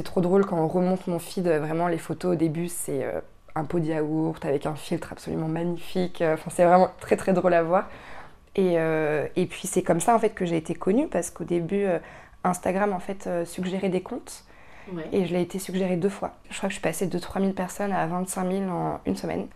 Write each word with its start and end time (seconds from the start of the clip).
c'est 0.00 0.04
trop 0.04 0.22
drôle 0.22 0.46
quand 0.46 0.58
on 0.58 0.66
remonte 0.66 1.06
mon 1.08 1.18
feed. 1.18 1.46
Vraiment, 1.46 1.86
les 1.86 1.98
photos 1.98 2.32
au 2.32 2.34
début, 2.34 2.68
c'est 2.68 3.06
un 3.54 3.64
pot 3.64 3.80
de 3.80 3.84
yaourt 3.84 4.42
avec 4.46 4.64
un 4.64 4.74
filtre 4.74 5.12
absolument 5.12 5.46
magnifique. 5.46 6.22
Enfin, 6.26 6.50
c'est 6.50 6.64
vraiment 6.64 6.88
très 7.00 7.18
très 7.18 7.34
drôle 7.34 7.52
à 7.52 7.62
voir. 7.62 7.90
Et, 8.56 8.76
et 9.36 9.46
puis 9.46 9.68
c'est 9.68 9.82
comme 9.82 10.00
ça 10.00 10.14
en 10.14 10.18
fait 10.18 10.30
que 10.30 10.46
j'ai 10.46 10.56
été 10.56 10.74
connue 10.74 11.06
parce 11.06 11.28
qu'au 11.30 11.44
début, 11.44 11.84
Instagram 12.44 12.94
en 12.94 12.98
fait 12.98 13.28
suggérait 13.44 13.90
des 13.90 14.00
comptes. 14.00 14.44
Et 15.12 15.26
je 15.26 15.34
l'ai 15.34 15.42
été 15.42 15.58
suggérée 15.58 15.96
deux 15.96 16.08
fois. 16.08 16.32
Je 16.48 16.56
crois 16.56 16.68
que 16.68 16.72
je 16.72 16.78
suis 16.78 16.82
passée 16.82 17.06
de 17.06 17.18
3000 17.18 17.52
personnes 17.52 17.92
à 17.92 18.06
25 18.06 18.50
000 18.50 18.70
en 18.70 19.00
une 19.04 19.16
semaine. 19.16 19.48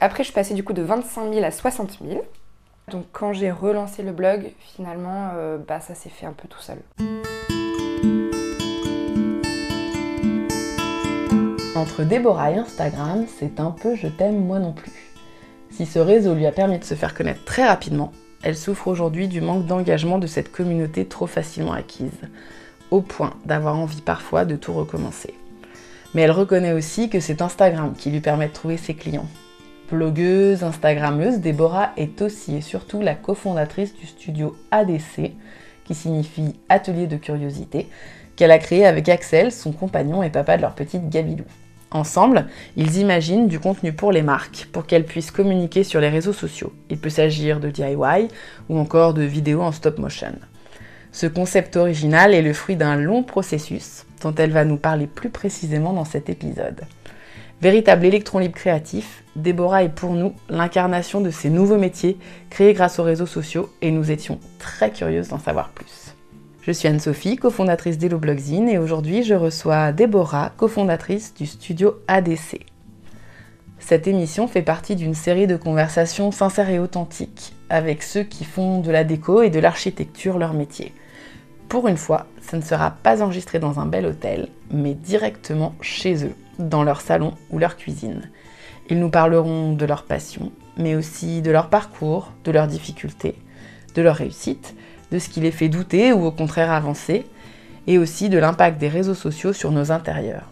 Après, 0.00 0.24
je 0.24 0.30
suis 0.30 0.34
passée 0.34 0.54
du 0.54 0.64
coup 0.64 0.72
de 0.72 0.82
25 0.82 1.32
000 1.32 1.44
à 1.44 1.52
60 1.52 2.00
000. 2.04 2.24
Donc 2.88 3.06
quand 3.12 3.32
j'ai 3.32 3.52
relancé 3.52 4.02
le 4.02 4.10
blog, 4.10 4.50
finalement, 4.58 5.30
euh, 5.34 5.56
bah, 5.56 5.78
ça 5.78 5.94
s'est 5.94 6.10
fait 6.10 6.26
un 6.26 6.32
peu 6.32 6.48
tout 6.48 6.60
seul. 6.60 6.78
Entre 11.84 12.02
Déborah 12.02 12.50
et 12.50 12.56
Instagram, 12.56 13.26
c'est 13.38 13.60
un 13.60 13.70
peu 13.70 13.94
je 13.94 14.08
t'aime 14.08 14.42
moi 14.42 14.58
non 14.58 14.72
plus. 14.72 14.90
Si 15.70 15.84
ce 15.84 15.98
réseau 15.98 16.34
lui 16.34 16.46
a 16.46 16.50
permis 16.50 16.78
de 16.78 16.84
se 16.84 16.94
faire 16.94 17.12
connaître 17.12 17.44
très 17.44 17.66
rapidement, 17.66 18.10
elle 18.42 18.56
souffre 18.56 18.88
aujourd'hui 18.88 19.28
du 19.28 19.42
manque 19.42 19.66
d'engagement 19.66 20.18
de 20.18 20.26
cette 20.26 20.50
communauté 20.50 21.04
trop 21.04 21.26
facilement 21.26 21.74
acquise 21.74 22.18
au 22.90 23.02
point 23.02 23.34
d'avoir 23.44 23.76
envie 23.76 24.00
parfois 24.00 24.46
de 24.46 24.56
tout 24.56 24.72
recommencer. 24.72 25.34
Mais 26.14 26.22
elle 26.22 26.30
reconnaît 26.30 26.72
aussi 26.72 27.10
que 27.10 27.20
c'est 27.20 27.42
Instagram 27.42 27.92
qui 27.94 28.10
lui 28.10 28.20
permet 28.20 28.48
de 28.48 28.54
trouver 28.54 28.78
ses 28.78 28.94
clients. 28.94 29.28
Blogueuse, 29.90 30.64
Instagrammeuse, 30.64 31.40
Déborah 31.40 31.90
est 31.98 32.22
aussi 32.22 32.56
et 32.56 32.62
surtout 32.62 33.02
la 33.02 33.14
cofondatrice 33.14 33.94
du 33.94 34.06
studio 34.06 34.56
ADC, 34.70 35.32
qui 35.84 35.94
signifie 35.94 36.58
Atelier 36.70 37.06
de 37.06 37.18
Curiosité, 37.18 37.90
qu'elle 38.36 38.52
a 38.52 38.58
créé 38.58 38.86
avec 38.86 39.10
Axel, 39.10 39.52
son 39.52 39.72
compagnon 39.72 40.22
et 40.22 40.30
papa 40.30 40.56
de 40.56 40.62
leur 40.62 40.74
petite 40.74 41.10
Gabilou. 41.10 41.44
Ensemble, 41.94 42.46
ils 42.76 42.98
imaginent 42.98 43.46
du 43.46 43.60
contenu 43.60 43.92
pour 43.92 44.10
les 44.10 44.22
marques, 44.22 44.68
pour 44.72 44.84
qu'elles 44.84 45.06
puissent 45.06 45.30
communiquer 45.30 45.84
sur 45.84 46.00
les 46.00 46.08
réseaux 46.08 46.32
sociaux. 46.32 46.72
Il 46.90 46.98
peut 46.98 47.08
s'agir 47.08 47.60
de 47.60 47.70
DIY 47.70 48.28
ou 48.68 48.78
encore 48.80 49.14
de 49.14 49.22
vidéos 49.22 49.62
en 49.62 49.70
stop 49.70 49.98
motion. 49.98 50.32
Ce 51.12 51.28
concept 51.28 51.76
original 51.76 52.34
est 52.34 52.42
le 52.42 52.52
fruit 52.52 52.74
d'un 52.74 52.96
long 52.96 53.22
processus 53.22 54.06
dont 54.22 54.34
elle 54.34 54.50
va 54.50 54.64
nous 54.64 54.76
parler 54.76 55.06
plus 55.06 55.30
précisément 55.30 55.92
dans 55.92 56.04
cet 56.04 56.28
épisode. 56.28 56.80
Véritable 57.62 58.06
électron 58.06 58.40
libre 58.40 58.56
créatif, 58.56 59.22
Déborah 59.36 59.84
est 59.84 59.88
pour 59.94 60.14
nous 60.14 60.34
l'incarnation 60.48 61.20
de 61.20 61.30
ces 61.30 61.48
nouveaux 61.48 61.78
métiers 61.78 62.18
créés 62.50 62.74
grâce 62.74 62.98
aux 62.98 63.04
réseaux 63.04 63.24
sociaux 63.24 63.70
et 63.82 63.92
nous 63.92 64.10
étions 64.10 64.40
très 64.58 64.90
curieuses 64.90 65.28
d'en 65.28 65.38
savoir 65.38 65.68
plus. 65.68 66.03
Je 66.66 66.72
suis 66.72 66.88
Anne-Sophie, 66.88 67.36
cofondatrice 67.36 67.98
d'Hello 67.98 68.18
Blogzine 68.18 68.70
et 68.70 68.78
aujourd'hui 68.78 69.22
je 69.22 69.34
reçois 69.34 69.92
Déborah, 69.92 70.50
cofondatrice 70.56 71.34
du 71.34 71.44
studio 71.44 72.00
ADC. 72.08 72.60
Cette 73.78 74.06
émission 74.06 74.48
fait 74.48 74.62
partie 74.62 74.96
d'une 74.96 75.12
série 75.12 75.46
de 75.46 75.58
conversations 75.58 76.30
sincères 76.30 76.70
et 76.70 76.78
authentiques 76.78 77.52
avec 77.68 78.02
ceux 78.02 78.22
qui 78.22 78.44
font 78.44 78.80
de 78.80 78.90
la 78.90 79.04
déco 79.04 79.42
et 79.42 79.50
de 79.50 79.58
l'architecture 79.58 80.38
leur 80.38 80.54
métier. 80.54 80.94
Pour 81.68 81.86
une 81.86 81.98
fois, 81.98 82.24
ça 82.40 82.56
ne 82.56 82.62
sera 82.62 82.92
pas 82.92 83.22
enregistré 83.22 83.58
dans 83.58 83.78
un 83.78 83.84
bel 83.84 84.06
hôtel, 84.06 84.48
mais 84.70 84.94
directement 84.94 85.74
chez 85.82 86.24
eux, 86.24 86.34
dans 86.58 86.82
leur 86.82 87.02
salon 87.02 87.34
ou 87.50 87.58
leur 87.58 87.76
cuisine. 87.76 88.30
Ils 88.88 88.98
nous 88.98 89.10
parleront 89.10 89.74
de 89.74 89.84
leur 89.84 90.04
passion, 90.04 90.50
mais 90.78 90.94
aussi 90.94 91.42
de 91.42 91.50
leur 91.50 91.68
parcours, 91.68 92.32
de 92.42 92.52
leurs 92.52 92.68
difficultés, 92.68 93.34
de 93.94 94.00
leur 94.00 94.16
réussite, 94.16 94.74
de 95.14 95.20
ce 95.20 95.28
qui 95.28 95.40
les 95.40 95.52
fait 95.52 95.68
douter 95.68 96.12
ou 96.12 96.26
au 96.26 96.32
contraire 96.32 96.72
avancer, 96.72 97.24
et 97.86 97.98
aussi 97.98 98.28
de 98.28 98.38
l'impact 98.38 98.78
des 98.78 98.88
réseaux 98.88 99.14
sociaux 99.14 99.52
sur 99.52 99.70
nos 99.70 99.92
intérieurs. 99.92 100.50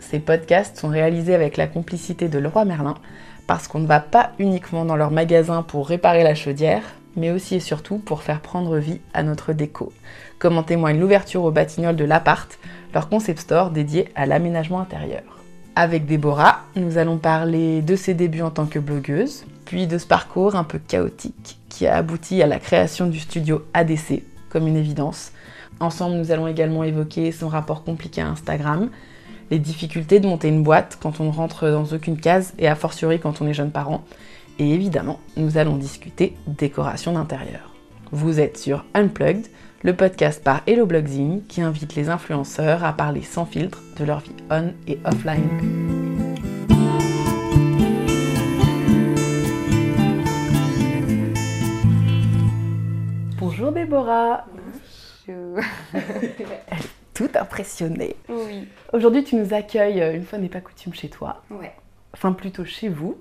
Ces 0.00 0.18
podcasts 0.18 0.76
sont 0.76 0.88
réalisés 0.88 1.36
avec 1.36 1.56
la 1.56 1.68
complicité 1.68 2.28
de 2.28 2.40
Leroy 2.40 2.64
Merlin, 2.64 2.96
parce 3.46 3.68
qu'on 3.68 3.78
ne 3.78 3.86
va 3.86 4.00
pas 4.00 4.32
uniquement 4.40 4.84
dans 4.84 4.96
leur 4.96 5.12
magasin 5.12 5.62
pour 5.62 5.86
réparer 5.86 6.24
la 6.24 6.34
chaudière, 6.34 6.82
mais 7.16 7.30
aussi 7.30 7.56
et 7.56 7.60
surtout 7.60 7.98
pour 7.98 8.22
faire 8.22 8.40
prendre 8.40 8.78
vie 8.78 9.00
à 9.14 9.22
notre 9.22 9.52
déco, 9.52 9.92
comme 10.40 10.58
en 10.58 10.64
témoigne 10.64 10.98
l'ouverture 10.98 11.44
au 11.44 11.52
batignolles 11.52 11.96
de 11.96 12.04
l'Appart, 12.04 12.48
leur 12.92 13.08
concept 13.08 13.38
store 13.38 13.70
dédié 13.70 14.08
à 14.16 14.26
l'aménagement 14.26 14.80
intérieur. 14.80 15.22
Avec 15.76 16.06
Déborah, 16.06 16.62
nous 16.74 16.98
allons 16.98 17.18
parler 17.18 17.82
de 17.82 17.94
ses 17.94 18.14
débuts 18.14 18.42
en 18.42 18.50
tant 18.50 18.66
que 18.66 18.80
blogueuse, 18.80 19.44
puis 19.64 19.86
de 19.86 19.98
ce 19.98 20.06
parcours 20.06 20.56
un 20.56 20.64
peu 20.64 20.80
chaotique 20.80 21.59
qui 21.80 21.86
a 21.86 21.96
abouti 21.96 22.42
à 22.42 22.46
la 22.46 22.58
création 22.58 23.06
du 23.06 23.18
studio 23.18 23.64
ADC, 23.72 24.22
comme 24.50 24.66
une 24.66 24.76
évidence. 24.76 25.32
Ensemble, 25.80 26.16
nous 26.16 26.30
allons 26.30 26.46
également 26.46 26.84
évoquer 26.84 27.32
son 27.32 27.48
rapport 27.48 27.84
compliqué 27.84 28.20
à 28.20 28.28
Instagram, 28.28 28.90
les 29.50 29.58
difficultés 29.58 30.20
de 30.20 30.26
monter 30.26 30.48
une 30.48 30.62
boîte 30.62 30.98
quand 31.00 31.20
on 31.20 31.24
ne 31.24 31.32
rentre 31.32 31.70
dans 31.70 31.86
aucune 31.86 32.18
case 32.18 32.52
et 32.58 32.68
a 32.68 32.74
fortiori 32.74 33.18
quand 33.18 33.40
on 33.40 33.46
est 33.46 33.54
jeune 33.54 33.70
parent, 33.70 34.04
et 34.58 34.74
évidemment, 34.74 35.20
nous 35.38 35.56
allons 35.56 35.78
discuter 35.78 36.34
décoration 36.46 37.14
d'intérieur. 37.14 37.72
Vous 38.12 38.40
êtes 38.40 38.58
sur 38.58 38.84
Unplugged, 38.92 39.46
le 39.82 39.96
podcast 39.96 40.44
par 40.44 40.60
Hello 40.66 40.84
Blogzine 40.84 41.40
qui 41.48 41.62
invite 41.62 41.94
les 41.94 42.10
influenceurs 42.10 42.84
à 42.84 42.92
parler 42.92 43.22
sans 43.22 43.46
filtre 43.46 43.80
de 43.98 44.04
leur 44.04 44.20
vie 44.20 44.36
on 44.50 44.74
et 44.86 44.98
offline. 45.06 45.99
Déborah. 53.80 54.44
Bonjour. 55.26 55.58
Tout 57.14 57.30
impressionnée. 57.34 58.14
Oui. 58.28 58.68
Aujourd'hui, 58.92 59.24
tu 59.24 59.36
nous 59.36 59.54
accueilles, 59.54 60.02
une 60.14 60.24
fois 60.24 60.38
n'est 60.38 60.50
pas 60.50 60.60
coutume, 60.60 60.92
chez 60.92 61.08
toi. 61.08 61.42
Ouais. 61.50 61.72
Enfin, 62.12 62.32
plutôt 62.32 62.66
chez 62.66 62.90
vous 62.90 63.16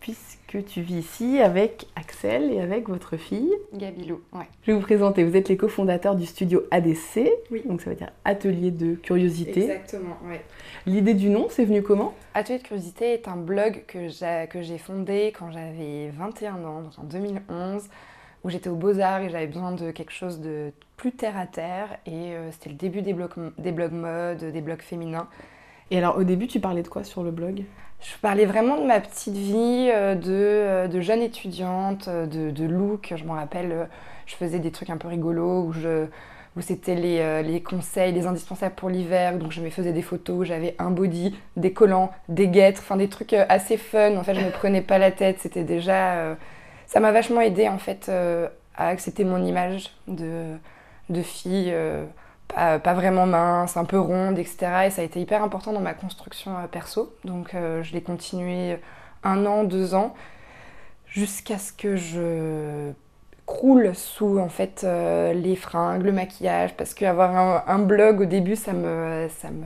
puisque 0.00 0.64
tu 0.64 0.80
vis 0.80 1.00
ici 1.00 1.40
avec 1.40 1.88
Axel 1.96 2.52
et 2.52 2.60
avec 2.60 2.88
votre 2.88 3.16
fille. 3.16 3.52
Gabilou, 3.74 4.22
ouais. 4.32 4.46
Je 4.62 4.70
vais 4.70 4.78
vous 4.78 4.82
présenter. 4.82 5.24
Vous 5.24 5.36
êtes 5.36 5.48
les 5.48 5.56
cofondateurs 5.56 6.14
du 6.14 6.24
studio 6.24 6.62
ADC. 6.70 7.28
Oui. 7.50 7.62
Donc 7.66 7.82
ça 7.82 7.90
veut 7.90 7.96
dire 7.96 8.10
Atelier 8.24 8.70
de 8.70 8.94
Curiosité. 8.94 9.64
Exactement, 9.64 10.16
ouais. 10.24 10.40
L'idée 10.86 11.14
du 11.14 11.28
nom, 11.28 11.48
c'est 11.50 11.64
venu 11.64 11.82
comment? 11.82 12.14
Atelier 12.32 12.58
de 12.58 12.62
Curiosité 12.62 13.12
est 13.12 13.28
un 13.28 13.36
blog 13.36 13.84
que 13.86 14.08
j'ai 14.08 14.78
fondé 14.78 15.34
quand 15.38 15.50
j'avais 15.50 16.10
21 16.16 16.64
ans, 16.64 16.82
donc 16.82 16.92
en 16.96 17.04
2011, 17.04 17.88
où 18.44 18.50
j'étais 18.50 18.68
au 18.68 18.76
Beaux-Arts 18.76 19.22
et 19.22 19.30
j'avais 19.30 19.46
besoin 19.46 19.72
de 19.72 19.90
quelque 19.90 20.12
chose 20.12 20.40
de 20.40 20.72
plus 20.96 21.12
terre 21.12 21.36
à 21.36 21.46
terre. 21.46 21.88
Et 22.06 22.34
euh, 22.34 22.50
c'était 22.52 22.70
le 22.70 22.76
début 22.76 23.02
des 23.02 23.12
blogs, 23.12 23.32
des 23.58 23.72
blogs 23.72 23.92
mode, 23.92 24.44
des 24.44 24.60
blogs 24.60 24.82
féminins. 24.82 25.28
Et 25.90 25.98
alors 25.98 26.18
au 26.18 26.24
début, 26.24 26.46
tu 26.46 26.60
parlais 26.60 26.82
de 26.82 26.88
quoi 26.88 27.04
sur 27.04 27.22
le 27.22 27.30
blog? 27.30 27.64
Je 28.00 28.16
parlais 28.20 28.46
vraiment 28.46 28.80
de 28.80 28.86
ma 28.86 29.00
petite 29.00 29.34
vie 29.34 29.90
euh, 29.92 30.14
euh, 30.26 30.86
de, 30.86 31.00
jeune 31.00 31.22
étudiante, 31.22 32.08
de, 32.08 32.50
de 32.50 32.64
look. 32.64 33.12
Je 33.16 33.24
me 33.24 33.30
rappelle, 33.30 33.88
je 34.26 34.34
faisais 34.34 34.60
des 34.60 34.70
trucs 34.70 34.90
un 34.90 34.98
peu 34.98 35.08
rigolos 35.08 35.64
où, 35.64 35.72
où 36.56 36.60
c'était 36.60 36.94
les, 36.94 37.62
conseils, 37.62 38.12
les 38.12 38.26
indispensables 38.26 38.76
pour 38.76 38.88
l'hiver. 38.88 39.36
Donc 39.38 39.50
je 39.50 39.60
me 39.60 39.70
faisais 39.70 39.92
des 39.92 40.02
photos, 40.02 40.46
j'avais 40.46 40.76
un 40.78 40.90
body, 40.90 41.34
des 41.56 41.72
collants, 41.72 42.12
des 42.28 42.46
guêtres, 42.46 42.82
enfin 42.84 42.96
des 42.96 43.08
trucs 43.08 43.32
assez 43.32 43.78
fun. 43.78 44.16
En 44.16 44.22
fait, 44.22 44.34
je 44.34 44.40
ne 44.40 44.46
me 44.46 44.52
prenais 44.52 44.82
pas 44.82 44.98
la 44.98 45.10
tête. 45.10 45.38
C'était 45.40 45.64
déjà. 45.64 46.36
Ça 46.88 46.98
m'a 46.98 47.12
vachement 47.12 47.40
aidé 47.40 47.68
en 47.68 47.78
fait 47.78 48.10
à 48.10 48.88
accepter 48.88 49.24
mon 49.24 49.44
image 49.44 49.90
de, 50.08 50.56
de 51.08 51.22
fille 51.22 51.72
pas, 52.48 52.94
vraiment 52.94 53.26
mince, 53.26 53.76
un 53.76 53.84
peu 53.84 53.98
ronde, 53.98 54.38
etc. 54.38 54.86
Et 54.86 54.90
ça 54.90 55.02
a 55.02 55.04
été 55.04 55.20
hyper 55.20 55.42
important 55.42 55.72
dans 55.72 55.80
ma 55.80 55.94
construction 55.94 56.56
euh, 56.56 56.66
perso. 56.66 57.14
Donc 57.24 57.54
euh, 57.54 57.82
je 57.82 57.92
l'ai 57.92 58.02
continué 58.02 58.78
un 59.24 59.46
an, 59.46 59.64
deux 59.64 59.94
ans, 59.94 60.14
jusqu'à 61.06 61.58
ce 61.58 61.72
que 61.72 61.96
je 61.96 62.92
croule 63.46 63.94
sous 63.94 64.38
en 64.38 64.48
fait 64.48 64.82
euh, 64.84 65.32
les 65.32 65.56
fringues, 65.56 66.02
le 66.02 66.12
maquillage, 66.12 66.74
parce 66.76 66.94
qu'avoir 66.94 67.34
un, 67.34 67.64
un, 67.66 67.78
blog 67.78 68.20
au 68.20 68.24
début, 68.26 68.56
ça 68.56 68.72
me, 68.72 69.28
ça 69.40 69.50
me 69.50 69.64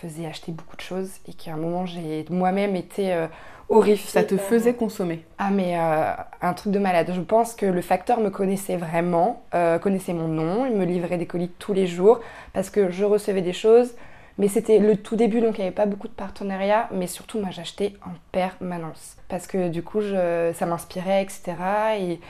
faisait 0.00 0.26
acheter 0.26 0.52
beaucoup 0.52 0.76
de 0.76 0.82
choses 0.82 1.10
et 1.26 1.32
qu'à 1.32 1.54
un 1.54 1.56
moment 1.56 1.86
j'ai 1.86 2.24
moi-même 2.30 2.76
été 2.76 3.26
horrifique. 3.68 4.10
Ça 4.10 4.24
te 4.24 4.36
faisait 4.36 4.74
consommer 4.74 5.24
Ah 5.38 5.50
mais 5.50 5.78
euh, 5.78 6.12
un 6.42 6.52
truc 6.54 6.72
de 6.72 6.78
malade. 6.78 7.10
Je 7.14 7.20
pense 7.20 7.54
que 7.54 7.66
le 7.66 7.80
facteur 7.80 8.20
me 8.20 8.30
connaissait 8.30 8.76
vraiment, 8.76 9.42
euh, 9.54 9.78
connaissait 9.78 10.12
mon 10.12 10.28
nom, 10.28 10.66
il 10.66 10.76
me 10.76 10.84
livrait 10.84 11.18
des 11.18 11.26
colis 11.26 11.50
tous 11.58 11.72
les 11.72 11.86
jours 11.86 12.20
parce 12.52 12.70
que 12.70 12.90
je 12.90 13.04
recevais 13.04 13.42
des 13.42 13.52
choses. 13.52 13.94
Mais 14.38 14.48
c'était 14.48 14.78
le 14.78 14.98
tout 14.98 15.16
début, 15.16 15.40
donc 15.40 15.56
il 15.56 15.62
n'y 15.62 15.66
avait 15.66 15.74
pas 15.74 15.86
beaucoup 15.86 16.08
de 16.08 16.12
partenariats. 16.12 16.90
Mais 16.92 17.06
surtout, 17.06 17.38
moi, 17.38 17.48
j'achetais 17.50 17.94
en 18.04 18.10
permanence. 18.32 19.16
Parce 19.28 19.46
que 19.46 19.70
du 19.70 19.82
coup, 19.82 20.02
ça 20.02 20.66
m'inspirait, 20.66 21.22
etc. 21.22 21.54
Et, 21.98 22.20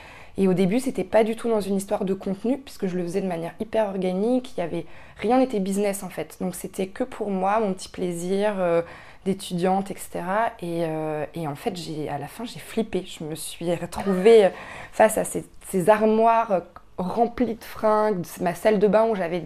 et, 0.41 0.47
au 0.47 0.53
début, 0.53 0.79
c'était 0.79 1.03
pas 1.03 1.25
du 1.25 1.35
tout 1.35 1.49
dans 1.49 1.59
une 1.59 1.75
histoire 1.75 2.05
de 2.05 2.13
contenu, 2.13 2.59
puisque 2.59 2.87
je 2.87 2.95
le 2.95 3.03
faisais 3.03 3.19
de 3.19 3.27
manière 3.27 3.51
hyper 3.59 3.87
organique. 3.89 4.53
Il 4.55 4.61
y 4.61 4.63
avait 4.63 4.85
rien 5.17 5.39
n'était 5.39 5.59
business 5.59 6.03
en 6.03 6.09
fait. 6.09 6.37
Donc 6.39 6.55
c'était 6.55 6.87
que 6.87 7.03
pour 7.03 7.29
moi, 7.29 7.59
mon 7.59 7.73
petit 7.73 7.89
plaisir. 7.89 8.55
Euh, 8.57 8.81
d'étudiante, 9.27 9.91
etc. 9.91 10.23
Euh, 10.63 11.25
et, 11.35 11.47
en 11.47 11.55
fait, 11.55 11.73
à 12.09 12.17
la 12.17 12.27
fin, 12.27 12.45
j'ai 12.45 12.59
flippé. 12.59 13.05
Je 13.05 13.23
me 13.23 13.35
suis 13.35 13.73
retrouvée 13.75 14.49
face 14.91 15.17
à 15.17 15.23
ces, 15.23 15.89
armoires 15.89 16.61
remplies 16.97 17.55
de 17.55 17.63
fringues, 17.63 18.25
ma 18.41 18.55
salle 18.55 18.79
de 18.79 18.87
bain 18.87 19.05
où 19.05 19.15
j'avais 19.15 19.43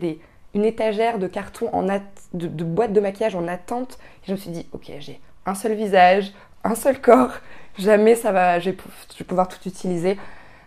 une 0.53 0.63
étagère 0.63 1.19
de 1.19 1.27
carton 1.27 1.69
en 1.73 1.83
de, 1.83 2.47
de 2.47 2.63
boîtes 2.63 2.93
de 2.93 3.01
maquillage 3.01 3.35
en 3.35 3.47
attente. 3.47 3.97
Et 4.23 4.27
je 4.27 4.31
me 4.33 4.37
suis 4.37 4.51
dit, 4.51 4.67
ok, 4.71 4.91
j'ai 4.99 5.19
un 5.45 5.55
seul 5.55 5.73
visage, 5.73 6.31
un 6.63 6.75
seul 6.75 7.01
corps, 7.01 7.33
jamais 7.77 8.15
ça 8.15 8.31
va, 8.31 8.59
je 8.59 8.69
vais, 8.69 8.77
pouvoir 9.27 9.47
tout 9.47 9.67
utiliser. 9.67 10.17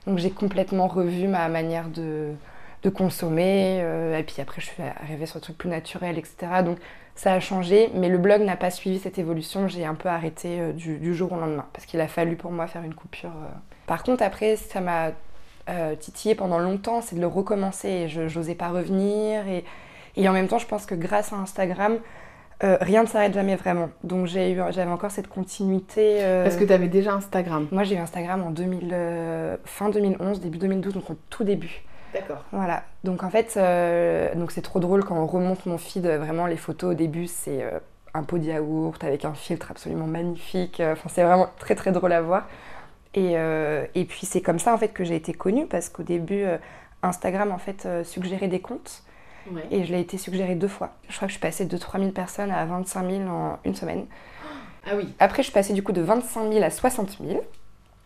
Donc 0.06 0.18
j'ai 0.18 0.30
complètement 0.30 0.88
revu 0.88 1.28
ma 1.28 1.48
manière 1.48 1.88
de, 1.88 2.32
de 2.84 2.90
consommer. 2.90 3.80
Euh, 3.82 4.18
et 4.18 4.22
puis 4.22 4.36
après, 4.40 4.60
je 4.60 4.66
suis 4.66 4.82
arrivée 4.82 5.26
sur 5.26 5.38
un 5.38 5.40
truc 5.40 5.58
plus 5.58 5.70
naturel, 5.70 6.18
etc. 6.18 6.36
Donc 6.64 6.78
ça 7.14 7.32
a 7.32 7.40
changé, 7.40 7.90
mais 7.94 8.08
le 8.08 8.18
blog 8.18 8.42
n'a 8.42 8.56
pas 8.56 8.70
suivi 8.70 8.98
cette 8.98 9.18
évolution. 9.18 9.66
J'ai 9.66 9.84
un 9.84 9.94
peu 9.94 10.08
arrêté 10.08 10.60
euh, 10.60 10.72
du, 10.72 11.14
jour 11.14 11.32
au 11.32 11.36
lendemain 11.36 11.66
parce 11.72 11.86
qu'il 11.86 12.00
a 12.00 12.08
fallu 12.08 12.36
pour 12.36 12.52
moi 12.52 12.66
faire 12.66 12.82
une 12.82 12.94
coupure. 12.94 13.30
Euh. 13.30 13.50
Par 13.86 14.02
contre, 14.02 14.22
après, 14.22 14.56
ça 14.56 14.80
m'a 14.80 15.12
titillé 15.98 16.34
pendant 16.34 16.58
longtemps, 16.58 17.00
c'est 17.00 17.16
de 17.16 17.22
le 17.22 17.26
recommencer. 17.26 17.88
Et 17.88 18.08
je 18.08 18.20
n'osais 18.22 18.54
pas 18.54 18.68
revenir. 18.68 19.48
Et, 19.48 19.64
et, 20.14 20.28
en 20.28 20.34
même 20.34 20.46
temps, 20.46 20.58
je 20.58 20.66
pense 20.66 20.84
que 20.84 20.94
grâce 20.94 21.32
à 21.32 21.36
Instagram, 21.36 21.98
rien 22.60 23.02
ne 23.02 23.08
s'arrête 23.08 23.32
jamais 23.32 23.56
vraiment. 23.56 23.88
Donc 24.02 24.26
j'avais 24.26 24.82
encore 24.84 25.10
cette 25.10 25.28
continuité. 25.28 26.20
Parce 26.44 26.56
que 26.56 26.64
tu 26.64 26.72
avais 26.72 26.88
déjà 26.88 27.14
Instagram 27.14 27.66
Moi 27.72 27.84
j'ai 27.84 27.94
eu 27.94 27.98
Instagram 27.98 28.42
en 28.42 28.50
2000, 28.50 29.58
fin 29.64 29.88
2011, 29.88 30.40
début 30.40 30.58
2012, 30.58 30.92
donc 30.92 31.08
au 31.08 31.16
tout 31.30 31.44
début. 31.44 31.82
D'accord. 32.14 32.44
Voilà. 32.52 32.84
Donc 33.02 33.22
en 33.24 33.30
fait, 33.30 33.54
euh, 33.56 34.34
donc 34.34 34.52
c'est 34.52 34.62
trop 34.62 34.78
drôle 34.78 35.04
quand 35.04 35.16
on 35.16 35.26
remonte 35.26 35.66
mon 35.66 35.78
feed. 35.78 36.06
Vraiment, 36.06 36.46
les 36.46 36.56
photos 36.56 36.92
au 36.92 36.94
début, 36.94 37.26
c'est 37.26 37.62
euh, 37.62 37.78
un 38.14 38.22
pot 38.22 38.38
de 38.38 38.44
yaourt 38.44 39.02
avec 39.02 39.24
un 39.24 39.34
filtre 39.34 39.70
absolument 39.72 40.06
magnifique. 40.06 40.80
Enfin, 40.80 41.08
c'est 41.08 41.24
vraiment 41.24 41.50
très 41.58 41.74
très 41.74 41.92
drôle 41.92 42.12
à 42.12 42.22
voir. 42.22 42.46
Et, 43.14 43.32
euh, 43.36 43.84
et 43.94 44.04
puis 44.04 44.26
c'est 44.26 44.40
comme 44.40 44.58
ça 44.58 44.72
en 44.72 44.78
fait 44.78 44.88
que 44.88 45.04
j'ai 45.04 45.16
été 45.16 45.32
connue 45.32 45.66
parce 45.66 45.88
qu'au 45.88 46.02
début, 46.02 46.44
Instagram 47.02 47.52
en 47.52 47.58
fait 47.58 47.86
suggérait 48.04 48.48
des 48.48 48.60
comptes. 48.60 49.02
Et 49.70 49.84
je 49.84 49.92
l'ai 49.92 50.00
été 50.00 50.16
suggéré 50.16 50.54
deux 50.54 50.68
fois. 50.68 50.94
Je 51.08 51.16
crois 51.16 51.26
que 51.26 51.32
je 51.32 51.36
suis 51.36 51.42
passée 51.42 51.66
de 51.66 51.76
3000 51.76 52.12
personnes 52.12 52.50
à 52.50 52.64
25 52.64 53.10
000 53.10 53.28
en 53.28 53.58
une 53.64 53.74
semaine. 53.74 54.06
Ah 54.86 54.92
oui. 54.96 55.12
Après, 55.18 55.42
je 55.42 55.48
suis 55.48 55.52
passée 55.52 55.74
du 55.74 55.82
coup 55.82 55.92
de 55.92 56.00
25 56.00 56.50
000 56.50 56.64
à 56.64 56.70
60 56.70 57.18
000. 57.22 57.44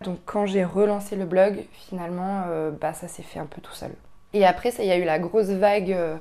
Donc 0.02 0.18
quand 0.24 0.46
j'ai 0.46 0.64
relancé 0.64 1.16
le 1.16 1.24
blog, 1.24 1.64
finalement, 1.72 2.44
euh, 2.48 2.70
bah, 2.70 2.92
ça 2.92 3.08
s'est 3.08 3.22
fait 3.22 3.38
un 3.38 3.46
peu 3.46 3.60
tout 3.60 3.72
seul. 3.72 3.90
Et 4.32 4.44
après, 4.46 4.72
il 4.78 4.84
y 4.84 4.92
a 4.92 4.96
eu 4.96 5.04
la 5.04 5.18
grosse 5.18 5.46
vague 5.46 5.92
euh, 5.92 6.16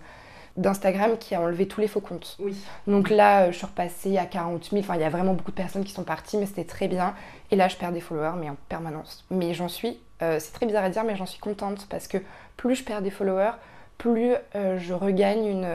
d'Instagram 0.55 1.17
qui 1.19 1.35
a 1.35 1.41
enlevé 1.41 1.67
tous 1.67 1.81
les 1.81 1.87
faux 1.87 1.99
comptes. 1.99 2.37
Oui. 2.39 2.57
Donc 2.87 3.09
là, 3.09 3.43
euh, 3.43 3.51
je 3.51 3.57
suis 3.57 3.65
repassée 3.65 4.17
à 4.17 4.25
40 4.25 4.69
000. 4.71 4.81
Enfin, 4.81 4.95
il 4.95 5.01
y 5.01 5.03
a 5.03 5.09
vraiment 5.09 5.33
beaucoup 5.33 5.51
de 5.51 5.55
personnes 5.57 5.83
qui 5.83 5.91
sont 5.91 6.03
parties, 6.03 6.37
mais 6.37 6.47
c'était 6.47 6.63
très 6.63 6.87
bien. 6.87 7.13
Et 7.51 7.55
là, 7.55 7.67
je 7.67 7.75
perds 7.75 7.91
des 7.91 8.01
followers, 8.01 8.37
mais 8.39 8.49
en 8.49 8.57
permanence. 8.69 9.25
Mais 9.29 9.53
j'en 9.53 9.67
suis, 9.67 9.99
c'est 10.19 10.53
très 10.53 10.65
bizarre 10.65 10.83
à 10.83 10.89
dire, 10.89 11.03
mais 11.03 11.15
j'en 11.15 11.27
suis 11.27 11.39
contente 11.39 11.85
parce 11.89 12.07
que 12.07 12.17
plus 12.55 12.75
je 12.75 12.83
perds 12.83 13.03
des 13.03 13.11
followers, 13.11 13.51
plus 13.99 14.33
je 14.55 14.93
regagne 14.93 15.45
une, 15.45 15.67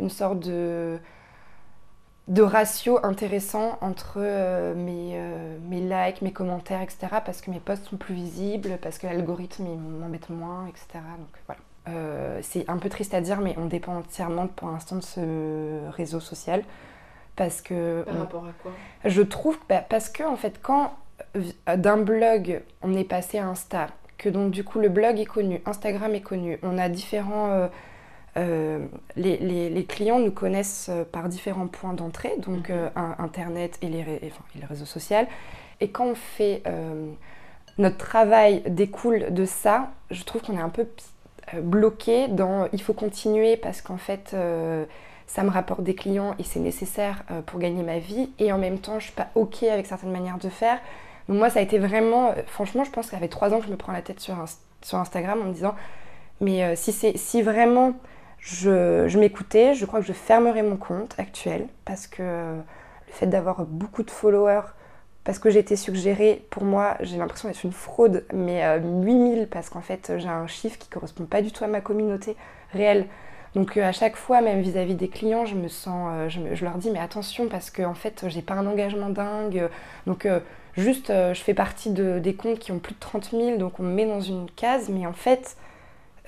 une 0.00 0.10
sorte 0.10 0.40
de 0.40 0.98
de 2.28 2.42
ratio 2.42 2.98
intéressant 3.04 3.78
entre 3.80 4.16
euh, 4.18 4.74
mes, 4.74 5.12
euh, 5.14 5.58
mes, 5.68 5.80
likes, 5.80 6.22
mes 6.22 6.32
commentaires, 6.32 6.82
etc. 6.82 7.06
Parce 7.24 7.40
que 7.40 7.50
mes 7.50 7.60
posts 7.60 7.86
sont 7.86 7.96
plus 7.96 8.14
visibles, 8.14 8.78
parce 8.82 8.98
que 8.98 9.06
l'algorithme 9.06 9.64
m'embête 10.00 10.28
moins, 10.28 10.66
etc. 10.66 10.86
Donc 11.18 11.28
voilà. 11.46 11.60
Euh, 11.88 12.40
c'est 12.42 12.68
un 12.68 12.78
peu 12.78 12.88
triste 12.88 13.14
à 13.14 13.20
dire, 13.20 13.40
mais 13.40 13.54
on 13.58 13.66
dépend 13.66 13.96
entièrement 13.96 14.48
pour 14.48 14.68
l'instant 14.70 14.96
de 14.96 15.02
ce 15.02 15.88
réseau 15.90 16.18
social. 16.18 16.64
Parce 17.36 17.62
que. 17.62 18.02
Par 18.02 18.18
rapport 18.18 18.46
à 18.46 18.52
quoi? 18.60 18.72
Je 19.04 19.22
trouve. 19.22 19.58
Bah, 19.68 19.84
parce 19.88 20.08
que, 20.08 20.24
en 20.24 20.36
fait, 20.36 20.60
quand 20.60 20.94
d'un 21.66 21.96
blog 21.96 22.62
on 22.82 22.94
est 22.94 23.04
passé 23.04 23.38
à 23.38 23.46
Insta, 23.46 23.88
que 24.18 24.28
donc 24.28 24.50
du 24.50 24.64
coup 24.64 24.80
le 24.80 24.88
blog 24.88 25.18
est 25.18 25.26
connu, 25.26 25.62
Instagram 25.64 26.14
est 26.14 26.20
connu, 26.22 26.58
on 26.62 26.76
a 26.78 26.88
différents 26.88 27.68
euh, 28.36 28.84
les, 29.16 29.86
clients 29.88 30.18
nous 30.18 30.30
connaissent 30.30 30.88
euh, 30.90 31.04
par 31.04 31.28
différents 31.28 31.68
points 31.68 31.94
d'entrée, 31.94 32.34
donc 32.38 32.68
mhm. 32.68 32.76
euh, 32.76 32.88
Internet 33.18 33.78
et 33.80 33.88
les, 33.88 34.04
les, 34.04 34.66
réseaux 34.66 34.84
sociaux. 34.84 35.16
Et 35.80 35.88
quand 35.88 36.06
on 36.06 36.14
fait 36.14 36.62
notre 37.78 37.98
travail 37.98 38.62
découle 38.66 39.26
de 39.30 39.44
ça, 39.44 39.90
je 40.10 40.24
trouve 40.24 40.40
qu'on 40.40 40.56
est 40.56 40.60
un 40.60 40.70
peu 40.70 40.86
bloqué 41.60 42.28
dans 42.28 42.66
il 42.72 42.80
faut 42.80 42.94
continuer 42.94 43.58
parce 43.58 43.82
qu'en 43.82 43.98
fait 43.98 44.34
ça 45.26 45.42
me 45.42 45.50
rapporte 45.50 45.82
des 45.82 45.94
clients 45.94 46.34
et 46.38 46.44
c'est 46.44 46.60
nécessaire 46.60 47.24
pour 47.44 47.60
gagner 47.60 47.82
ma 47.82 47.98
vie 47.98 48.30
et 48.38 48.52
en 48.52 48.58
même 48.58 48.78
temps 48.78 48.98
je 48.98 49.04
suis 49.04 49.14
pas 49.14 49.28
ok 49.34 49.64
avec 49.64 49.84
certaines 49.84 50.12
manières 50.12 50.38
de 50.38 50.48
faire. 50.48 50.78
Donc 51.28 51.36
moi 51.36 51.50
ça 51.50 51.58
a 51.58 51.62
été 51.62 51.78
vraiment, 51.78 52.32
franchement 52.46 52.84
je 52.84 52.90
pense 52.90 53.10
qu'avec 53.10 53.30
trois 53.30 53.52
ans 53.52 53.58
que 53.58 53.66
je 53.66 53.70
me 53.70 53.76
prends 53.76 53.92
la 53.92 54.00
tête 54.00 54.20
sur, 54.20 54.36
sur 54.80 54.96
Instagram 54.96 55.42
en 55.42 55.44
me 55.44 55.52
disant 55.52 55.74
mais 56.40 56.74
si, 56.74 56.92
si 56.92 57.42
vraiment 57.42 57.92
je, 58.46 59.18
m'écoutais, 59.18 59.74
je 59.74 59.84
crois 59.86 60.00
que 60.00 60.06
je 60.06 60.12
fermerai 60.12 60.62
mon 60.62 60.76
compte 60.76 61.14
actuel 61.18 61.66
parce 61.84 62.06
que 62.06 62.22
le 62.22 63.12
fait 63.12 63.26
d'avoir 63.26 63.64
beaucoup 63.64 64.04
de 64.04 64.10
followers, 64.10 64.68
parce 65.24 65.40
que 65.40 65.50
j'ai 65.50 65.58
été 65.58 65.74
suggérée, 65.74 66.46
pour 66.50 66.64
moi, 66.64 66.96
j'ai 67.00 67.16
l'impression 67.16 67.48
d'être 67.48 67.64
une 67.64 67.72
fraude, 67.72 68.24
mais 68.32 68.62
8000 68.78 69.38
euh, 69.40 69.46
parce 69.50 69.68
qu'en 69.68 69.80
fait, 69.80 70.12
j'ai 70.18 70.28
un 70.28 70.46
chiffre 70.46 70.78
qui 70.78 70.88
correspond 70.88 71.24
pas 71.24 71.42
du 71.42 71.50
tout 71.50 71.64
à 71.64 71.66
ma 71.66 71.80
communauté 71.80 72.36
réelle. 72.72 73.06
Donc 73.56 73.76
euh, 73.76 73.82
à 73.82 73.90
chaque 73.90 74.14
fois, 74.14 74.40
même 74.40 74.60
vis-à-vis 74.60 74.94
des 74.94 75.08
clients, 75.08 75.44
je 75.44 75.56
me 75.56 75.66
sens, 75.66 76.10
euh, 76.12 76.28
je, 76.28 76.64
leur 76.64 76.78
dis 76.78 76.90
mais 76.90 77.00
attention 77.00 77.48
parce 77.48 77.70
que 77.70 77.82
en 77.82 77.94
fait, 77.94 78.26
j'ai 78.28 78.42
pas 78.42 78.54
un 78.54 78.66
engagement 78.68 79.08
dingue. 79.08 79.68
Donc 80.06 80.28
juste, 80.76 81.08
je 81.08 81.40
fais 81.40 81.54
partie 81.54 81.90
de, 81.90 82.20
des 82.20 82.34
comptes 82.34 82.60
qui 82.60 82.70
ont 82.70 82.78
plus 82.78 82.94
de 82.94 83.00
30 83.00 83.30
000, 83.32 83.56
donc 83.56 83.80
on 83.80 83.82
me 83.82 83.92
met 83.92 84.06
dans 84.06 84.20
une 84.20 84.48
case, 84.52 84.88
mais 84.88 85.04
en 85.04 85.12
fait, 85.12 85.56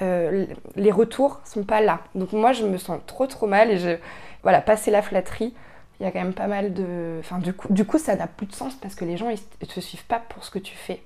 euh, 0.03 0.47
les 0.77 0.91
retours 0.91 1.41
sont 1.45 1.65
pas 1.65 1.81
là. 1.81 2.01
Donc 2.15 2.33
moi, 2.33 2.53
je 2.53 2.65
me 2.65 2.79
sens 2.79 3.01
trop 3.07 3.27
trop 3.27 3.47
mal 3.47 3.71
et 3.71 3.79
je, 3.79 3.97
voilà, 4.43 4.61
passer 4.61 4.91
la 4.91 5.03
flatterie, 5.03 5.55
il 6.01 6.05
y 6.05 6.07
a 6.07 6.13
quand 6.13 6.23
même 6.23 6.35
pas 6.35 6.47
mal 6.47 6.73
de... 6.73 7.17
Enfin, 7.21 7.39
du 7.39 7.53
coup, 7.53 7.73
du 7.73 7.85
coup 7.85 7.99
ça 7.99 8.15
n'a 8.15 8.27
plus 8.27 8.47
de 8.47 8.55
sens 8.55 8.75
parce 8.75 8.95
que 8.95 9.05
les 9.05 9.17
gens, 9.17 9.31
ils 9.31 9.69
te 9.69 9.81
suivent 9.81 10.07
pas 10.07 10.21
pour 10.29 10.45
ce 10.45 10.51
que 10.51 10.59
tu 10.59 10.77
fais. 10.77 11.03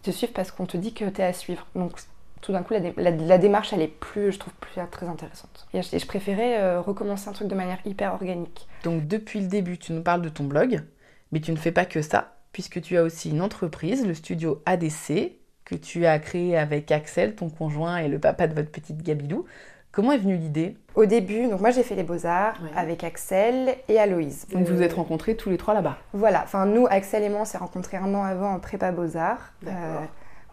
Ils 0.00 0.06
te 0.06 0.10
suivent 0.10 0.32
parce 0.32 0.50
qu'on 0.50 0.66
te 0.66 0.76
dit 0.76 0.94
que 0.94 1.04
tu 1.04 1.20
es 1.20 1.24
à 1.24 1.32
suivre. 1.32 1.66
Donc 1.74 1.92
tout 2.40 2.52
d'un 2.52 2.64
coup, 2.64 2.74
la, 2.96 3.38
démarche, 3.38 3.72
elle 3.72 3.82
est 3.82 3.88
plus, 3.88 4.32
je 4.32 4.38
trouve, 4.40 4.52
plus 4.54 4.80
très 4.90 5.06
intéressante. 5.06 5.68
Et 5.72 5.80
je, 5.80 6.06
préférais 6.06 6.60
euh, 6.60 6.80
recommencer 6.80 7.28
un 7.28 7.32
truc 7.32 7.46
de 7.46 7.54
manière 7.54 7.78
hyper 7.84 8.12
organique. 8.14 8.66
Donc 8.82 9.06
depuis 9.06 9.40
le 9.40 9.46
début, 9.46 9.78
tu 9.78 9.92
nous 9.92 10.02
parles 10.02 10.22
de 10.22 10.28
ton 10.28 10.44
blog, 10.44 10.82
mais 11.30 11.40
tu 11.40 11.52
ne 11.52 11.56
fais 11.56 11.70
pas 11.70 11.84
que 11.84 12.02
ça, 12.02 12.34
puisque 12.52 12.82
tu 12.82 12.98
as 12.98 13.04
aussi 13.04 13.30
une 13.30 13.40
entreprise, 13.40 14.04
le 14.04 14.14
studio 14.14 14.60
ADC, 14.66 15.36
que 15.64 15.74
tu 15.74 16.06
as 16.06 16.18
créé 16.18 16.56
avec 16.56 16.90
Axel, 16.90 17.34
ton 17.34 17.48
conjoint 17.48 17.98
et 17.98 18.08
le 18.08 18.18
papa 18.18 18.46
de 18.46 18.54
votre 18.54 18.70
petite 18.70 19.02
Gabidou. 19.02 19.44
Comment 19.92 20.12
est 20.12 20.18
venue 20.18 20.36
l'idée? 20.36 20.76
Au 20.94 21.04
début, 21.04 21.48
donc 21.48 21.60
moi 21.60 21.70
j'ai 21.70 21.82
fait 21.82 21.94
les 21.94 22.02
beaux-arts 22.02 22.58
avec 22.74 23.04
Axel 23.04 23.76
et 23.88 23.98
Aloïse. 23.98 24.46
Donc 24.50 24.66
vous 24.66 24.76
vous 24.76 24.82
êtes 24.82 24.94
rencontrés 24.94 25.36
tous 25.36 25.50
les 25.50 25.58
trois 25.58 25.74
là-bas? 25.74 25.98
Voilà, 26.14 26.40
enfin 26.44 26.64
nous, 26.64 26.86
Axel 26.88 27.22
et 27.22 27.28
moi, 27.28 27.40
on 27.42 27.44
s'est 27.44 27.58
rencontrés 27.58 27.98
un 27.98 28.14
an 28.14 28.22
avant 28.22 28.54
en 28.54 28.58
prépa 28.58 28.90
beaux-arts. 28.90 29.52
Euh, 29.66 29.98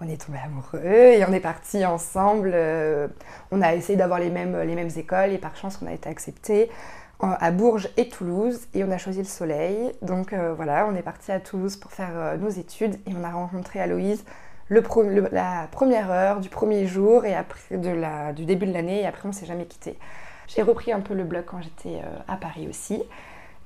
on 0.01 0.10
est 0.10 0.25
tombés 0.25 0.39
amoureux 0.44 0.84
et 0.84 1.24
on 1.25 1.32
est 1.32 1.39
partis 1.39 1.86
ensemble. 1.86 2.51
Euh, 2.54 3.08
on 3.51 3.62
a 3.62 3.75
essayé 3.75 3.98
d'avoir 3.98 4.20
les 4.20 4.30
mêmes, 4.30 4.62
les 4.62 4.75
mêmes 4.75 4.92
écoles 4.98 5.32
et 5.32 5.38
par 5.38 5.56
chance 5.56 5.80
on 5.82 5.88
a 5.88 5.94
été 5.94 6.10
acceptés 6.10 6.70
à 7.22 7.51
Bourges 7.51 7.89
et 7.96 8.10
Toulouse 8.10 8.68
et 8.74 8.84
on 8.84 8.92
a 8.92 8.98
choisi 8.98 9.20
le 9.20 9.25
soleil. 9.25 9.94
Donc 10.01 10.34
euh, 10.34 10.54
voilà, 10.54 10.86
on 10.86 10.96
est 10.96 11.01
partis 11.01 11.32
à 11.32 11.39
Toulouse 11.39 11.78
pour 11.78 11.94
faire 11.94 12.38
nos 12.38 12.50
études 12.50 12.96
et 13.08 13.13
on 13.18 13.24
a 13.24 13.32
rencontré 13.32 13.80
Aloïse 13.80 14.25
la 14.70 15.68
première 15.72 16.12
heure 16.12 16.40
du 16.40 16.50
premier 16.50 16.86
jour 16.88 17.26
et 17.26 17.36
après 17.36 17.78
de 17.78 17.90
la, 17.90 18.34
du 18.34 18.46
début 18.46 18.66
de 18.66 18.74
l'année 18.74 19.02
et 19.02 19.06
après 19.06 19.28
on 19.28 19.32
s'est 19.32 19.46
jamais 19.46 19.66
quitté. 19.66 19.98
J'ai 20.48 20.64
repris 20.64 20.92
un 20.92 21.00
peu 21.00 21.14
le 21.14 21.24
blog 21.24 21.44
quand 21.46 21.62
j'étais 21.62 22.00
euh, 22.00 22.20
à 22.28 22.36
Paris 22.36 22.68
aussi. 22.68 23.04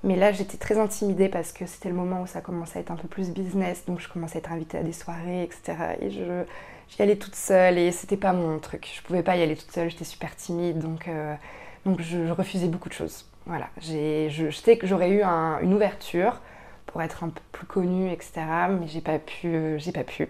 Mais 0.04 0.18
là, 0.18 0.34
j'étais 0.34 0.58
très 0.58 0.78
intimidée 0.78 1.30
parce 1.30 1.54
que 1.54 1.66
c'était 1.66 1.88
le 1.88 1.96
moment 1.96 2.22
où 2.22 2.28
ça 2.28 2.42
commençait 2.42 2.80
à 2.80 2.82
être 2.82 2.92
un 2.92 2.98
peu 2.98 3.08
plus 3.08 3.30
business, 3.30 3.86
donc 3.86 4.02
je 4.02 4.10
commençais 4.10 4.38
à 4.38 4.40
être 4.40 4.52
invitée 4.52 4.78
à 4.78 4.84
des 4.84 4.92
soirées, 4.92 5.44
etc. 5.44 5.76
Et 6.02 6.10
je, 6.12 6.44
j'y 6.90 7.02
allais 7.02 7.16
toute 7.16 7.36
seule 7.36 7.78
et 7.78 7.92
c'était 7.94 8.18
pas 8.18 8.34
mon 8.34 8.60
truc. 8.60 8.92
Je 8.94 9.02
pouvais 9.02 9.24
pas 9.24 9.38
y 9.38 9.42
aller 9.42 9.56
toute 9.56 9.72
seule, 9.72 9.90
j'étais 9.90 10.04
super 10.04 10.36
timide, 10.36 10.80
donc, 10.80 11.08
euh, 11.08 11.34
donc 11.86 12.02
je, 12.02 12.30
refusais 12.32 12.68
beaucoup 12.68 12.90
de 12.90 12.94
choses. 12.94 13.26
Voilà, 13.46 13.70
j'ai, 13.80 14.30
je, 14.30 14.50
sais 14.52 14.78
que 14.78 14.88
j'aurais 14.88 15.12
eu 15.12 15.24
une 15.24 15.74
ouverture 15.74 16.42
pour 16.86 17.02
être 17.02 17.24
un 17.24 17.30
peu 17.30 17.42
plus 17.54 17.66
connue, 17.66 18.12
etc. 18.12 18.42
Mais 18.78 18.88
j'ai 18.88 19.02
pas 19.02 19.20
pu, 19.20 19.48
euh, 19.48 19.78
j'ai 19.78 19.94
pas 19.94 20.04
pu. 20.04 20.28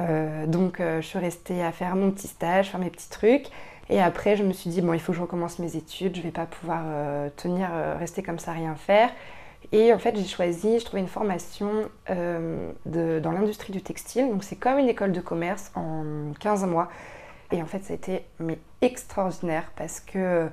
Euh, 0.00 0.46
donc 0.46 0.80
euh, 0.80 1.00
je 1.00 1.06
suis 1.06 1.18
restée 1.18 1.62
à 1.62 1.72
faire 1.72 1.96
mon 1.96 2.10
petit 2.10 2.28
stage, 2.28 2.70
faire 2.70 2.80
mes 2.80 2.90
petits 2.90 3.10
trucs. 3.10 3.46
Et 3.90 4.00
après, 4.00 4.36
je 4.36 4.42
me 4.42 4.52
suis 4.52 4.70
dit, 4.70 4.80
bon, 4.80 4.94
il 4.94 5.00
faut 5.00 5.12
que 5.12 5.18
je 5.18 5.22
recommence 5.22 5.58
mes 5.58 5.76
études, 5.76 6.16
je 6.16 6.22
vais 6.22 6.30
pas 6.30 6.46
pouvoir 6.46 6.82
euh, 6.86 7.28
tenir, 7.36 7.68
rester 7.98 8.22
comme 8.22 8.38
ça, 8.38 8.52
rien 8.52 8.74
faire. 8.76 9.10
Et 9.72 9.92
en 9.92 9.98
fait, 9.98 10.16
j'ai 10.16 10.24
choisi, 10.24 10.78
je 10.78 10.84
trouvais 10.84 11.02
une 11.02 11.08
formation 11.08 11.88
dans 12.08 13.32
l'industrie 13.32 13.72
du 13.72 13.82
textile. 13.82 14.28
Donc 14.28 14.44
c'est 14.44 14.56
comme 14.56 14.78
une 14.78 14.88
école 14.88 15.12
de 15.12 15.20
commerce 15.20 15.70
en 15.74 16.32
15 16.40 16.64
mois. 16.64 16.88
Et 17.50 17.62
en 17.62 17.66
fait, 17.66 17.84
ça 17.84 17.92
a 17.92 17.96
été 17.96 18.24
mais, 18.38 18.58
extraordinaire 18.82 19.70
parce 19.76 20.00
que 20.00 20.48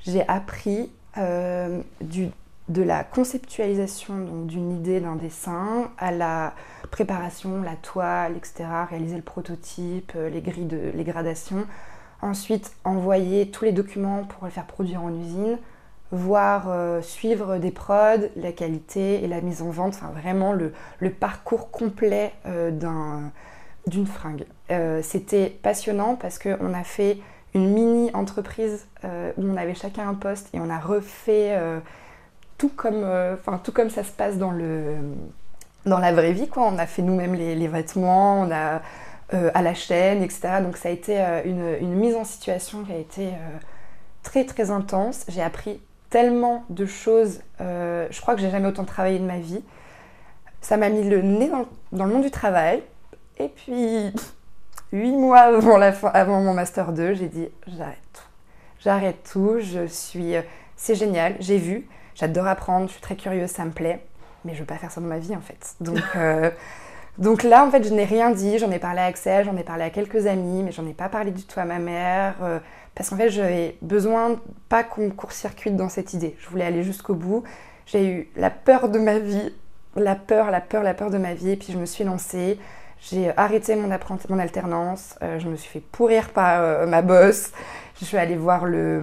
j'ai 0.00 0.26
appris 0.28 0.90
du 2.00 2.30
de 2.68 2.82
la 2.82 3.04
conceptualisation 3.04 4.44
d'une 4.44 4.72
idée, 4.76 5.00
d'un 5.00 5.16
dessin, 5.16 5.90
à 5.98 6.12
la 6.12 6.54
préparation, 6.90 7.60
la 7.62 7.76
toile, 7.76 8.36
etc., 8.36 8.64
réaliser 8.88 9.16
le 9.16 9.22
prototype, 9.22 10.12
euh, 10.16 10.28
les 10.28 10.40
grilles 10.40 10.68
les 10.94 11.04
gradations. 11.04 11.66
Ensuite, 12.20 12.72
envoyer 12.84 13.50
tous 13.50 13.64
les 13.64 13.72
documents 13.72 14.24
pour 14.24 14.44
les 14.46 14.52
faire 14.52 14.66
produire 14.66 15.02
en 15.02 15.12
usine, 15.12 15.58
voir 16.12 17.02
suivre 17.02 17.56
des 17.56 17.72
prods, 17.72 18.28
la 18.36 18.52
qualité 18.52 19.24
et 19.24 19.26
la 19.26 19.40
mise 19.40 19.60
en 19.60 19.70
vente, 19.70 19.94
enfin 19.94 20.12
vraiment 20.12 20.52
le, 20.52 20.72
le 21.00 21.10
parcours 21.10 21.72
complet 21.72 22.32
d'une 22.44 24.06
fringue. 24.06 24.44
C'était 25.02 25.48
passionnant 25.48 26.14
parce 26.14 26.38
qu'on 26.38 26.74
a 26.74 26.84
fait 26.84 27.18
une 27.54 27.72
mini 27.72 28.10
entreprise 28.14 28.86
où 29.02 29.42
on 29.42 29.56
avait 29.56 29.74
chacun 29.74 30.08
un 30.08 30.14
poste 30.14 30.48
et 30.54 30.60
on 30.60 30.70
a 30.70 30.78
refait 30.78 31.58
tout 32.62 32.70
comme, 32.76 33.04
enfin 33.34 33.60
tout 33.64 33.72
comme 33.72 33.90
ça 33.90 34.04
se 34.04 34.12
passe 34.12 34.38
dans 34.38 34.52
le 34.52 34.94
dans 35.86 35.98
la 35.98 36.12
vraie 36.12 36.32
vie, 36.32 36.48
quoi. 36.48 36.64
On 36.64 36.78
a 36.78 36.86
fait 36.86 37.02
nous-mêmes 37.02 37.34
les, 37.34 37.68
vêtements, 37.68 38.42
on 38.42 38.50
a 38.52 38.82
euh, 39.34 39.50
à 39.54 39.62
la 39.62 39.74
chaîne, 39.74 40.22
etc. 40.22 40.60
Donc 40.62 40.76
ça 40.76 40.88
a 40.88 40.92
été 40.92 41.20
euh, 41.20 41.42
une, 41.80 41.94
mise 41.94 42.14
en 42.14 42.24
situation 42.24 42.84
qui 42.84 42.92
a 42.92 42.98
été 42.98 43.28
euh, 43.28 43.58
très 44.22 44.44
très 44.44 44.70
intense. 44.70 45.24
J'ai 45.28 45.42
appris 45.42 45.80
tellement 46.10 46.64
de 46.68 46.86
choses. 46.86 47.40
je 47.58 48.20
crois 48.20 48.34
que 48.34 48.40
j'ai 48.40 48.50
jamais 48.50 48.68
autant 48.68 48.84
travaillé 48.84 49.18
de 49.18 49.24
ma 49.24 49.38
vie. 49.38 49.62
Ça 50.60 50.76
m'a 50.76 50.90
mis 50.90 51.08
le 51.08 51.22
nez 51.22 51.50
dans, 51.90 52.04
le 52.04 52.12
monde 52.12 52.22
du 52.22 52.30
travail. 52.30 52.82
Et 53.38 53.48
puis, 53.48 54.12
huit 54.92 55.16
mois 55.16 55.40
avant, 55.40 55.78
la 55.78 55.92
fin, 55.92 56.08
avant 56.08 56.40
mon 56.40 56.54
master 56.54 56.92
2, 56.92 57.14
j'ai 57.14 57.28
dit 57.28 57.48
j'arrête 57.66 57.98
tout. 58.12 58.22
J'arrête 58.78 59.28
tout. 59.32 59.56
Je 59.58 59.86
suis. 59.86 60.34
C'est 60.76 60.94
génial. 60.94 61.34
J'ai 61.40 61.56
vu. 61.56 61.88
J'adore 62.14 62.46
apprendre. 62.46 62.86
Je 62.88 62.92
suis 62.92 63.02
très 63.02 63.16
curieuse. 63.16 63.50
Ça 63.50 63.64
me 63.64 63.70
plaît 63.72 64.04
mais 64.44 64.54
je 64.54 64.60
veux 64.60 64.66
pas 64.66 64.76
faire 64.76 64.90
ça 64.90 65.00
dans 65.00 65.06
ma 65.06 65.18
vie 65.18 65.34
en 65.34 65.40
fait. 65.40 65.74
Donc, 65.80 66.02
euh, 66.16 66.50
donc 67.18 67.42
là, 67.42 67.64
en 67.64 67.70
fait, 67.70 67.84
je 67.84 67.92
n'ai 67.92 68.04
rien 68.04 68.30
dit. 68.30 68.58
J'en 68.58 68.70
ai 68.70 68.78
parlé 68.78 69.00
à 69.00 69.04
Axel, 69.04 69.44
j'en 69.44 69.56
ai 69.56 69.64
parlé 69.64 69.84
à 69.84 69.90
quelques 69.90 70.26
amis, 70.26 70.62
mais 70.62 70.72
j'en 70.72 70.86
ai 70.86 70.94
pas 70.94 71.08
parlé 71.08 71.30
du 71.30 71.44
tout 71.44 71.58
à 71.58 71.64
ma 71.64 71.78
mère. 71.78 72.34
Euh, 72.42 72.58
parce 72.94 73.10
qu'en 73.10 73.16
fait, 73.16 73.30
j'avais 73.30 73.76
besoin 73.82 74.40
pas 74.68 74.84
qu'on 74.84 75.10
court-circuite 75.10 75.76
dans 75.76 75.88
cette 75.88 76.14
idée. 76.14 76.36
Je 76.40 76.48
voulais 76.48 76.64
aller 76.64 76.82
jusqu'au 76.82 77.14
bout. 77.14 77.42
J'ai 77.86 78.06
eu 78.06 78.28
la 78.36 78.50
peur 78.50 78.88
de 78.88 78.98
ma 78.98 79.18
vie, 79.18 79.52
la 79.96 80.14
peur, 80.14 80.50
la 80.50 80.60
peur, 80.60 80.82
la 80.82 80.94
peur 80.94 81.10
de 81.10 81.18
ma 81.18 81.34
vie. 81.34 81.50
Et 81.50 81.56
puis 81.56 81.72
je 81.72 81.78
me 81.78 81.86
suis 81.86 82.04
lancée. 82.04 82.58
J'ai 83.10 83.36
arrêté 83.36 83.76
mon, 83.76 83.88
mon 84.28 84.38
alternance. 84.38 85.16
Euh, 85.22 85.38
je 85.38 85.48
me 85.48 85.56
suis 85.56 85.68
fait 85.68 85.80
pourrir 85.80 86.30
par 86.30 86.86
ma 86.86 87.02
boss. 87.02 87.52
Je 88.00 88.04
suis 88.04 88.16
allée 88.16 88.36
voir 88.36 88.64
le, 88.64 89.02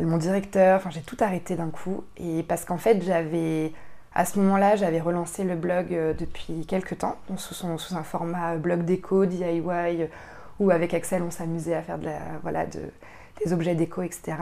mon, 0.00 0.16
directeur. 0.16 0.76
Enfin, 0.76 0.90
j'ai 0.90 1.02
tout 1.02 1.16
arrêté 1.20 1.56
d'un 1.56 1.70
coup. 1.70 2.04
Et 2.16 2.42
parce 2.42 2.64
qu'en 2.64 2.78
fait, 2.78 3.02
j'avais 3.02 3.72
à 4.14 4.24
ce 4.24 4.38
moment-là, 4.38 4.76
j'avais 4.76 5.00
relancé 5.00 5.42
le 5.42 5.56
blog 5.56 5.92
euh, 5.92 6.14
depuis 6.14 6.66
quelques 6.66 6.98
temps, 6.98 7.16
sous, 7.36 7.66
un 7.66 8.02
format 8.04 8.56
blog 8.56 8.84
déco, 8.84 9.26
DIY, 9.26 9.62
euh, 9.68 10.06
où 10.60 10.70
avec 10.70 10.94
Axel, 10.94 11.22
on 11.22 11.32
s'amusait 11.32 11.74
à 11.74 11.82
faire 11.82 11.98
de 11.98 12.06
la, 12.06 12.18
voilà, 12.42 12.64
des 12.66 13.52
objets 13.52 13.74
déco, 13.74 14.02
etc. 14.02 14.36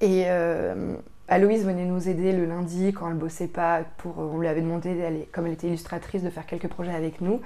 Et 0.00 0.24
euh, 0.26 0.96
Aloïse 1.28 1.64
venait 1.64 1.84
nous 1.84 2.08
aider 2.08 2.32
le 2.32 2.46
lundi 2.46 2.92
quand 2.92 3.08
elle 3.08 3.16
bossait 3.16 3.46
pas. 3.46 3.82
Pour, 3.98 4.18
on 4.18 4.38
lui 4.38 4.48
avait 4.48 4.62
demandé, 4.62 5.28
comme 5.30 5.46
elle 5.46 5.52
était 5.52 5.68
illustratrice, 5.68 6.24
de 6.24 6.30
faire 6.30 6.46
quelques 6.46 6.68
projets 6.68 6.94
avec 6.94 7.20
nous. 7.20 7.40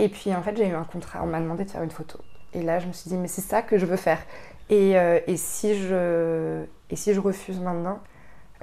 Et 0.00 0.08
puis 0.08 0.34
en 0.34 0.42
fait, 0.42 0.56
j'ai 0.56 0.66
eu 0.66 0.74
un 0.74 0.84
contrat. 0.84 1.20
On 1.22 1.26
m'a 1.26 1.40
demandé 1.40 1.64
de 1.64 1.70
faire 1.70 1.82
une 1.82 1.90
photo. 1.90 2.18
Et 2.52 2.62
là, 2.62 2.80
je 2.80 2.88
me 2.88 2.92
suis 2.92 3.08
dit, 3.08 3.16
mais 3.16 3.28
c'est 3.28 3.42
ça 3.42 3.62
que 3.62 3.78
je 3.78 3.86
veux 3.86 3.96
faire. 3.96 4.18
Et, 4.70 4.92
et, 4.92 5.36
si, 5.36 5.74
je, 5.76 6.64
refuse 7.18 7.60
maintenant 7.60 8.00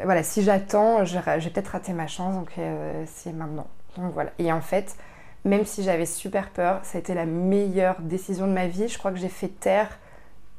voilà, 0.03 0.21
si 0.23 0.43
j'attends, 0.43 1.05
j'ai 1.05 1.19
peut-être 1.49 1.69
raté 1.69 1.93
ma 1.93 2.07
chance, 2.07 2.35
donc 2.35 2.51
euh, 2.57 3.03
c'est 3.07 3.33
maintenant. 3.33 3.67
Donc 3.97 4.13
voilà. 4.13 4.31
Et 4.37 4.51
en 4.51 4.61
fait, 4.61 4.95
même 5.43 5.65
si 5.65 5.83
j'avais 5.83 6.05
super 6.05 6.51
peur, 6.51 6.81
ça 6.83 6.97
a 6.97 7.01
été 7.01 7.13
la 7.15 7.25
meilleure 7.25 7.99
décision 8.01 8.47
de 8.47 8.53
ma 8.53 8.67
vie. 8.67 8.87
Je 8.87 8.97
crois 8.99 9.11
que 9.11 9.17
j'ai 9.17 9.29
fait 9.29 9.47
taire 9.47 9.97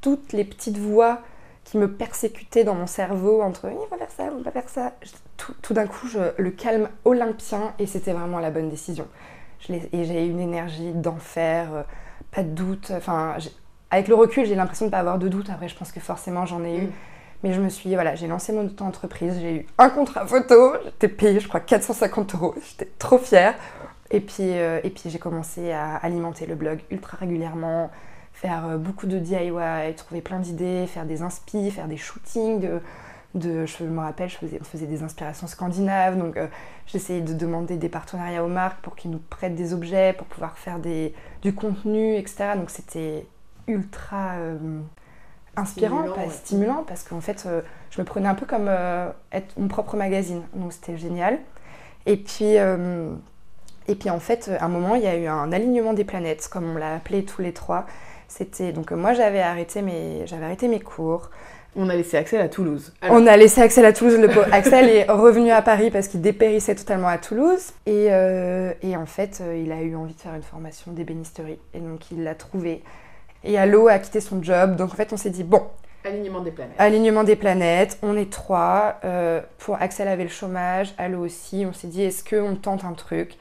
toutes 0.00 0.32
les 0.32 0.44
petites 0.44 0.78
voix 0.78 1.20
qui 1.64 1.78
me 1.78 1.92
persécutaient 1.92 2.64
dans 2.64 2.74
mon 2.74 2.86
cerveau 2.86 3.42
entre 3.42 3.66
il 3.70 3.90
va 3.90 3.98
faire 3.98 4.10
ça, 4.10 4.24
on 4.36 4.42
va 4.42 4.50
faire 4.50 4.68
ça. 4.68 4.94
Tout, 5.62 5.74
d'un 5.74 5.86
coup, 5.86 6.08
le 6.36 6.50
calme 6.50 6.88
olympien 7.04 7.74
et 7.78 7.86
c'était 7.86 8.12
vraiment 8.12 8.40
la 8.40 8.50
bonne 8.50 8.70
décision. 8.70 9.06
Et 9.70 10.04
j'ai 10.04 10.26
une 10.26 10.40
énergie 10.40 10.92
d'enfer, 10.92 11.68
euh, 11.72 11.82
pas 12.30 12.42
de 12.42 12.50
doute. 12.50 12.92
Enfin, 12.94 13.36
avec 13.90 14.08
le 14.08 14.14
recul, 14.14 14.46
j'ai 14.46 14.54
l'impression 14.54 14.86
de 14.86 14.88
ne 14.88 14.92
pas 14.92 14.98
avoir 14.98 15.18
de 15.18 15.28
doute. 15.28 15.50
Après, 15.50 15.68
je 15.68 15.76
pense 15.76 15.92
que 15.92 16.00
forcément, 16.00 16.46
j'en 16.46 16.64
ai 16.64 16.76
eu. 16.76 16.82
Mm. 16.82 16.92
Mais 17.44 17.52
je 17.52 17.60
me 17.60 17.68
suis, 17.68 17.94
voilà, 17.94 18.16
j'ai 18.16 18.26
lancé 18.26 18.52
mon 18.52 18.66
auto-entreprise, 18.66 19.38
j'ai 19.40 19.54
eu 19.54 19.66
un 19.78 19.90
contrat 19.90 20.26
photo, 20.26 20.72
j'étais 20.84 21.06
payée, 21.06 21.38
je 21.38 21.46
crois, 21.46 21.60
450 21.60 22.34
euros, 22.34 22.54
j'étais 22.68 22.90
trop 22.98 23.18
fière. 23.18 23.54
Et 24.10 24.18
puis, 24.18 24.58
euh, 24.58 24.80
et 24.82 24.90
puis 24.90 25.08
j'ai 25.08 25.20
commencé 25.20 25.70
à 25.70 25.94
alimenter 25.96 26.46
le 26.46 26.56
blog 26.56 26.80
ultra 26.90 27.16
régulièrement, 27.18 27.92
faire 28.32 28.66
euh, 28.66 28.76
beaucoup 28.76 29.06
de 29.06 29.18
DIY, 29.18 29.52
trouver 29.96 30.20
plein 30.20 30.40
d'idées, 30.40 30.88
faire 30.88 31.04
des 31.04 31.22
inspi, 31.22 31.70
faire 31.70 31.86
des 31.86 31.96
shootings. 31.96 32.58
De, 32.58 32.80
de, 33.34 33.66
je 33.66 33.84
me 33.84 34.00
rappelle, 34.00 34.28
je 34.28 34.36
faisais, 34.36 34.58
on 34.60 34.64
faisait 34.64 34.86
des 34.86 35.02
inspirations 35.02 35.46
scandinaves, 35.46 36.18
donc 36.18 36.36
euh, 36.36 36.46
j'essayais 36.86 37.20
de 37.20 37.34
demander 37.34 37.76
des 37.76 37.88
partenariats 37.88 38.44
aux 38.44 38.48
marques 38.48 38.80
pour 38.80 38.96
qu'ils 38.96 39.10
nous 39.10 39.20
prêtent 39.30 39.54
des 39.54 39.74
objets, 39.74 40.14
pour 40.14 40.26
pouvoir 40.26 40.58
faire 40.58 40.78
des, 40.78 41.14
du 41.42 41.54
contenu, 41.54 42.16
etc. 42.16 42.52
Donc 42.56 42.70
c'était 42.70 43.26
ultra 43.66 44.36
inspirant, 45.58 45.98
stimulant, 45.98 46.14
pas 46.14 46.30
stimulant, 46.30 46.84
parce 46.86 47.02
qu'en 47.02 47.20
fait, 47.20 47.44
euh, 47.46 47.60
je 47.90 48.00
me 48.00 48.06
prenais 48.06 48.28
un 48.28 48.34
peu 48.34 48.46
comme 48.46 48.66
euh, 48.68 49.10
être 49.32 49.58
mon 49.58 49.68
propre 49.68 49.96
magazine. 49.96 50.42
Donc 50.54 50.72
c'était 50.72 50.96
génial. 50.96 51.38
Et 52.06 52.16
puis, 52.16 52.58
euh, 52.58 53.12
et 53.86 53.94
puis 53.94 54.10
en 54.10 54.20
fait, 54.20 54.50
à 54.60 54.64
un 54.64 54.68
moment, 54.68 54.94
il 54.94 55.02
y 55.02 55.06
a 55.06 55.16
eu 55.16 55.26
un 55.26 55.52
alignement 55.52 55.92
des 55.92 56.04
planètes, 56.04 56.48
comme 56.48 56.64
on 56.70 56.76
l'a 56.76 56.94
appelé 56.94 57.24
tous 57.24 57.42
les 57.42 57.52
trois. 57.52 57.86
C'était 58.28 58.72
donc 58.72 58.92
moi 58.92 59.14
j'avais 59.14 59.40
arrêté 59.40 59.80
mes 59.80 60.26
j'avais 60.26 60.44
arrêté 60.44 60.68
mes 60.68 60.80
cours. 60.80 61.30
On 61.76 61.88
a 61.88 61.94
laissé 61.94 62.16
Axel 62.16 62.40
à 62.40 62.48
Toulouse. 62.48 62.92
On 63.02 63.26
a 63.26 63.36
laissé 63.36 63.60
Axel 63.60 63.84
à 63.84 63.92
Toulouse. 63.92 64.18
Le 64.18 64.54
Axel 64.54 64.88
est 64.88 65.04
revenu 65.10 65.50
à 65.50 65.62
Paris 65.62 65.90
parce 65.90 66.08
qu'il 66.08 66.20
dépérissait 66.20 66.74
totalement 66.74 67.08
à 67.08 67.18
Toulouse. 67.18 67.72
Et, 67.86 68.06
et 68.06 68.96
en 68.96 69.06
fait, 69.06 69.42
il 69.62 69.70
a 69.70 69.80
eu 69.82 69.94
envie 69.94 70.14
de 70.14 70.20
faire 70.20 70.34
une 70.34 70.42
formation 70.42 70.92
d'ébénisterie. 70.92 71.58
Et 71.74 71.80
donc, 71.80 72.10
il 72.10 72.24
l'a 72.24 72.34
trouvé. 72.34 72.82
Et 73.44 73.58
Allo 73.58 73.88
a 73.88 73.98
quitté 73.98 74.20
son 74.20 74.42
job. 74.42 74.76
Donc 74.76 74.92
en 74.92 74.96
fait, 74.96 75.12
on 75.12 75.16
s'est 75.16 75.30
dit, 75.30 75.44
bon. 75.44 75.62
Alignement 76.04 76.40
des 76.40 76.50
planètes. 76.50 76.74
Alignement 76.78 77.24
des 77.24 77.36
planètes. 77.36 77.98
On 78.02 78.16
est 78.16 78.30
trois. 78.30 78.96
Euh, 79.04 79.40
pour 79.58 79.80
Axel 79.80 80.08
avait 80.08 80.24
le 80.24 80.28
chômage, 80.28 80.94
Allo 80.98 81.24
aussi. 81.24 81.64
On 81.68 81.72
s'est 81.72 81.88
dit, 81.88 82.02
est-ce 82.02 82.24
qu'on 82.24 82.56
tente 82.56 82.84
un 82.84 82.92
truc? 82.92 83.36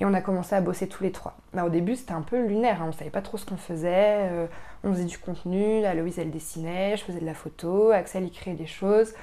Et 0.00 0.04
on 0.04 0.14
a 0.14 0.20
commencé 0.20 0.54
à 0.54 0.60
bosser 0.60 0.88
tous 0.88 1.04
les 1.04 1.12
trois. 1.12 1.36
Bah, 1.52 1.64
au 1.64 1.68
début, 1.68 1.96
c'était 1.96 2.12
un 2.12 2.22
peu 2.22 2.44
lunaire. 2.44 2.82
Hein. 2.82 2.86
On 2.88 2.92
savait 2.92 3.10
pas 3.10 3.22
trop 3.22 3.36
ce 3.36 3.46
qu'on 3.46 3.56
faisait. 3.56 4.28
Euh, 4.30 4.46
on 4.84 4.92
faisait 4.92 5.04
du 5.04 5.18
contenu. 5.18 5.84
Aloïse, 5.84 6.18
elle 6.18 6.30
dessinait. 6.30 6.96
Je 6.96 7.04
faisais 7.04 7.20
de 7.20 7.26
la 7.26 7.34
photo. 7.34 7.90
Axel, 7.90 8.24
il 8.24 8.30
créait 8.30 8.54
des 8.54 8.66
choses. 8.66 9.14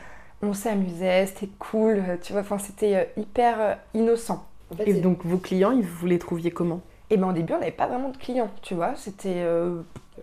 On 0.41 0.53
s'amusait. 0.53 1.25
C'était 1.25 1.49
cool. 1.59 2.03
Tu 2.21 2.33
vois, 2.33 2.41
enfin, 2.41 2.57
c'était 2.57 2.95
euh, 2.95 3.03
hyper 3.17 3.79
innocent. 3.93 4.45
Et 4.85 4.93
donc, 4.93 5.25
vos 5.25 5.37
clients, 5.37 5.79
vous 5.81 6.05
les 6.05 6.19
trouviez 6.19 6.51
comment? 6.51 6.81
Et 7.09 7.17
bien, 7.17 7.29
au 7.29 7.33
début, 7.33 7.53
on 7.53 7.59
n'avait 7.59 7.71
pas 7.71 7.87
vraiment 7.87 8.09
de 8.09 8.17
clients, 8.17 8.51
tu 8.61 8.75
vois. 8.75 8.93
C'était 8.95 9.43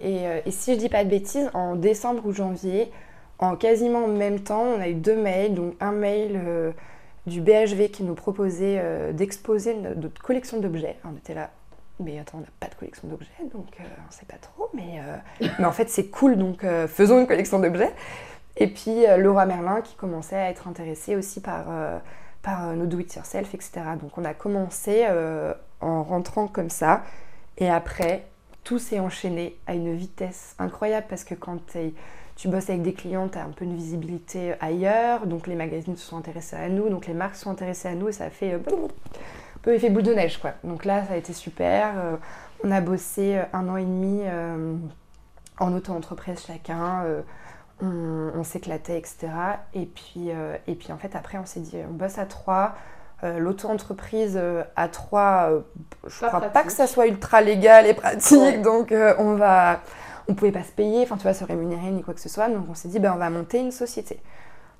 euh, 0.04 0.40
et, 0.44 0.50
si 0.50 0.74
je 0.74 0.78
dis 0.78 0.88
pas 0.88 1.04
de 1.04 1.10
bêtises, 1.10 1.50
en 1.54 1.76
décembre 1.76 2.26
ou 2.26 2.32
janvier, 2.32 2.90
en 3.38 3.56
quasiment 3.56 4.06
même 4.08 4.40
temps, 4.40 4.62
on 4.62 4.80
a 4.80 4.88
eu 4.88 4.94
deux 4.94 5.16
mails. 5.16 5.54
Donc 5.54 5.74
un 5.80 5.92
mail 5.92 6.40
euh, 6.44 6.72
du 7.26 7.40
BHV 7.40 7.90
qui 7.90 8.02
nous 8.02 8.14
proposait 8.14 8.78
euh, 8.78 9.12
d'exposer 9.12 9.74
notre 9.74 10.22
collection 10.22 10.60
d'objets. 10.60 10.96
On 11.04 11.16
était 11.16 11.34
là, 11.34 11.50
mais 12.00 12.18
attends, 12.18 12.38
on 12.38 12.40
n'a 12.40 12.46
pas 12.60 12.68
de 12.68 12.74
collection 12.74 13.08
d'objets, 13.08 13.30
donc 13.52 13.66
on 13.78 13.82
ne 13.82 14.12
sait 14.12 14.26
pas 14.26 14.36
trop. 14.36 14.68
Mais, 14.74 15.00
mais 15.58 15.64
en 15.64 15.72
fait, 15.72 15.88
c'est 15.88 16.06
cool, 16.08 16.36
donc 16.36 16.64
faisons 16.88 17.20
une 17.20 17.26
collection 17.26 17.58
d'objets. 17.58 17.92
Et 18.56 18.66
puis 18.68 19.04
Laura 19.18 19.46
Merlin 19.46 19.80
qui 19.80 19.94
commençait 19.96 20.36
à 20.36 20.50
être 20.50 20.68
intéressée 20.68 21.16
aussi 21.16 21.40
par, 21.40 21.66
par 22.42 22.74
nos 22.74 22.86
do-it-yourself, 22.86 23.54
etc. 23.54 23.80
Donc 24.00 24.18
on 24.18 24.24
a 24.24 24.34
commencé 24.34 25.06
en 25.80 26.02
rentrant 26.02 26.48
comme 26.48 26.70
ça. 26.70 27.02
Et 27.58 27.70
après, 27.70 28.26
tout 28.66 28.80
s'est 28.80 28.98
enchaîné 28.98 29.56
à 29.68 29.74
une 29.74 29.94
vitesse 29.94 30.56
incroyable 30.58 31.06
parce 31.08 31.22
que 31.22 31.34
quand 31.34 31.60
tu 32.34 32.48
bosses 32.48 32.68
avec 32.68 32.82
des 32.82 32.94
clients, 32.94 33.28
tu 33.28 33.38
as 33.38 33.44
un 33.44 33.50
peu 33.50 33.64
une 33.64 33.76
visibilité 33.76 34.54
ailleurs, 34.60 35.26
donc 35.26 35.46
les 35.46 35.54
magazines 35.54 35.96
se 35.96 36.04
sont 36.04 36.16
intéressés 36.16 36.56
à 36.56 36.68
nous, 36.68 36.88
donc 36.88 37.06
les 37.06 37.14
marques 37.14 37.36
sont 37.36 37.50
intéressées 37.50 37.88
à 37.88 37.94
nous 37.94 38.08
et 38.08 38.12
ça 38.12 38.28
fait 38.28 38.54
euh, 38.54 38.58
peu 39.66 39.74
effet 39.74 39.90
boule 39.90 40.02
de 40.02 40.14
neige 40.14 40.38
quoi. 40.38 40.52
Donc 40.64 40.84
là, 40.84 41.04
ça 41.06 41.12
a 41.12 41.16
été 41.16 41.32
super. 41.32 41.92
Euh, 41.96 42.16
on 42.64 42.70
a 42.70 42.80
bossé 42.80 43.36
euh, 43.36 43.42
un 43.52 43.68
an 43.68 43.76
et 43.76 43.84
demi 43.84 44.22
en 45.58 45.74
auto-entreprise 45.74 46.44
chacun. 46.46 47.04
on, 47.82 48.42
s'éclatait, 48.42 48.98
etc. 48.98 49.28
Et 49.74 49.86
puis, 49.86 50.30
et 50.66 50.74
puis 50.74 50.92
en 50.92 50.98
fait, 50.98 51.14
après, 51.14 51.38
on 51.38 51.46
s'est 51.46 51.60
dit, 51.60 51.76
on 51.88 51.92
bosse 51.92 52.18
à 52.18 52.26
trois. 52.26 52.74
Euh, 53.24 53.38
l'auto-entreprise 53.38 54.36
euh, 54.36 54.62
à 54.76 54.88
trois, 54.88 55.48
euh, 55.50 55.60
je 56.06 56.26
crois 56.26 56.38
pas 56.42 56.62
que 56.64 56.72
ça 56.72 56.86
soit 56.86 57.06
ultra 57.06 57.40
légal 57.40 57.86
et 57.86 57.94
pratique, 57.94 58.60
donc 58.60 58.92
on 59.18 59.36
va, 59.36 59.80
on 60.28 60.34
pouvait 60.34 60.52
pas 60.52 60.62
se 60.62 60.72
payer, 60.72 61.02
enfin 61.02 61.16
tu 61.16 61.22
vois, 61.22 61.32
se 61.32 61.42
rémunérer 61.44 61.90
ni 61.92 62.02
quoi 62.02 62.12
que 62.12 62.20
ce 62.20 62.28
soit, 62.28 62.48
donc 62.48 62.66
on 62.68 62.74
s'est 62.74 62.88
dit 62.88 62.98
ben 62.98 63.14
on 63.14 63.18
va 63.18 63.30
monter 63.30 63.58
une 63.58 63.72
société. 63.72 64.20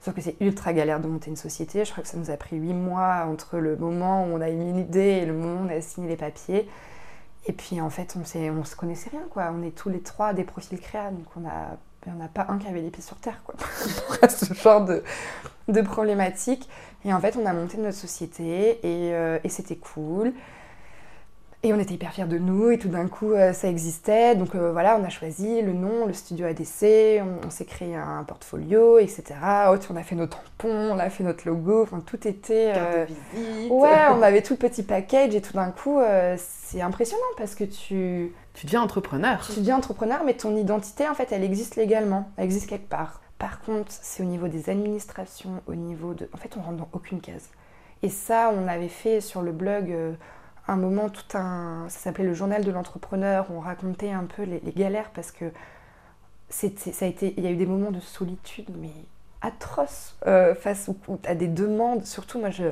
Sauf 0.00 0.14
que 0.14 0.20
c'est 0.20 0.36
ultra 0.40 0.72
galère 0.72 1.00
de 1.00 1.08
monter 1.08 1.30
une 1.30 1.36
société. 1.36 1.84
Je 1.84 1.90
crois 1.90 2.02
que 2.02 2.08
ça 2.08 2.16
nous 2.16 2.30
a 2.30 2.36
pris 2.36 2.56
huit 2.56 2.74
mois 2.74 3.24
entre 3.26 3.58
le 3.58 3.76
moment 3.76 4.24
où 4.24 4.28
on 4.36 4.40
a 4.40 4.50
eu 4.50 4.54
une 4.54 4.78
idée 4.78 5.00
et 5.00 5.26
le 5.26 5.32
moment 5.32 5.62
où 5.62 5.66
on 5.66 5.76
a 5.76 5.80
signé 5.80 6.08
les 6.08 6.16
papiers. 6.16 6.68
Et 7.46 7.52
puis 7.52 7.80
en 7.80 7.90
fait, 7.90 8.16
on, 8.16 8.20
on 8.50 8.64
se 8.64 8.76
connaissait 8.76 9.10
rien 9.10 9.24
quoi. 9.30 9.52
On 9.52 9.62
est 9.62 9.76
tous 9.76 9.88
les 9.88 10.00
trois 10.00 10.32
des 10.32 10.44
profils 10.44 10.80
créa, 10.80 11.10
donc 11.10 11.26
on 11.36 11.46
a 11.46 11.76
il 12.06 12.12
n'y 12.12 12.28
pas 12.28 12.46
un 12.48 12.58
qui 12.58 12.68
avait 12.68 12.82
les 12.82 12.90
pieds 12.90 13.02
sur 13.02 13.16
terre, 13.16 13.42
quoi, 13.44 13.54
ce 14.28 14.54
genre 14.54 14.84
de, 14.84 15.02
de 15.68 15.80
problématiques. 15.80 16.68
Et 17.04 17.12
en 17.12 17.20
fait, 17.20 17.36
on 17.36 17.46
a 17.46 17.52
monté 17.52 17.78
notre 17.78 17.96
société 17.96 18.78
et, 18.82 19.14
euh, 19.14 19.38
et 19.44 19.48
c'était 19.48 19.76
cool. 19.76 20.32
Et 21.62 21.72
on 21.72 21.80
était 21.80 21.94
hyper 21.94 22.12
fiers 22.12 22.26
de 22.26 22.38
nous 22.38 22.70
et 22.70 22.78
tout 22.78 22.88
d'un 22.88 23.08
coup 23.08 23.32
euh, 23.32 23.52
ça 23.52 23.68
existait. 23.68 24.36
Donc 24.36 24.54
euh, 24.54 24.72
voilà, 24.72 24.98
on 25.00 25.04
a 25.04 25.08
choisi 25.08 25.62
le 25.62 25.72
nom, 25.72 26.06
le 26.06 26.12
studio 26.12 26.46
ADC, 26.46 27.22
on, 27.44 27.50
s'est 27.50 27.64
créé 27.64 27.96
un 27.96 28.22
portfolio, 28.24 28.98
etc. 28.98 29.34
on 29.90 29.96
a 29.96 30.02
fait 30.02 30.14
nos 30.14 30.26
tampons, 30.26 30.92
on 30.92 30.98
a 30.98 31.08
fait 31.08 31.24
notre 31.24 31.48
logo, 31.48 31.82
enfin 31.82 32.00
tout 32.04 32.28
était... 32.28 32.74
Euh, 32.76 33.06
ouais, 33.70 34.06
on 34.12 34.22
avait 34.22 34.42
tout 34.42 34.52
le 34.52 34.58
petit 34.58 34.82
package 34.82 35.34
et 35.34 35.40
tout 35.40 35.54
d'un 35.54 35.70
coup 35.70 35.98
c'est 36.36 36.82
impressionnant 36.82 37.22
parce 37.38 37.54
que 37.54 37.64
tu... 37.64 38.32
Tu 38.54 38.66
deviens 38.66 38.82
entrepreneur. 38.82 39.44
Tu 39.52 39.60
deviens 39.60 39.76
entrepreneur 39.76 40.22
mais 40.24 40.34
ton 40.34 40.56
identité 40.56 41.08
en 41.08 41.14
fait 41.14 41.32
elle 41.32 41.42
existe 41.42 41.76
légalement, 41.76 42.30
elle 42.36 42.44
existe 42.44 42.68
quelque 42.68 42.88
part. 42.88 43.22
Par 43.38 43.60
contre 43.60 43.90
c'est 43.90 44.22
au 44.22 44.26
niveau 44.26 44.48
des 44.48 44.68
administrations, 44.68 45.62
au 45.66 45.74
niveau 45.74 46.12
de... 46.12 46.28
En 46.34 46.36
fait 46.36 46.54
on 46.56 46.60
rentre 46.60 46.76
dans 46.76 46.88
aucune 46.92 47.20
case. 47.20 47.48
Et 48.02 48.10
ça 48.10 48.52
on 48.54 48.68
avait 48.68 48.88
fait 48.88 49.22
sur 49.22 49.40
le 49.40 49.52
blog 49.52 50.16
un 50.68 50.76
moment, 50.76 51.08
tout 51.08 51.36
un, 51.36 51.86
ça 51.88 51.98
s'appelait 51.98 52.24
le 52.24 52.34
journal 52.34 52.64
de 52.64 52.70
l'entrepreneur, 52.70 53.46
on 53.50 53.60
racontait 53.60 54.10
un 54.10 54.24
peu 54.24 54.42
les, 54.42 54.60
galères 54.72 55.10
parce 55.14 55.30
que 55.30 55.52
ça 56.48 56.66
a 56.66 57.06
été, 57.06 57.34
il 57.36 57.44
y 57.44 57.46
a 57.46 57.50
eu 57.50 57.56
des 57.56 57.66
moments 57.66 57.90
de 57.90 58.00
solitude, 58.00 58.68
mais 58.80 58.92
atroces 59.42 60.16
euh, 60.26 60.54
face 60.54 60.90
à 61.26 61.34
des 61.34 61.48
demandes. 61.48 62.04
Surtout, 62.04 62.38
moi, 62.38 62.50
je, 62.50 62.64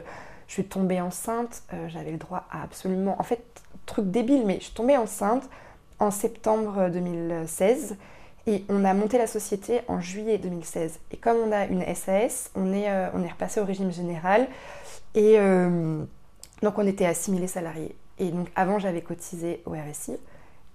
je 0.46 0.52
suis 0.52 0.64
tombée 0.64 1.00
enceinte, 1.00 1.62
euh, 1.72 1.88
j'avais 1.88 2.10
le 2.10 2.18
droit 2.18 2.46
à 2.50 2.62
absolument, 2.62 3.16
en 3.18 3.22
fait, 3.22 3.42
truc 3.86 4.10
débile, 4.10 4.44
mais 4.46 4.56
je 4.58 4.64
suis 4.64 4.74
tombée 4.74 4.96
enceinte 4.96 5.48
en 5.98 6.10
septembre 6.10 6.88
2016 6.90 7.96
et 8.46 8.64
on 8.68 8.84
a 8.84 8.92
monté 8.92 9.18
la 9.18 9.26
société 9.26 9.80
en 9.88 10.00
juillet 10.00 10.38
2016. 10.38 10.98
Et 11.12 11.16
comme 11.16 11.36
on 11.38 11.52
a 11.52 11.64
une 11.66 11.82
SAS, 11.94 12.50
on 12.54 12.72
est, 12.72 12.90
euh, 12.90 13.08
on 13.14 13.22
est 13.22 13.30
repassé 13.30 13.60
au 13.60 13.64
régime 13.64 13.92
général 13.92 14.48
et 15.14 15.36
donc 16.62 16.78
on 16.78 16.86
était 16.86 17.06
à 17.06 17.14
6000 17.14 17.48
salariés. 17.48 17.96
Et 18.18 18.30
donc 18.30 18.48
avant 18.54 18.78
j'avais 18.78 19.02
cotisé 19.02 19.62
au 19.66 19.72
RSI. 19.72 20.16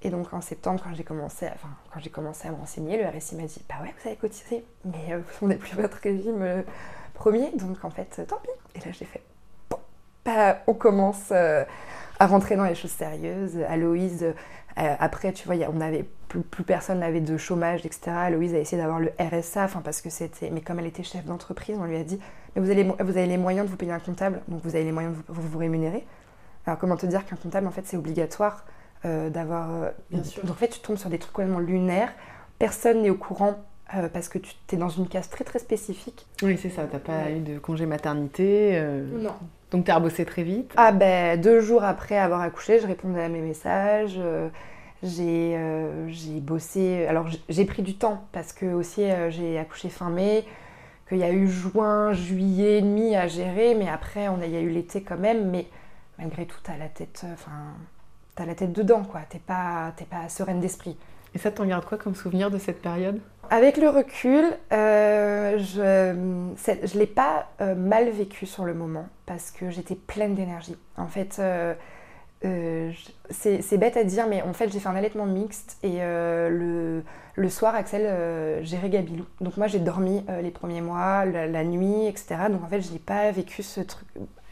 Et 0.02 0.10
donc 0.10 0.34
en 0.34 0.42
septembre 0.42 0.82
quand 0.84 0.94
j'ai 0.94 1.04
commencé, 1.04 1.46
enfin, 1.48 1.70
quand 1.94 2.00
j'ai 2.00 2.10
commencé 2.10 2.48
à 2.48 2.52
me 2.52 2.58
renseigner, 2.58 3.02
le 3.02 3.08
RSI 3.08 3.36
m'a 3.36 3.44
dit 3.44 3.62
bah 3.68 3.76
ouais 3.82 3.94
vous 4.02 4.08
avez 4.08 4.18
cotisé, 4.18 4.64
mais 4.86 5.14
euh, 5.14 5.20
on 5.42 5.48
n'est 5.48 5.56
plus 5.56 5.76
votre 5.76 5.98
régime 5.98 6.42
euh, 6.42 6.62
premier, 7.14 7.52
donc 7.52 7.84
en 7.84 7.90
fait 7.90 8.26
tant 8.28 8.38
pis. 8.38 8.50
Et 8.76 8.86
là 8.86 8.92
j'ai 8.92 9.06
fait 9.06 9.22
bah, 10.26 10.62
on 10.68 10.74
commence 10.74 11.30
euh, 11.32 11.64
à 12.20 12.28
rentrer 12.28 12.56
dans 12.56 12.66
les 12.66 12.76
choses 12.76 12.92
sérieuses. 12.92 13.58
Aloïse, 13.68 14.34
après 15.00 15.34
tu 15.34 15.48
vois, 15.48 15.56
on 15.74 15.82
avait 15.82 16.06
plus, 16.28 16.42
plus, 16.42 16.64
personne 16.64 17.00
n'avait 17.00 17.22
de 17.22 17.38
chômage, 17.38 17.86
etc. 17.86 18.12
Aloïse 18.12 18.54
a 18.54 18.60
essayé 18.60 18.82
d'avoir 18.82 19.00
le 19.00 19.12
RSA, 19.20 19.66
enfin 19.66 19.82
parce 19.82 20.02
que 20.02 20.10
c'était, 20.10 20.50
mais 20.52 20.62
comme 20.62 20.80
elle 20.80 20.86
était 20.86 21.04
chef 21.04 21.26
d'entreprise, 21.26 21.78
on 21.80 21.86
lui 21.86 21.98
a 21.98 22.04
dit 22.04 22.20
mais 22.56 22.62
vous 22.62 22.70
avez, 22.70 22.84
vous 22.84 23.18
avez 23.18 23.28
les 23.28 23.38
moyens 23.38 23.66
de 23.66 23.72
vous 23.72 23.78
payer 23.78 23.92
un 23.92 24.00
comptable, 24.00 24.42
donc 24.48 24.62
vous 24.64 24.76
avez 24.76 24.86
les 24.86 24.92
moyens 24.92 25.16
de 25.16 25.24
vous, 25.28 25.42
vous, 25.42 25.58
rémunérer. 25.58 26.06
Alors 26.66 26.80
comment 26.80 26.96
te 26.96 27.06
dire 27.06 27.26
qu'un 27.26 27.36
comptable, 27.36 27.68
en 27.68 27.72
fait, 27.72 27.86
c'est 27.86 27.98
obligatoire 27.98 28.66
euh, 29.06 29.30
d'avoir... 29.30 29.72
Euh, 29.72 29.90
Bien 30.12 30.24
sûr. 30.24 30.44
Donc 30.44 30.52
en 30.52 30.60
fait, 30.60 30.70
tu 30.70 30.80
tombes 30.80 30.98
sur 30.98 31.10
des 31.10 31.20
trucs 31.20 31.34
complètement 31.34 31.60
lunaires. 31.60 32.12
Personne 32.58 33.02
n'est 33.02 33.10
au 33.10 33.16
courant 33.16 33.64
euh, 33.96 34.10
parce 34.10 34.30
que 34.30 34.38
tu 34.38 34.56
es 34.72 34.78
dans 34.78 34.90
une 34.90 35.08
case 35.08 35.30
très 35.30 35.44
très 35.44 35.60
spécifique. 35.60 36.28
Oui, 36.44 36.58
c'est 36.62 36.70
ça. 36.70 36.86
T'as 36.86 37.00
pas 37.00 37.32
eu 37.32 37.40
de 37.40 37.60
congé 37.60 37.86
maternité. 37.86 38.82
Non. 39.14 39.34
Donc 39.72 39.86
tu 39.86 39.92
as 39.92 39.96
rebossé 39.96 40.26
très 40.26 40.44
vite. 40.44 40.74
Ah 40.78 40.92
ben, 40.92 41.40
deux 41.40 41.62
jours 41.62 41.84
après 41.84 42.18
avoir 42.18 42.42
accouché, 42.42 42.80
je 42.80 42.88
répondais 42.88 43.24
à 43.24 43.30
mes 43.30 43.42
messages. 43.42 44.20
j'ai 45.04 45.58
bossé. 46.42 47.06
Alors 47.08 47.28
j'ai 47.50 47.66
pris 47.66 47.84
du 47.84 47.96
temps 47.96 48.28
parce 48.32 48.54
que 48.54 48.66
aussi 48.66 49.04
j'ai 49.30 49.60
accouché 49.60 49.90
fin 49.90 50.10
mai 50.10 50.46
qu'il 51.10 51.18
y 51.18 51.24
a 51.24 51.32
eu 51.32 51.48
juin, 51.48 52.14
juillet 52.14 52.78
et 52.78 52.82
demi 52.82 53.16
à 53.16 53.28
gérer, 53.28 53.76
mais 53.76 53.90
après, 53.90 54.30
on 54.30 54.40
a, 54.42 54.46
il 54.46 54.54
y 54.54 54.58
a 54.58 54.62
eu 54.62 54.70
l'été 54.70 55.02
quand 55.02 55.18
même, 55.18 55.50
mais 55.50 55.66
malgré 56.20 56.46
tout, 56.46 56.60
t'as 56.64 56.78
la 56.78 56.88
tête, 56.88 57.22
euh, 57.26 57.34
enfin, 57.34 57.74
t'as 58.36 58.46
la 58.46 58.54
tête 58.54 58.72
dedans, 58.72 59.04
quoi. 59.04 59.22
T'es 59.28 59.40
pas, 59.40 59.92
t'es 59.98 60.06
pas 60.06 60.30
sereine 60.30 60.60
d'esprit. 60.60 60.96
Et 61.34 61.40
ça, 61.40 61.52
t'en 61.52 61.66
gardes 61.66 61.86
quoi 61.86 61.98
comme 61.98 62.16
souvenir 62.16 62.52
de 62.52 62.60
cette 62.60 62.82
période? 62.82 63.20
Avec 63.52 63.78
le 63.78 63.90
recul, 63.90 64.46
euh, 64.72 65.58
je 65.58 66.14
ne 66.14 67.00
l'ai 67.00 67.08
pas 67.08 67.48
euh, 67.62 67.74
mal 67.74 68.08
vécu 68.10 68.46
sur 68.46 68.64
le 68.64 68.76
moment, 68.76 69.08
parce 69.26 69.50
que 69.50 69.72
j'étais 69.72 69.96
pleine 69.96 70.36
d'énergie. 70.36 70.78
En 70.98 71.08
fait, 71.08 71.38
euh, 71.40 71.74
c'est 73.32 73.78
bête 73.80 73.98
à 73.98 74.04
dire, 74.04 74.28
mais 74.28 74.44
en 74.44 74.54
fait, 74.54 74.72
j'ai 74.72 74.80
fait 74.80 74.88
un 74.88 74.96
allaitement 74.96 75.26
mixte 75.26 75.80
et 75.82 75.98
le, 76.00 77.04
soir, 77.50 77.74
Axel 77.74 78.64
gérait 78.64 78.90
Gabilou. 78.90 79.26
Donc, 79.42 79.58
moi, 79.58 79.66
j'ai 79.66 79.80
dormi 79.80 80.24
les 80.44 80.52
premiers 80.52 80.82
mois, 80.82 81.26
la, 81.26 81.64
nuit, 81.64 82.06
etc. 82.06 82.36
Donc, 82.52 82.64
en 82.64 82.68
fait, 82.68 82.82
je 82.82 82.92
n'ai 82.92 83.00
pas 83.00 83.32
vécu 83.32 83.64
ce 83.64 83.82
truc. 83.82 84.08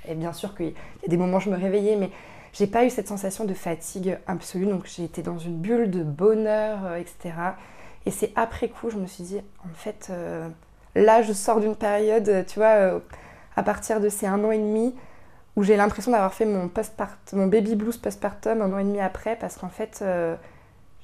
Et 0.09 0.15
bien 0.15 0.33
sûr 0.33 0.55
qu'il 0.55 0.67
y 0.67 1.05
a 1.05 1.09
des 1.09 1.17
moments 1.17 1.37
où 1.37 1.41
je 1.41 1.49
me 1.49 1.57
réveillais, 1.57 1.97
mais 1.97 2.09
j'ai 2.51 2.67
pas 2.67 2.83
eu 2.83 2.89
cette 2.89 3.07
sensation 3.07 3.45
de 3.45 3.53
fatigue 3.53 4.17
absolue. 4.25 4.65
Donc, 4.65 4.85
j'ai 4.87 5.03
été 5.03 5.21
dans 5.21 5.37
une 5.37 5.57
bulle 5.57 5.91
de 5.91 6.01
bonheur, 6.01 6.95
etc. 6.95 7.33
Et 8.07 8.11
c'est 8.11 8.31
après 8.37 8.69
coup, 8.69 8.89
je 8.89 8.95
me 8.95 9.05
suis 9.05 9.23
dit, 9.23 9.41
en 9.65 9.73
fait, 9.75 10.11
là, 10.95 11.21
je 11.21 11.33
sors 11.33 11.59
d'une 11.59 11.75
période, 11.75 12.45
tu 12.47 12.57
vois, 12.57 13.01
à 13.57 13.63
partir 13.63 13.99
de 13.99 14.07
ces 14.07 14.25
un 14.27 14.41
an 14.45 14.51
et 14.51 14.57
demi 14.57 14.95
où 15.57 15.63
j'ai 15.63 15.75
l'impression 15.75 16.11
d'avoir 16.11 16.33
fait 16.33 16.45
mon, 16.45 16.71
mon 17.33 17.47
baby 17.47 17.75
blues 17.75 17.97
postpartum 17.97 18.61
un 18.61 18.71
an 18.71 18.77
et 18.77 18.83
demi 18.83 19.01
après, 19.01 19.35
parce 19.35 19.57
qu'en 19.57 19.69
fait, 19.69 19.99
euh, 20.03 20.35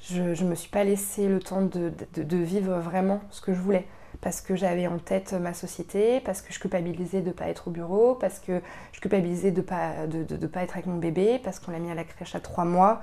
je 0.10 0.22
ne 0.22 0.50
me 0.50 0.56
suis 0.56 0.70
pas 0.70 0.84
laissé 0.84 1.28
le 1.28 1.40
temps 1.40 1.64
de, 1.64 1.92
vivre 2.38 2.78
vraiment 2.78 3.22
ce 3.32 3.42
que 3.42 3.54
je 3.54 3.60
voulais. 3.60 3.86
Parce 4.22 4.42
que 4.42 4.56
j'avais 4.56 4.86
en 4.86 5.00
tête 5.00 5.34
ma 5.34 5.54
société, 5.54 6.22
parce 6.22 6.42
que 6.42 6.54
je 6.54 6.60
culpabilisais 6.60 7.22
de 7.22 7.30
ne 7.30 7.34
pas 7.34 7.48
être 7.48 7.68
au 7.68 7.72
bureau, 7.72 8.14
parce 8.14 8.40
que 8.40 8.62
je 8.92 9.02
culpabilisais 9.02 9.52
de 9.52 9.62
ne 9.62 10.48
pas 10.48 10.64
être 10.64 10.76
avec 10.76 10.86
mon 10.86 10.98
bébé, 10.98 11.42
parce 11.44 11.60
qu'on 11.60 11.72
l'a 11.72 11.80
mis 11.80 11.92
à 11.92 11.96
la 11.96 12.04
crèche 12.04 12.36
à 12.36 12.40
trois 12.40 12.64
mois. 12.64 13.02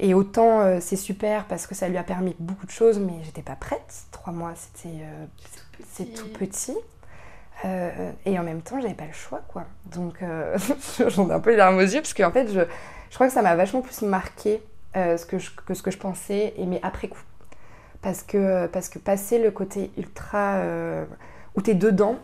Et 0.00 0.14
autant 0.14 0.60
euh, 0.60 0.78
c'est 0.80 0.96
super 0.96 1.44
parce 1.46 1.66
que 1.66 1.74
ça 1.74 1.88
lui 1.88 1.96
a 1.96 2.02
permis 2.02 2.36
beaucoup 2.38 2.66
de 2.66 2.70
choses, 2.70 2.98
mais 2.98 3.14
j'étais 3.24 3.42
pas 3.42 3.56
prête. 3.56 4.04
Trois 4.12 4.32
mois, 4.32 4.52
c'était 4.54 5.02
euh, 5.02 5.26
c'est 5.90 6.14
tout 6.14 6.28
petit. 6.28 6.76
Euh, 7.64 8.12
et 8.24 8.38
en 8.38 8.44
même 8.44 8.62
temps, 8.62 8.80
j'avais 8.80 8.94
pas 8.94 9.06
le 9.06 9.12
choix, 9.12 9.40
quoi. 9.48 9.64
Donc, 9.86 10.22
j'en 11.08 11.28
ai 11.28 11.32
un 11.32 11.40
peu 11.40 11.50
les 11.50 11.56
larmes 11.56 11.78
aux 11.78 11.80
yeux, 11.80 12.00
parce 12.00 12.14
qu'en 12.14 12.30
fait, 12.30 12.46
je, 12.52 12.60
je, 13.10 13.14
crois 13.14 13.26
que 13.26 13.32
ça 13.32 13.42
m'a 13.42 13.56
vachement 13.56 13.80
plus 13.80 14.02
marqué 14.02 14.62
ce 14.94 15.26
que, 15.26 15.38
je, 15.38 15.50
que 15.50 15.74
ce 15.74 15.82
que 15.82 15.90
je 15.90 15.98
pensais, 15.98 16.54
et 16.56 16.66
mais 16.66 16.78
après 16.84 17.08
coup. 17.08 17.22
Parce 18.00 18.22
que, 18.22 18.68
parce 18.68 18.88
que 18.88 19.00
passer 19.00 19.40
le 19.40 19.50
côté 19.50 19.90
ultra. 19.96 20.62
où 21.56 21.60
t'es 21.60 21.74
dedans. 21.74 22.16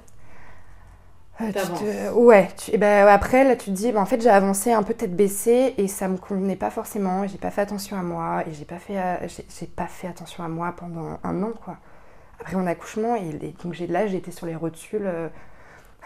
Te... 1.38 2.12
Ouais, 2.12 2.48
et 2.72 2.78
ben, 2.78 3.08
après, 3.08 3.44
là, 3.44 3.56
tu 3.56 3.66
te 3.66 3.70
dis, 3.70 3.90
ben, 3.90 4.00
en 4.00 4.06
fait, 4.06 4.20
j'ai 4.20 4.30
avancé 4.30 4.72
un 4.72 4.82
peu 4.82 4.94
tête 4.94 5.16
baissée, 5.16 5.74
et 5.78 5.88
ça 5.88 6.08
me 6.08 6.16
convenait 6.16 6.56
pas 6.56 6.70
forcément, 6.70 7.24
et 7.24 7.28
j'ai 7.28 7.38
pas 7.38 7.50
fait 7.50 7.62
attention 7.62 7.98
à 7.98 8.02
moi, 8.02 8.44
et 8.46 8.54
j'ai 8.54 8.64
pas, 8.64 8.78
fait, 8.78 8.96
j'ai 9.28 9.66
pas 9.66 9.86
fait 9.86 10.06
attention 10.06 10.44
à 10.44 10.48
moi 10.48 10.74
pendant 10.76 11.18
un 11.24 11.42
an, 11.42 11.52
quoi 11.64 11.76
après 12.44 12.56
mon 12.56 12.66
accouchement. 12.66 13.16
Et, 13.16 13.54
donc 13.62 13.78
là, 13.88 14.06
j'étais 14.06 14.30
sur 14.30 14.46
les 14.46 14.54
rotules 14.54 15.06
euh, 15.06 15.28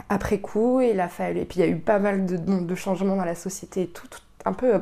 après 0.09 0.38
coup. 0.38 0.81
Et, 0.81 0.95
la 0.95 1.07
et 1.07 1.45
puis 1.45 1.57
il 1.57 1.61
y 1.61 1.62
a 1.62 1.67
eu 1.67 1.77
pas 1.77 1.99
mal 1.99 2.27
de, 2.27 2.37
de, 2.37 2.75
changements 2.75 3.17
dans 3.17 3.25
la 3.25 3.35
société 3.35 3.83
et 3.83 3.88
tout. 3.88 4.09
un 4.45 4.53
peu 4.53 4.75
euh, 4.75 4.79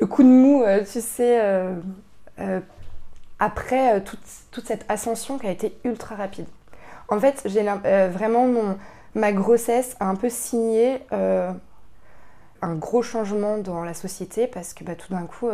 le 0.00 0.06
coup 0.06 0.22
de 0.22 0.28
mou, 0.28 0.62
euh, 0.62 0.84
tu 0.84 1.00
sais, 1.00 1.40
après 3.38 4.02
toute, 4.02 4.20
toute, 4.50 4.66
cette 4.66 4.84
ascension 4.88 5.38
qui 5.38 5.46
a 5.46 5.50
été 5.50 5.76
ultra 5.84 6.16
rapide. 6.16 6.46
En 7.08 7.20
fait, 7.20 7.42
j'ai 7.46 7.62
vraiment 7.62 8.46
mon, 8.46 8.76
ma 9.16 9.32
grossesse 9.32 9.96
a 9.98 10.08
un 10.08 10.14
peu 10.14 10.28
signé 10.28 11.02
un 11.10 12.74
gros 12.74 13.02
changement 13.02 13.58
dans 13.58 13.82
la 13.82 13.94
société 13.94 14.46
parce 14.46 14.74
que 14.74 14.84
bah, 14.84 14.94
tout 14.94 15.12
d'un 15.12 15.26
coup, 15.26 15.48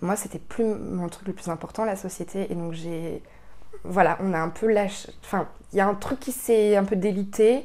moi, 0.00 0.16
c'était 0.16 0.38
plus 0.38 0.64
mon 0.64 1.08
truc 1.08 1.28
le 1.28 1.34
plus 1.34 1.48
important, 1.48 1.84
la 1.84 1.96
société. 1.96 2.50
Et 2.50 2.54
donc, 2.54 2.72
j'ai 2.72 3.22
voilà, 3.84 4.18
on 4.20 4.32
a 4.32 4.38
un 4.38 4.48
peu 4.48 4.72
lâché. 4.72 5.12
Enfin, 5.24 5.48
il 5.72 5.78
y 5.78 5.80
a 5.80 5.86
un 5.86 5.94
truc 5.94 6.20
qui 6.20 6.32
s'est 6.32 6.76
un 6.76 6.84
peu 6.84 6.96
délité 6.96 7.64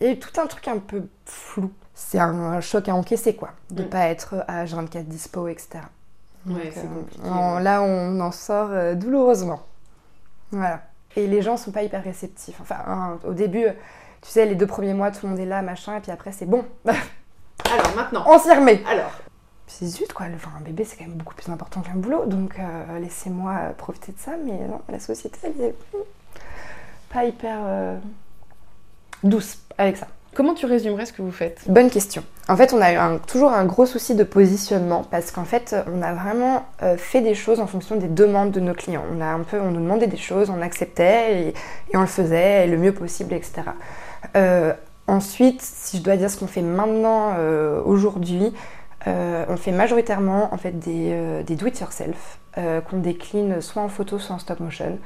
et 0.00 0.18
tout 0.18 0.40
un 0.40 0.46
truc 0.46 0.68
un 0.68 0.78
peu 0.78 1.06
flou. 1.24 1.72
C'est 1.94 2.18
un, 2.18 2.60
choc 2.60 2.88
à 2.88 2.94
encaisser, 2.94 3.36
quoi, 3.36 3.50
de 3.70 3.82
ne 3.82 3.86
mm. 3.86 3.90
pas 3.90 4.06
être 4.08 4.44
à 4.48 4.64
24 4.64 5.06
dispo, 5.06 5.46
etc. 5.46 5.80
ouais, 6.46 6.72
c'est 6.74 6.86
euh, 7.24 7.60
là, 7.60 7.82
on 7.82 8.18
en 8.20 8.32
sort 8.32 8.70
euh, 8.70 8.94
douloureusement. 8.94 9.60
Voilà. 10.50 10.82
Et 11.14 11.26
les 11.26 11.42
gens 11.42 11.56
sont 11.56 11.70
pas 11.70 11.82
hyper 11.82 12.02
réceptifs. 12.02 12.58
Enfin, 12.60 13.18
au 13.24 13.34
début, 13.34 13.66
tu 14.22 14.30
sais, 14.30 14.46
les 14.46 14.54
deux 14.54 14.66
premiers 14.66 14.94
mois, 14.94 15.10
tout 15.10 15.26
le 15.26 15.30
monde 15.30 15.40
est 15.40 15.46
là, 15.46 15.62
machin, 15.62 15.96
et 15.96 16.00
puis 16.00 16.10
après, 16.10 16.32
c'est 16.32 16.46
bon. 16.46 16.64
Alors 16.84 17.96
maintenant. 17.96 18.24
On 18.26 18.38
s'y 18.38 18.50
remet. 18.50 18.82
Alors 18.86 19.12
c'est 19.72 19.86
zut 19.86 20.12
quoi, 20.12 20.26
enfin, 20.34 20.50
un 20.58 20.60
bébé 20.60 20.84
c'est 20.84 20.96
quand 20.96 21.06
même 21.06 21.16
beaucoup 21.16 21.34
plus 21.34 21.50
important 21.50 21.80
qu'un 21.80 21.94
boulot, 21.94 22.26
donc 22.26 22.58
euh, 22.58 22.98
laissez-moi 22.98 23.72
profiter 23.78 24.12
de 24.12 24.18
ça, 24.18 24.32
mais 24.44 24.66
non, 24.68 24.80
la 24.90 25.00
société 25.00 25.38
elle 25.44 25.64
est 25.64 25.74
pas 27.10 27.24
hyper 27.24 27.58
euh, 27.64 27.96
douce 29.22 29.58
avec 29.78 29.96
ça. 29.96 30.08
Comment 30.34 30.54
tu 30.54 30.64
résumerais 30.64 31.04
ce 31.04 31.12
que 31.12 31.20
vous 31.20 31.30
faites? 31.30 31.60
Bonne 31.66 31.90
question. 31.90 32.24
En 32.48 32.56
fait, 32.56 32.72
on 32.72 32.80
a 32.80 32.94
eu 32.94 33.18
toujours 33.26 33.52
un 33.52 33.66
gros 33.66 33.84
souci 33.84 34.14
de 34.14 34.24
positionnement 34.24 35.04
parce 35.10 35.30
qu'en 35.30 35.44
fait, 35.44 35.76
on 35.92 36.00
a 36.00 36.14
vraiment 36.14 36.64
euh, 36.82 36.96
fait 36.96 37.20
des 37.20 37.34
choses 37.34 37.60
en 37.60 37.66
fonction 37.66 37.96
des 37.96 38.08
demandes 38.08 38.50
de 38.50 38.60
nos 38.60 38.72
clients. 38.72 39.04
On 39.14 39.20
a 39.20 39.26
un 39.26 39.40
peu, 39.40 39.60
on 39.60 39.70
nous 39.70 39.80
demandait 39.82 40.06
des 40.06 40.16
choses, 40.16 40.48
on 40.48 40.62
acceptait 40.62 41.48
et, 41.48 41.54
on 41.94 42.00
le 42.00 42.06
faisait 42.06 42.66
le 42.66 42.78
mieux 42.78 42.92
possible, 42.92 43.34
etc. 43.34 43.62
Euh, 44.36 44.72
ensuite, 45.06 45.60
si 45.60 45.98
je 45.98 46.02
dois 46.02 46.16
dire 46.16 46.30
ce 46.30 46.38
qu'on 46.38 46.46
fait 46.46 46.62
maintenant, 46.62 47.34
euh, 47.38 47.80
aujourd'hui, 47.84 48.52
on 49.04 49.56
fait 49.56 49.72
majoritairement 49.72 50.54
en 50.54 50.56
fait 50.58 50.78
des, 50.78 51.42
des 51.44 51.56
do-it-yourself 51.56 52.38
qu'on 52.54 52.98
décline 52.98 53.60
soit 53.60 53.82
en 53.82 53.88
photo, 53.88 54.20
soit 54.20 54.36
en 54.36 54.38
stop 54.38 54.60
motion. 54.60 54.96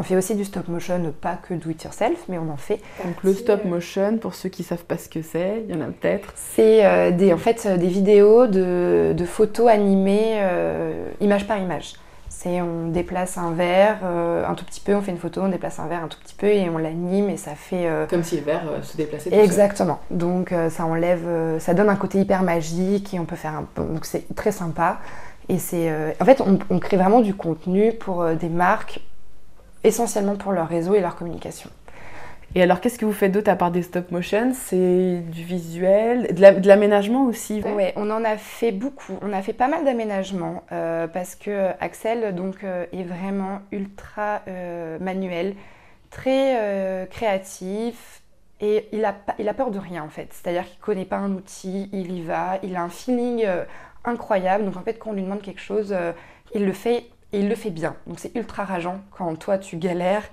On 0.00 0.02
fait 0.02 0.16
aussi 0.16 0.34
du 0.34 0.46
stop 0.46 0.66
motion, 0.68 1.12
pas 1.20 1.36
que 1.36 1.52
do 1.52 1.68
it 1.68 1.82
yourself, 1.84 2.24
mais 2.30 2.38
on 2.38 2.48
en 2.48 2.56
fait. 2.56 2.80
Donc 3.04 3.22
le 3.22 3.34
stop 3.34 3.66
motion, 3.66 4.16
pour 4.16 4.34
ceux 4.34 4.48
qui 4.48 4.62
savent 4.62 4.84
pas 4.84 4.96
ce 4.96 5.10
que 5.10 5.20
c'est, 5.20 5.64
il 5.68 5.74
y 5.74 5.78
en 5.78 5.82
a 5.82 5.88
peut-être. 5.88 6.32
C'est 6.36 6.86
euh, 6.86 7.10
des, 7.10 7.34
en 7.34 7.36
fait 7.36 7.66
des 7.78 7.88
vidéos 7.88 8.46
de, 8.46 9.14
photos 9.26 9.68
animées 9.68 10.38
euh, 10.40 11.04
image 11.20 11.46
par 11.46 11.58
image. 11.58 11.96
C'est 12.42 12.62
on 12.62 12.88
déplace 12.88 13.36
un 13.36 13.52
verre 13.52 13.98
euh, 14.02 14.46
un 14.46 14.54
tout 14.54 14.64
petit 14.64 14.80
peu, 14.80 14.94
on 14.94 15.02
fait 15.02 15.10
une 15.10 15.18
photo, 15.18 15.42
on 15.42 15.48
déplace 15.48 15.78
un 15.78 15.86
verre 15.88 16.04
un 16.04 16.08
tout 16.08 16.18
petit 16.18 16.34
peu 16.34 16.46
et 16.46 16.70
on 16.70 16.78
l'anime 16.78 17.28
et 17.28 17.36
ça 17.36 17.54
fait. 17.54 17.86
Comme 18.08 18.24
si 18.24 18.38
le 18.38 18.44
verre 18.44 18.62
se 18.82 18.96
déplaçait. 18.96 19.30
Exactement. 19.34 20.00
Donc 20.10 20.54
ça 20.70 20.86
enlève, 20.86 21.58
ça 21.58 21.74
donne 21.74 21.90
un 21.90 21.96
côté 21.96 22.18
hyper 22.18 22.42
magique 22.42 23.12
et 23.12 23.18
on 23.18 23.26
peut 23.26 23.36
faire 23.36 23.52
un. 23.52 23.66
Donc 23.76 24.06
c'est 24.06 24.34
très 24.34 24.52
sympa. 24.52 25.00
Et 25.50 25.58
c'est, 25.58 25.92
en 26.18 26.24
fait, 26.24 26.40
on, 26.40 26.58
on, 26.70 26.78
crée 26.78 26.96
vraiment 26.96 27.20
du 27.20 27.34
contenu 27.34 27.92
pour 27.92 28.24
des 28.24 28.48
marques 28.48 29.00
essentiellement 29.84 30.36
pour 30.36 30.52
leur 30.52 30.68
réseau 30.68 30.94
et 30.94 31.00
leur 31.00 31.16
communication. 31.16 31.68
Et 32.56 32.62
alors, 32.62 32.80
qu'est-ce 32.80 32.98
que 32.98 33.04
vous 33.04 33.12
faites 33.12 33.30
d'autre 33.30 33.48
à 33.48 33.54
part 33.54 33.70
des 33.70 33.82
stop 33.82 34.10
motion? 34.10 34.52
C'est 34.54 35.20
du 35.20 35.44
visuel, 35.44 36.34
de 36.34 36.66
l'aménagement 36.66 37.26
aussi? 37.26 37.62
Oui, 37.64 37.84
on 37.94 38.10
en 38.10 38.24
a 38.24 38.36
fait 38.36 38.72
beaucoup. 38.72 39.16
On 39.22 39.32
a 39.32 39.40
fait 39.40 39.52
pas 39.52 39.68
mal 39.68 39.84
d'aménagements 39.84 40.64
euh, 40.72 41.06
parce 41.06 41.36
que 41.36 41.68
Axel 41.78 42.34
donc, 42.34 42.64
euh, 42.64 42.86
est 42.92 43.04
vraiment 43.04 43.60
ultra 43.70 44.42
euh, 44.48 44.98
manuel, 44.98 45.54
très 46.10 47.06
créatif 47.08 48.22
et 48.60 48.88
il 48.90 49.04
a, 49.04 49.14
il 49.38 49.48
a 49.48 49.54
peur 49.54 49.70
de 49.70 49.78
rien 49.78 50.02
en 50.02 50.08
fait. 50.08 50.28
C'est-à-dire 50.32 50.64
qu'il 50.64 50.78
ne 50.80 50.84
connaît 50.84 51.04
pas 51.04 51.18
un 51.18 51.30
outil, 51.30 51.88
il 51.92 52.10
y 52.10 52.22
va, 52.22 52.58
il 52.64 52.74
a 52.74 52.82
un 52.82 52.88
feeling 52.88 53.46
incroyable. 54.04 54.64
Donc 54.64 54.76
en 54.76 54.82
fait, 54.82 54.94
quand 54.94 55.10
on 55.10 55.12
lui 55.12 55.22
demande 55.22 55.40
quelque 55.40 55.60
chose, 55.60 55.94
il 56.52 56.66
le 56.66 56.72
fait 56.72 57.04
et 57.32 57.38
il 57.38 57.48
le 57.48 57.54
fait 57.54 57.70
bien. 57.70 57.94
Donc 58.08 58.18
c'est 58.18 58.34
ultra 58.34 58.64
rageant 58.64 58.98
quand 59.12 59.36
toi 59.36 59.56
tu 59.56 59.76
galères. 59.76 60.24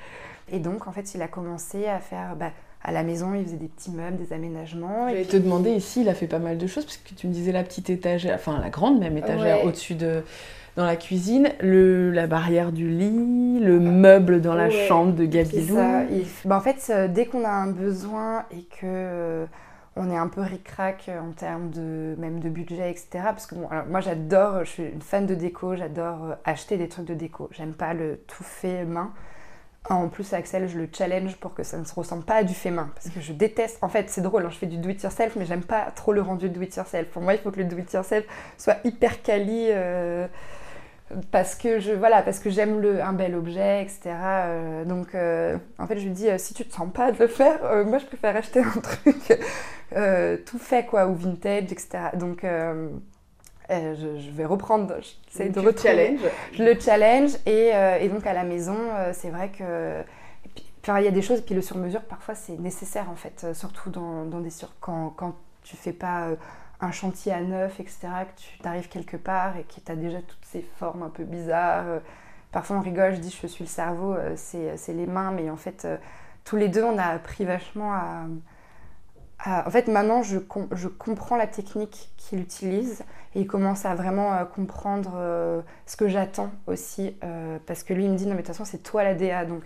Et 0.51 0.59
donc 0.59 0.87
en 0.87 0.91
fait 0.91 1.13
il 1.15 1.21
a 1.21 1.27
commencé 1.27 1.87
à 1.87 1.99
faire... 1.99 2.35
Bah, 2.35 2.51
à 2.83 2.91
la 2.91 3.03
maison, 3.03 3.33
il 3.33 3.43
faisait 3.43 3.57
des 3.57 3.67
petits 3.67 3.91
meubles, 3.91 4.17
des 4.17 4.33
aménagements. 4.33 5.09
Je 5.09 5.15
vais 5.15 5.25
te 5.25 5.35
demander 5.35 5.71
ici, 5.71 6.01
il 6.01 6.09
a 6.09 6.13
fait 6.13 6.27
pas 6.27 6.39
mal 6.39 6.57
de 6.57 6.67
choses, 6.67 6.85
parce 6.85 6.97
que 6.97 7.13
tu 7.15 7.27
me 7.27 7.33
disais 7.33 7.51
la 7.51 7.63
petite 7.63 7.89
étagère, 7.89 8.35
enfin 8.35 8.59
la 8.61 8.69
grande 8.69 8.99
même 8.99 9.17
étagère 9.17 9.65
au-dessus 9.65 9.95
de, 9.95 10.23
dans 10.77 10.85
la 10.85 10.95
cuisine, 10.95 11.49
le, 11.59 12.11
la 12.11 12.27
barrière 12.27 12.71
du 12.71 12.87
lit, 12.87 13.59
le 13.59 13.79
meuble 13.79 14.41
dans 14.41 14.53
la 14.53 14.69
chambre 14.69 15.13
de 15.13 15.25
Gabilou. 15.25 15.75
Ça. 15.75 16.03
Bah, 16.45 16.57
en 16.57 16.61
fait, 16.61 16.89
euh, 16.89 17.07
dès 17.07 17.25
qu'on 17.25 17.43
a 17.43 17.49
un 17.49 17.71
besoin 17.71 18.45
et 18.51 18.61
que 18.63 18.85
euh, 18.85 19.45
on 19.95 20.11
est 20.11 20.17
un 20.17 20.27
peu 20.27 20.41
ric-rac 20.41 21.09
en 21.09 21.31
termes 21.31 21.71
de 21.71 22.15
même 22.19 22.39
de 22.39 22.49
budget, 22.49 22.91
etc. 22.91 23.07
Parce 23.23 23.47
que 23.47 23.55
moi 23.55 23.99
j'adore, 23.99 24.63
je 24.63 24.69
suis 24.69 24.83
une 24.83 25.01
fan 25.01 25.25
de 25.25 25.33
déco, 25.33 25.75
j'adore 25.75 26.23
euh, 26.23 26.35
acheter 26.45 26.77
des 26.77 26.87
trucs 26.87 27.07
de 27.07 27.15
déco. 27.15 27.49
J'aime 27.51 27.73
pas 27.73 27.95
le 27.95 28.19
tout 28.27 28.43
fait 28.43 28.85
main. 28.85 29.11
En 29.89 30.09
plus, 30.09 30.33
Axel, 30.33 30.67
je 30.67 30.77
le 30.77 30.89
challenge 30.91 31.37
pour 31.37 31.53
que 31.53 31.63
ça 31.63 31.77
ne 31.77 31.85
se 31.85 31.95
ressemble 31.95 32.23
pas 32.23 32.35
à 32.35 32.43
du 32.43 32.53
fait 32.53 32.71
main. 32.71 32.91
Parce 32.95 33.09
que 33.09 33.21
je 33.21 33.31
déteste. 33.31 33.77
En 33.81 33.87
fait, 33.87 34.09
c'est 34.09 34.21
drôle, 34.21 34.45
hein, 34.45 34.49
je 34.51 34.57
fais 34.57 34.65
du 34.65 34.77
do 34.77 34.89
it 34.89 35.01
yourself, 35.01 35.35
mais 35.37 35.45
j'aime 35.45 35.63
pas 35.63 35.91
trop 35.91 36.11
le 36.11 36.21
rendu 36.21 36.49
do 36.49 36.61
it 36.61 36.75
yourself. 36.75 37.07
Pour 37.09 37.21
moi, 37.21 37.33
il 37.33 37.39
faut 37.39 37.51
que 37.51 37.59
le 37.59 37.65
do 37.65 37.77
it 37.77 37.91
yourself 37.93 38.25
soit 38.57 38.77
hyper 38.83 39.21
quali. 39.21 39.67
Euh, 39.69 40.27
parce 41.31 41.55
que 41.55 41.79
je 41.79 41.93
voilà 41.93 42.21
parce 42.21 42.39
que 42.39 42.49
j'aime 42.49 42.81
le 42.81 43.01
un 43.01 43.13
bel 43.13 43.33
objet 43.33 43.81
etc 43.81 44.13
euh, 44.13 44.83
donc 44.83 45.15
euh, 45.15 45.57
en 45.79 45.87
fait 45.87 45.97
je 45.97 46.03
lui 46.03 46.11
dis 46.11 46.27
si 46.37 46.53
tu 46.53 46.65
te 46.65 46.73
sens 46.73 46.91
pas 46.93 47.13
de 47.13 47.17
le 47.17 47.27
faire 47.29 47.85
moi 47.85 47.97
je 47.97 48.05
préfère 48.05 48.35
acheter 48.35 48.59
un 48.59 48.81
truc 48.81 49.39
tout 50.45 50.59
fait 50.59 50.85
quoi 50.85 51.07
ou 51.07 51.15
vintage 51.15 51.71
etc 51.71 52.09
donc 52.15 52.43
je, 53.69 54.31
vais 54.31 54.45
reprendre 54.45 54.95
j'essaie 55.01 55.49
de 55.49 55.59
retrouver 55.59 55.81
challenge. 55.81 56.19
je 56.53 56.63
le 56.63 56.79
challenge 56.79 57.31
et, 57.45 57.71
et 58.01 58.09
donc 58.09 58.25
à 58.25 58.33
la 58.33 58.43
maison 58.43 58.77
c'est 59.13 59.29
vrai 59.29 59.49
que 59.49 60.03
il 60.87 61.03
y 61.03 61.07
a 61.07 61.11
des 61.11 61.21
choses 61.21 61.41
puis 61.41 61.53
le 61.53 61.61
sur 61.61 61.77
mesure 61.77 62.01
parfois 62.01 62.33
c'est 62.33 62.57
nécessaire 62.59 63.09
en 63.09 63.15
fait 63.15 63.47
surtout 63.53 63.89
dans, 63.89 64.23
dans 64.23 64.39
des 64.39 64.49
sur 64.49 64.69
quand 64.79 65.09
quand 65.17 65.35
tu 65.63 65.75
fais 65.75 65.91
pas 65.91 66.29
un 66.79 66.91
chantier 66.91 67.33
à 67.33 67.41
neuf, 67.41 67.79
etc., 67.79 67.99
que 68.35 68.41
tu 68.41 68.57
t'arrives 68.59 68.87
quelque 68.87 69.17
part 69.17 69.57
et 69.57 69.63
que 69.63 69.79
tu 69.83 69.91
as 69.91 69.95
déjà 69.95 70.21
toutes 70.21 70.45
ces 70.45 70.61
formes 70.77 71.03
un 71.03 71.09
peu 71.09 71.23
bizarres. 71.23 71.87
Euh, 71.87 71.99
parfois 72.51 72.77
on 72.77 72.81
rigole, 72.81 73.15
je 73.15 73.19
dis 73.19 73.35
je 73.41 73.47
suis 73.47 73.63
le 73.63 73.69
cerveau, 73.69 74.13
euh, 74.13 74.33
c'est 74.35 74.93
les 74.93 75.07
mains, 75.07 75.31
mais 75.31 75.49
en 75.49 75.57
fait, 75.57 75.85
euh, 75.85 75.97
tous 76.43 76.55
les 76.55 76.69
deux, 76.69 76.83
on 76.83 76.97
a 76.97 77.05
appris 77.05 77.45
vachement 77.45 77.93
à... 77.93 78.25
En 79.45 79.69
fait, 79.69 79.87
maintenant, 79.87 80.23
je, 80.23 80.39
comprends 80.39 81.35
la 81.35 81.47
technique 81.47 82.09
qu'il 82.17 82.39
utilise 82.39 83.03
et 83.35 83.41
il 83.41 83.47
commence 83.47 83.85
à 83.85 83.93
vraiment 83.95 84.43
comprendre 84.45 85.63
ce 85.85 85.95
que 85.95 86.07
j'attends 86.07 86.49
aussi. 86.65 87.15
parce 87.67 87.83
que 87.83 87.93
lui, 87.93 88.05
il 88.05 88.11
me 88.11 88.17
dit, 88.17 88.25
non 88.25 88.31
mais 88.31 88.41
de 88.41 88.47
toute 88.47 88.55
façon, 88.55 88.65
c'est 88.65 88.81
toi 88.81 89.03
la 89.03 89.13
DA. 89.13 89.45
Donc, 89.45 89.63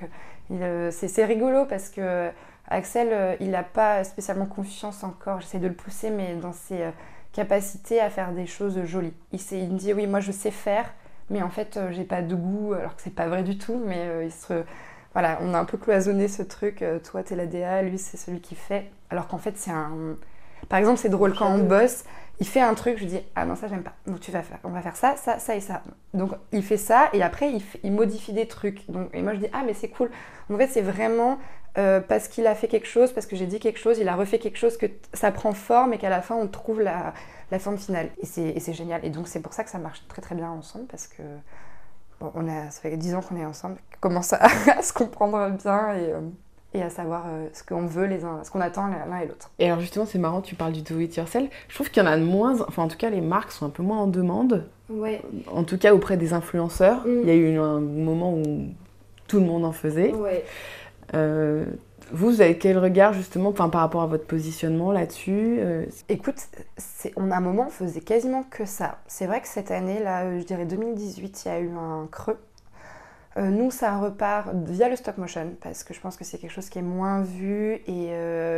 c'est 0.91 1.25
rigolo 1.25 1.65
parce 1.65 1.89
que 1.89 2.31
Axel, 2.71 3.09
euh, 3.11 3.35
il 3.41 3.51
n'a 3.51 3.63
pas 3.63 4.03
spécialement 4.05 4.45
confiance 4.45 5.03
encore, 5.03 5.41
j'essaie 5.41 5.59
de 5.59 5.67
le 5.67 5.73
pousser, 5.73 6.09
mais 6.09 6.35
dans 6.35 6.53
ses 6.53 6.83
euh, 6.83 6.91
capacités 7.33 7.99
à 7.99 8.09
faire 8.09 8.31
des 8.31 8.45
choses 8.45 8.81
jolies. 8.85 9.13
Il, 9.33 9.73
me 9.73 9.77
dit 9.77 9.93
oui, 9.93 10.07
moi 10.07 10.21
je 10.21 10.31
sais 10.31 10.51
faire, 10.51 10.93
mais 11.29 11.41
en 11.41 11.49
fait 11.49 11.75
euh, 11.75 11.91
j'ai 11.91 12.05
pas 12.05 12.21
de 12.21 12.33
goût, 12.33 12.73
alors 12.73 12.95
que 12.95 13.01
c'est 13.01 13.13
pas 13.13 13.27
vrai 13.27 13.43
du 13.43 13.57
tout, 13.57 13.81
mais 13.85 14.25
il 14.25 14.31
se... 14.31 14.63
Voilà, 15.13 15.39
on 15.41 15.53
a 15.53 15.59
un 15.59 15.65
peu 15.65 15.77
cloisonné 15.77 16.27
ce 16.27 16.41
truc, 16.41 16.83
toi 17.03 17.23
t'es 17.23 17.35
la 17.35 17.45
DA, 17.45 17.81
lui 17.81 17.97
c'est 17.97 18.17
celui 18.17 18.39
qui 18.39 18.55
fait, 18.55 18.89
alors 19.09 19.27
qu'en 19.27 19.37
fait 19.37 19.57
c'est 19.57 19.71
un... 19.71 20.15
Par 20.69 20.79
exemple, 20.79 20.99
c'est 20.99 21.09
drôle 21.09 21.33
quand 21.33 21.51
on 21.51 21.63
bosse, 21.63 22.05
il 22.41 22.47
fait 22.47 22.59
un 22.59 22.73
truc, 22.73 22.97
je 22.97 23.05
dis 23.05 23.19
ah 23.35 23.45
non 23.45 23.55
ça 23.55 23.67
j'aime 23.67 23.83
pas. 23.83 23.93
Donc 24.07 24.19
tu 24.19 24.31
vas 24.31 24.41
faire, 24.41 24.57
on 24.63 24.69
va 24.69 24.81
faire 24.81 24.95
ça, 24.95 25.15
ça, 25.15 25.37
ça 25.37 25.55
et 25.55 25.61
ça. 25.61 25.83
Donc 26.15 26.31
il 26.51 26.63
fait 26.63 26.75
ça 26.75 27.07
et 27.13 27.21
après 27.21 27.53
il, 27.83 27.91
modifie 27.91 28.33
des 28.33 28.47
trucs. 28.47 28.89
Donc 28.89 29.09
et 29.13 29.21
moi 29.21 29.35
je 29.35 29.39
dis 29.41 29.47
ah 29.53 29.61
mais 29.63 29.75
c'est 29.75 29.89
cool. 29.89 30.09
En 30.51 30.57
fait 30.57 30.67
c'est 30.67 30.81
vraiment 30.81 31.37
euh, 31.77 31.99
parce 32.01 32.27
qu'il 32.27 32.47
a 32.47 32.55
fait 32.55 32.67
quelque 32.67 32.87
chose, 32.87 33.13
parce 33.13 33.27
que 33.27 33.35
j'ai 33.35 33.45
dit 33.45 33.59
quelque 33.59 33.77
chose, 33.77 33.99
il 33.99 34.09
a 34.09 34.15
refait 34.15 34.39
quelque 34.39 34.57
chose 34.57 34.75
que 34.75 34.87
ça 35.13 35.31
prend 35.31 35.53
forme 35.53 35.93
et 35.93 35.99
qu'à 35.99 36.09
la 36.09 36.23
fin 36.23 36.33
on 36.33 36.47
trouve 36.47 36.81
la, 36.81 37.13
forme 37.59 37.77
finale. 37.77 38.09
Et 38.23 38.25
c'est 38.25 38.73
génial. 38.73 39.05
Et 39.05 39.11
donc 39.11 39.27
c'est 39.27 39.41
pour 39.41 39.53
ça 39.53 39.63
que 39.63 39.69
ça 39.69 39.77
marche 39.77 40.03
très 40.07 40.23
très 40.23 40.33
bien 40.33 40.49
ensemble 40.49 40.85
parce 40.87 41.05
que 41.05 41.21
bon, 42.21 42.31
on 42.35 42.47
a, 42.47 42.69
ça 42.69 42.81
fait 42.81 42.95
10 42.95 43.15
ans 43.15 43.21
qu'on 43.21 43.35
est 43.35 43.45
ensemble, 43.45 43.77
qu'on 43.99 44.09
commence 44.09 44.33
à, 44.33 44.47
se 44.81 44.93
comprendre 44.93 45.49
bien 45.61 45.93
et, 45.95 46.13
euh, 46.13 46.85
à 46.85 46.89
savoir 46.89 47.25
euh, 47.27 47.47
ce 47.53 47.63
qu'on 47.63 47.85
veut, 47.85 48.05
les 48.05 48.23
uns, 48.23 48.43
ce 48.43 48.51
qu'on 48.51 48.61
attend 48.61 48.87
l'un 48.87 49.19
et 49.19 49.27
l'autre. 49.27 49.51
Et 49.59 49.65
alors 49.65 49.81
justement 49.81 50.05
c'est 50.05 50.19
marrant, 50.19 50.41
tu 50.41 50.55
parles 50.55 50.71
du 50.71 50.81
do 50.81 50.99
it 50.99 51.15
yourself. 51.15 51.49
Je 51.67 51.75
trouve 51.75 51.89
qu'il 51.89 52.01
y 52.01 52.05
en 52.05 52.09
a 52.09 52.17
de 52.17 52.23
moins, 52.23 52.61
enfin 52.61 52.83
en 52.83 52.87
tout 52.87 52.97
cas 52.97 53.09
les 53.09 53.21
marques 53.21 53.51
sont 53.51 53.65
un 53.65 53.69
peu 53.69 53.83
moins 53.83 53.97
en 53.97 54.07
demande. 54.07 54.65
Ouais. 54.89 55.21
En 55.51 55.63
tout 55.63 55.77
cas 55.77 55.93
auprès 55.93 56.17
des 56.17 56.33
influenceurs. 56.33 57.05
Mm. 57.05 57.19
Il 57.23 57.27
y 57.27 57.31
a 57.31 57.35
eu 57.35 57.57
un 57.57 57.79
moment 57.79 58.33
où 58.33 58.67
tout 59.27 59.39
le 59.39 59.45
monde 59.45 59.65
en 59.65 59.71
faisait. 59.71 60.13
Ouais. 60.13 60.45
Euh, 61.13 61.65
vous, 62.11 62.41
avez 62.41 62.57
quel 62.57 62.77
regard 62.77 63.13
justement 63.13 63.51
par 63.51 63.71
rapport 63.71 64.01
à 64.01 64.07
votre 64.07 64.25
positionnement 64.25 64.91
là-dessus 64.91 65.57
euh, 65.59 65.85
Écoute, 66.09 66.35
on 67.15 67.31
a 67.31 67.37
un 67.37 67.41
moment, 67.41 67.65
on 67.67 67.71
faisait 67.71 68.01
quasiment 68.01 68.43
que 68.43 68.65
ça. 68.65 68.99
C'est 69.07 69.25
vrai 69.25 69.41
que 69.41 69.47
cette 69.47 69.71
année, 69.71 70.01
là, 70.01 70.23
euh, 70.23 70.39
je 70.39 70.45
dirais 70.45 70.65
2018, 70.65 71.45
il 71.45 71.47
y 71.47 71.51
a 71.51 71.59
eu 71.59 71.71
un 71.71 72.07
creux. 72.11 72.37
nous, 73.37 73.71
ça 73.71 73.97
repart 73.97 74.49
via 74.53 74.89
le 74.89 74.95
stop 74.95 75.17
motion 75.17 75.53
parce 75.61 75.83
que 75.83 75.93
je 75.93 75.99
pense 75.99 76.17
que 76.17 76.23
c'est 76.23 76.37
quelque 76.37 76.51
chose 76.51 76.69
qui 76.69 76.79
est 76.79 76.83
moins 76.83 77.21
vu 77.21 77.75
et 77.87 78.11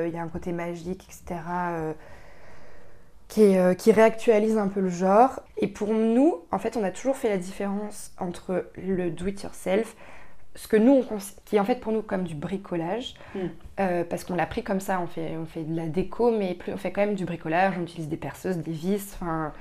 il 0.08 0.14
y 0.14 0.18
a 0.18 0.22
un 0.22 0.30
côté 0.30 0.52
magique, 0.52 1.08
etc. 1.08 1.42
Qui, 3.28 3.56
qui, 3.78 3.92
réactualise 3.92 4.58
un 4.58 4.68
peu 4.68 4.80
le 4.80 4.90
genre. 4.90 5.40
Et 5.58 5.68
pour 5.68 5.94
nous, 5.94 6.42
en 6.52 6.60
fait, 6.60 6.78
on 6.78 6.84
a 6.84 6.92
toujours 6.92 7.16
fait 7.16 7.30
la 7.30 7.38
différence 7.38 8.12
entre 8.20 8.66
le 8.76 9.10
do-it-yourself 9.10 9.96
ce 10.56 10.68
que 10.68 10.78
nous, 10.78 11.04
on, 11.10 11.18
qui 11.46 11.56
est 11.56 11.60
en 11.60 11.66
fait 11.66 11.80
pour 11.80 11.92
nous 11.92 12.02
comme 12.02 12.24
du 12.24 12.36
bricolage, 12.36 13.16
hmm. 13.36 13.40
euh, 13.80 14.04
parce 14.04 14.24
qu'on 14.24 14.36
l'a 14.36 14.46
pris 14.46 14.64
comme 14.64 14.80
ça, 14.80 15.00
on 15.02 15.08
fait, 15.08 15.36
on 15.38 15.46
fait 15.46 15.64
de 15.64 15.76
la 15.76 15.88
déco, 15.88 16.32
mais 16.32 16.54
plus, 16.54 16.74
on 16.74 16.78
fait 16.78 16.92
quand 16.92 17.02
même 17.02 17.16
du 17.16 17.26
bricolage, 17.26 17.74
on 17.78 17.84
utilise 17.84 18.08
des 18.08 18.18
perceuses, 18.18 18.58
des 18.58 18.72
vis, 18.72 19.16
enfin, 19.16 19.52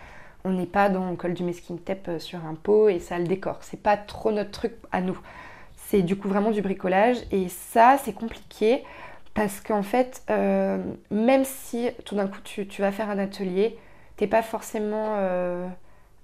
on 0.44 0.50
n'est 0.50 0.66
pas 0.66 0.88
dans 0.88 1.08
on 1.08 1.16
colle 1.16 1.34
du 1.34 1.44
masking 1.44 1.78
tape 1.78 2.08
euh, 2.08 2.18
sur 2.18 2.44
un 2.44 2.54
pot 2.54 2.88
et 2.88 2.98
ça 2.98 3.18
le 3.18 3.26
décore. 3.26 3.58
C'est 3.62 3.82
pas 3.82 3.96
trop 3.96 4.32
notre 4.32 4.50
truc 4.50 4.74
à 4.90 5.00
nous. 5.00 5.18
C'est 5.76 6.02
du 6.02 6.16
coup 6.16 6.28
vraiment 6.28 6.50
du 6.50 6.62
bricolage 6.62 7.18
et 7.30 7.48
ça, 7.48 7.96
c'est 8.02 8.12
compliqué 8.12 8.82
parce 9.34 9.60
qu'en 9.60 9.82
fait, 9.82 10.22
euh, 10.30 10.78
même 11.10 11.44
si 11.44 11.90
tout 12.04 12.16
d'un 12.16 12.26
coup 12.26 12.40
tu, 12.44 12.66
tu, 12.66 12.82
vas 12.82 12.92
faire 12.92 13.08
un 13.08 13.18
atelier, 13.18 13.78
t'es 14.16 14.26
pas 14.26 14.42
forcément 14.42 15.16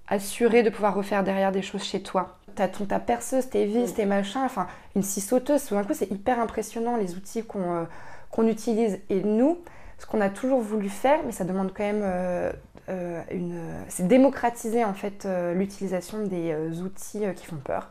assuré 0.07 0.63
de 0.63 0.69
pouvoir 0.69 0.95
refaire 0.95 1.23
derrière 1.23 1.51
des 1.51 1.61
choses 1.61 1.83
chez 1.83 2.01
toi. 2.01 2.38
T'as 2.55 2.67
ton, 2.67 2.85
ta 2.85 2.99
perceuse, 2.99 3.49
tes 3.49 3.65
vis, 3.65 3.93
tes 3.93 4.05
machins, 4.05 4.41
enfin 4.43 4.67
une 4.95 5.03
scie 5.03 5.21
sauteuse, 5.21 5.65
tout 5.65 5.75
d'un 5.75 5.83
coup 5.83 5.93
c'est 5.93 6.11
hyper 6.11 6.39
impressionnant 6.39 6.97
les 6.97 7.15
outils 7.15 7.43
qu'on 7.43 7.75
euh, 7.75 7.83
qu'on 8.31 8.47
utilise. 8.47 8.99
Et 9.09 9.21
nous, 9.23 9.57
ce 9.97 10.05
qu'on 10.05 10.21
a 10.21 10.29
toujours 10.29 10.61
voulu 10.61 10.89
faire, 10.89 11.19
mais 11.25 11.31
ça 11.31 11.43
demande 11.43 11.71
quand 11.75 11.83
même 11.83 12.03
une. 13.31 13.59
C'est 13.87 14.07
démocratiser 14.07 14.85
en 14.85 14.93
fait 14.93 15.27
l'utilisation 15.55 16.25
des 16.25 16.55
outils 16.81 17.23
qui 17.35 17.45
font 17.45 17.57
peur. 17.57 17.89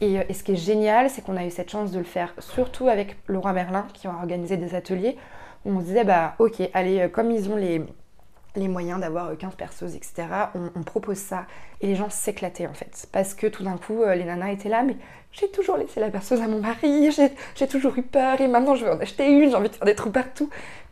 Et, 0.00 0.14
et, 0.14 0.34
ce 0.34 0.42
qui 0.42 0.52
est 0.52 0.56
génial, 0.56 1.10
c'est 1.10 1.22
qu'on 1.22 1.36
a 1.36 1.44
eu 1.44 1.50
cette 1.50 1.70
chance 1.70 1.90
de 1.90 1.98
le 1.98 2.04
faire, 2.04 2.34
surtout 2.38 2.88
avec 2.88 3.16
Laurent 3.26 3.52
Merlin, 3.52 3.86
qui 3.94 4.06
a 4.06 4.10
organisé 4.10 4.56
des 4.56 4.74
ateliers 4.74 5.16
où 5.64 5.70
on 5.70 5.80
se 5.80 5.86
disait, 5.86 6.04
bah 6.04 6.34
ok, 6.38 6.62
allez, 6.72 7.08
comme 7.12 7.30
ils 7.30 7.50
ont 7.50 7.56
les, 7.56 7.84
les 8.58 8.68
moyens 8.68 9.00
d'avoir 9.00 9.36
15 9.36 9.54
perceuses, 9.54 9.94
etc. 9.94 10.24
On, 10.54 10.82
propose 10.82 11.18
ça 11.18 11.46
et 11.80 11.86
les 11.86 11.94
gens 11.94 12.10
s'éclataient 12.10 12.66
en 12.66 12.74
fait. 12.74 13.08
Parce 13.12 13.34
que 13.34 13.46
tout 13.46 13.62
d'un 13.62 13.76
coup, 13.76 14.02
euh, 14.02 14.14
les 14.14 14.24
nanas 14.24 14.52
étaient 14.52 14.68
là, 14.68 14.82
mais 14.82 14.96
j'ai 15.32 15.50
toujours 15.50 15.76
laissé 15.76 16.00
la 16.00 16.10
perceuse 16.10 16.40
à 16.40 16.48
mon 16.48 16.60
mari, 16.60 17.10
j'ai 17.54 17.66
toujours 17.66 17.96
eu 17.98 18.02
peur 18.02 18.40
et 18.40 18.48
maintenant 18.48 18.74
je 18.74 18.84
veux 18.84 18.92
en 18.92 19.00
acheter 19.00 19.26
une, 19.30 19.50
j'ai 19.50 19.56
envie 19.56 19.68
de 19.68 19.74
faire 19.74 19.86
des 19.86 19.94
trous 19.94 20.10
partout. 20.10 20.50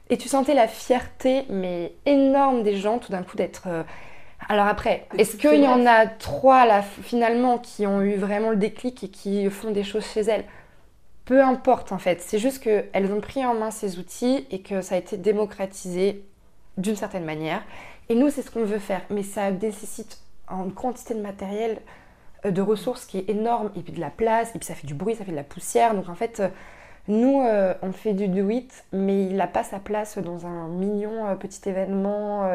Et 0.08 0.18
tu 0.18 0.28
sentais 0.28 0.54
la 0.54 0.68
fierté, 0.68 1.44
mais 1.48 1.92
énorme 2.06 2.62
des 2.62 2.76
gens 2.76 2.98
tout 2.98 3.10
d'un 3.10 3.22
coup 3.22 3.36
d'être. 3.36 3.64
Euh, 3.66 3.82
alors 4.48 4.66
après, 4.66 5.06
est-ce 5.18 5.36
qu'il 5.36 5.60
y 5.60 5.66
en 5.66 5.86
a 5.86 6.06
trois 6.06 6.66
là 6.66 6.82
finalement 6.82 7.58
qui 7.58 7.86
ont 7.86 8.02
eu 8.02 8.14
vraiment 8.14 8.50
le 8.50 8.56
déclic 8.56 9.02
et 9.02 9.08
qui 9.08 9.50
font 9.50 9.70
des 9.70 9.82
choses 9.82 10.06
chez 10.06 10.20
elles? 10.20 10.44
Peu 11.24 11.42
importe 11.42 11.90
en 11.90 11.98
fait, 11.98 12.20
c'est 12.20 12.38
juste 12.38 12.62
qu'elles 12.62 13.12
ont 13.12 13.20
pris 13.20 13.44
en 13.44 13.54
main 13.54 13.72
ces 13.72 13.98
outils 13.98 14.46
et 14.52 14.60
que 14.60 14.80
ça 14.82 14.94
a 14.94 14.98
été 14.98 15.16
démocratisé 15.16 16.22
d'une 16.76 16.96
certaine 16.96 17.24
manière. 17.24 17.62
Et 18.08 18.14
nous, 18.14 18.30
c'est 18.30 18.42
ce 18.42 18.50
qu'on 18.50 18.64
veut 18.64 18.78
faire. 18.78 19.02
Mais 19.10 19.22
ça 19.22 19.50
nécessite 19.50 20.18
une 20.50 20.72
quantité 20.72 21.14
de 21.14 21.20
matériel, 21.20 21.78
euh, 22.44 22.50
de 22.50 22.62
ressources 22.62 23.04
qui 23.04 23.18
est 23.18 23.28
énorme, 23.28 23.70
et 23.76 23.80
puis 23.80 23.92
de 23.92 24.00
la 24.00 24.10
place, 24.10 24.54
et 24.54 24.58
puis 24.58 24.66
ça 24.66 24.74
fait 24.74 24.86
du 24.86 24.94
bruit, 24.94 25.14
ça 25.14 25.24
fait 25.24 25.32
de 25.32 25.36
la 25.36 25.42
poussière. 25.42 25.94
Donc 25.94 26.08
en 26.08 26.14
fait, 26.14 26.40
euh, 26.40 26.48
nous, 27.08 27.42
euh, 27.42 27.74
on 27.82 27.92
fait 27.92 28.12
du 28.12 28.28
do 28.28 28.48
it, 28.50 28.84
mais 28.92 29.24
il 29.24 29.36
n'a 29.36 29.46
pas 29.46 29.64
sa 29.64 29.78
place 29.78 30.18
dans 30.18 30.46
un 30.46 30.68
mignon 30.68 31.36
petit 31.36 31.68
événement 31.68 32.48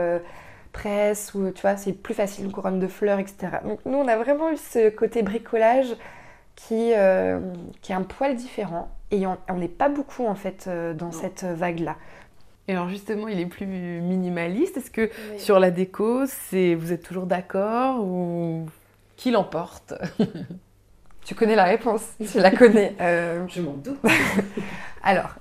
presse, 0.74 1.34
où 1.34 1.52
tu 1.52 1.62
vois, 1.62 1.78
c'est 1.78 1.94
plus 1.94 2.14
facile 2.14 2.46
une 2.46 2.52
couronne 2.52 2.80
de 2.80 2.88
fleurs, 2.88 3.20
etc. 3.20 3.58
Donc 3.66 3.80
nous, 3.86 3.98
on 3.98 4.08
a 4.08 4.18
vraiment 4.18 4.50
eu 4.52 4.58
ce 4.58 4.90
côté 4.90 5.22
bricolage 5.22 5.96
qui, 6.56 6.92
qui 7.82 7.92
est 7.92 7.96
un 7.96 8.04
poil 8.04 8.36
différent. 8.36 8.90
Et 9.12 9.26
on 9.26 9.56
n'est 9.56 9.68
pas 9.68 9.90
beaucoup 9.90 10.26
en 10.26 10.36
fait 10.36 10.70
dans 10.96 11.12
cette 11.12 11.44
vague-là. 11.44 11.96
Et 12.72 12.74
alors 12.74 12.88
justement, 12.88 13.28
il 13.28 13.38
est 13.38 13.48
plus 13.48 13.66
minimaliste. 13.66 14.78
Est-ce 14.78 14.92
que 14.92 15.10
sur 15.38 15.60
la 15.60 15.72
déco, 15.72 16.24
c'est 16.26 16.74
vous 16.74 16.94
êtes 16.94 17.04
toujours 17.04 17.26
d'accord 17.26 18.02
ou 18.02 18.66
qui 19.18 19.32
l'emporte? 19.32 19.94
Tu 21.26 21.36
connais 21.36 21.56
la 21.56 21.66
réponse, 21.66 22.02
je 22.20 22.40
la 22.40 22.50
connais. 22.50 22.96
Euh, 23.02 23.46
je 23.50 23.62
m'en 23.62 23.74
doute. 23.74 24.00
alors, 25.04 25.36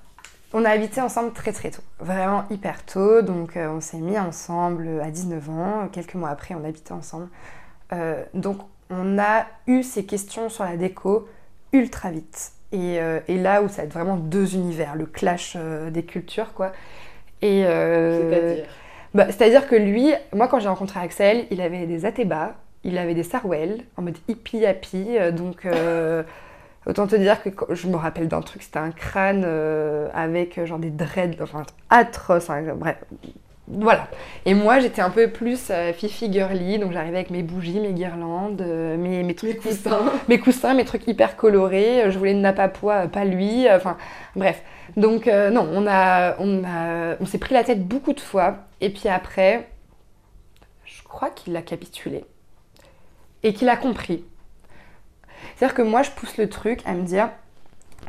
on 0.53 0.65
a 0.65 0.71
habité 0.71 1.01
ensemble 1.01 1.33
très 1.33 1.53
très 1.53 1.71
tôt, 1.71 1.83
vraiment 2.01 2.45
hyper 2.51 2.85
tôt. 2.85 3.23
Donc 3.23 3.57
euh, 3.57 3.69
on 3.69 3.81
s'est 3.81 3.99
mis 3.99 4.19
ensemble 4.19 5.01
à 5.01 5.11
19 5.11 5.51
ans. 5.51 5.89
Quelques 5.91 6.17
mois 6.17 6.31
après, 6.31 6.57
on 6.57 6.65
habitait 6.65 6.93
ensemble. 6.93 7.29
Euh, 7.93 8.25
donc 8.35 8.59
on 8.91 9.21
a 9.21 9.47
eu 9.69 9.85
ces 9.85 10.05
questions 10.05 10.49
sur 10.49 10.65
la 10.65 10.77
déco 10.77 11.29
ultra 11.73 12.11
vite. 12.11 12.53
Et, 12.73 12.99
et 13.27 13.39
là 13.39 13.63
où 13.63 13.69
ça 13.69 13.79
va 13.79 13.83
être 13.85 13.93
vraiment 13.93 14.17
deux 14.17 14.55
univers, 14.55 14.97
le 14.97 15.07
clash 15.07 15.57
des 15.91 16.05
cultures 16.05 16.53
quoi. 16.55 16.73
Et 17.43 17.65
euh, 17.65 18.31
C'est-à-dire 18.31 18.65
bah, 19.15 19.27
C'est-à-dire 19.29 19.69
que 19.69 19.77
lui, 19.77 20.13
moi 20.35 20.49
quand 20.49 20.61
j'ai 20.61 20.69
rencontré 20.69 21.01
Axel, 21.01 21.47
il 21.51 21.61
avait 21.61 21.87
des 21.87 22.07
Ateba, 22.07 22.55
il 22.85 22.99
avait 22.99 23.15
des 23.15 23.23
Sarwell, 23.23 23.83
en 23.97 24.03
mode 24.03 24.17
hippie 24.29 24.65
happy, 24.65 25.19
euh, 25.19 25.33
donc 25.33 25.65
euh, 25.67 26.23
autant 26.87 27.07
te 27.07 27.17
dire 27.17 27.43
que 27.43 27.51
je 27.75 27.89
me 27.89 27.97
rappelle 27.97 28.29
d'un 28.29 28.41
truc, 28.41 28.63
c'était 28.63 28.79
un 28.79 28.91
crâne 28.91 29.45
avec 30.15 30.65
genre 30.65 30.79
des 30.79 30.91
dreads, 30.91 31.43
enfin 31.43 31.65
atroce, 31.89 32.51
hein, 32.51 32.63
bref, 32.77 32.97
voilà. 33.73 34.09
Et 34.47 34.55
moi, 34.55 34.81
j'étais 34.81 35.01
un 35.01 35.11
peu 35.11 35.29
plus 35.29 35.71
fifi 35.95 36.33
girly, 36.33 36.81
donc 36.81 36.91
j'arrivais 36.91 37.19
avec 37.19 37.31
mes 37.31 37.45
bougies, 37.45 37.79
mes 37.79 37.93
guirlandes, 37.93 38.65
mes, 38.99 39.23
mes 39.23 39.35
trucs. 39.37 39.65
Mes 39.65 39.71
coussins. 39.71 40.13
mes 40.29 40.39
coussins, 40.41 40.75
mes 40.75 40.85
trucs 40.85 41.07
hyper 41.07 41.37
colorés. 41.37 42.11
Je 42.11 42.19
voulais 42.19 42.33
une 42.33 42.41
nappe 42.41 42.59
à 42.59 42.67
pois, 42.67 43.07
pas 43.07 43.25
lui. 43.25 43.71
Enfin, 43.71 43.97
bref. 44.35 44.61
Donc 44.97 45.27
euh, 45.27 45.51
non, 45.51 45.69
on, 45.73 45.87
a, 45.87 46.37
on, 46.39 46.65
a, 46.65 47.17
on 47.21 47.27
s'est 47.27 47.39
pris 47.39 47.55
la 47.55 47.65
tête 47.65 47.87
beaucoup 47.87 48.13
de 48.13 48.21
fois. 48.21 48.59
Et 48.81 48.91
puis 48.91 49.09
après, 49.09 49.69
je 50.85 51.03
crois 51.03 51.31
qu'il 51.31 51.57
a 51.57 51.63
capitulé. 51.63 52.25
Et 53.43 53.55
qu'il 53.55 53.69
a 53.69 53.77
compris. 53.77 54.25
C'est-à-dire 55.57 55.75
que 55.75 55.83
moi, 55.83 56.03
je 56.03 56.11
pousse 56.11 56.37
le 56.37 56.49
truc 56.49 56.81
à 56.85 56.93
me 56.93 57.03
dire, 57.03 57.31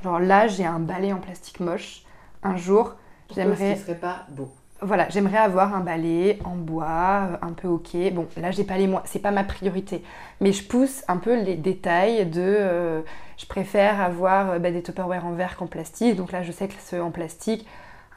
genre 0.04 0.20
là, 0.20 0.48
j'ai 0.48 0.66
un 0.66 0.80
balai 0.80 1.14
en 1.14 1.20
plastique 1.20 1.60
moche. 1.60 2.04
Un 2.44 2.58
jour, 2.58 2.96
j'aimerais... 3.34 3.76
Ce 3.76 3.84
serait 3.84 3.96
pas 3.96 4.26
beau? 4.30 4.52
Voilà, 4.82 5.08
j'aimerais 5.10 5.38
avoir 5.38 5.76
un 5.76 5.82
balai 5.82 6.40
en 6.44 6.56
bois, 6.56 7.30
euh, 7.32 7.38
un 7.44 7.54
peu 7.54 7.68
ok. 7.68 7.96
Bon, 8.14 8.28
là, 8.38 8.50
j'ai 8.50 8.64
pas 8.64 8.78
les 8.78 8.88
moyens, 8.88 9.08
c'est 9.12 9.20
pas 9.20 9.32
ma 9.32 9.44
priorité. 9.44 10.04
Mais 10.40 10.52
je 10.52 10.64
pousse 10.64 11.04
un 11.08 11.18
peu 11.18 11.40
les 11.40 11.56
détails 11.56 12.26
de. 12.26 12.42
Euh, 12.42 13.02
je 13.38 13.46
préfère 13.46 14.02
avoir 14.02 14.52
euh, 14.52 14.60
bah, 14.60 14.72
des 14.72 14.82
Tupperware 14.82 15.26
en 15.26 15.34
verre 15.34 15.56
qu'en 15.56 15.68
plastique. 15.68 16.16
Donc 16.16 16.32
là, 16.32 16.42
je 16.42 16.52
sais 16.52 16.68
que 16.68 16.74
ceux 16.84 17.02
en 17.02 17.12
plastique, 17.12 17.68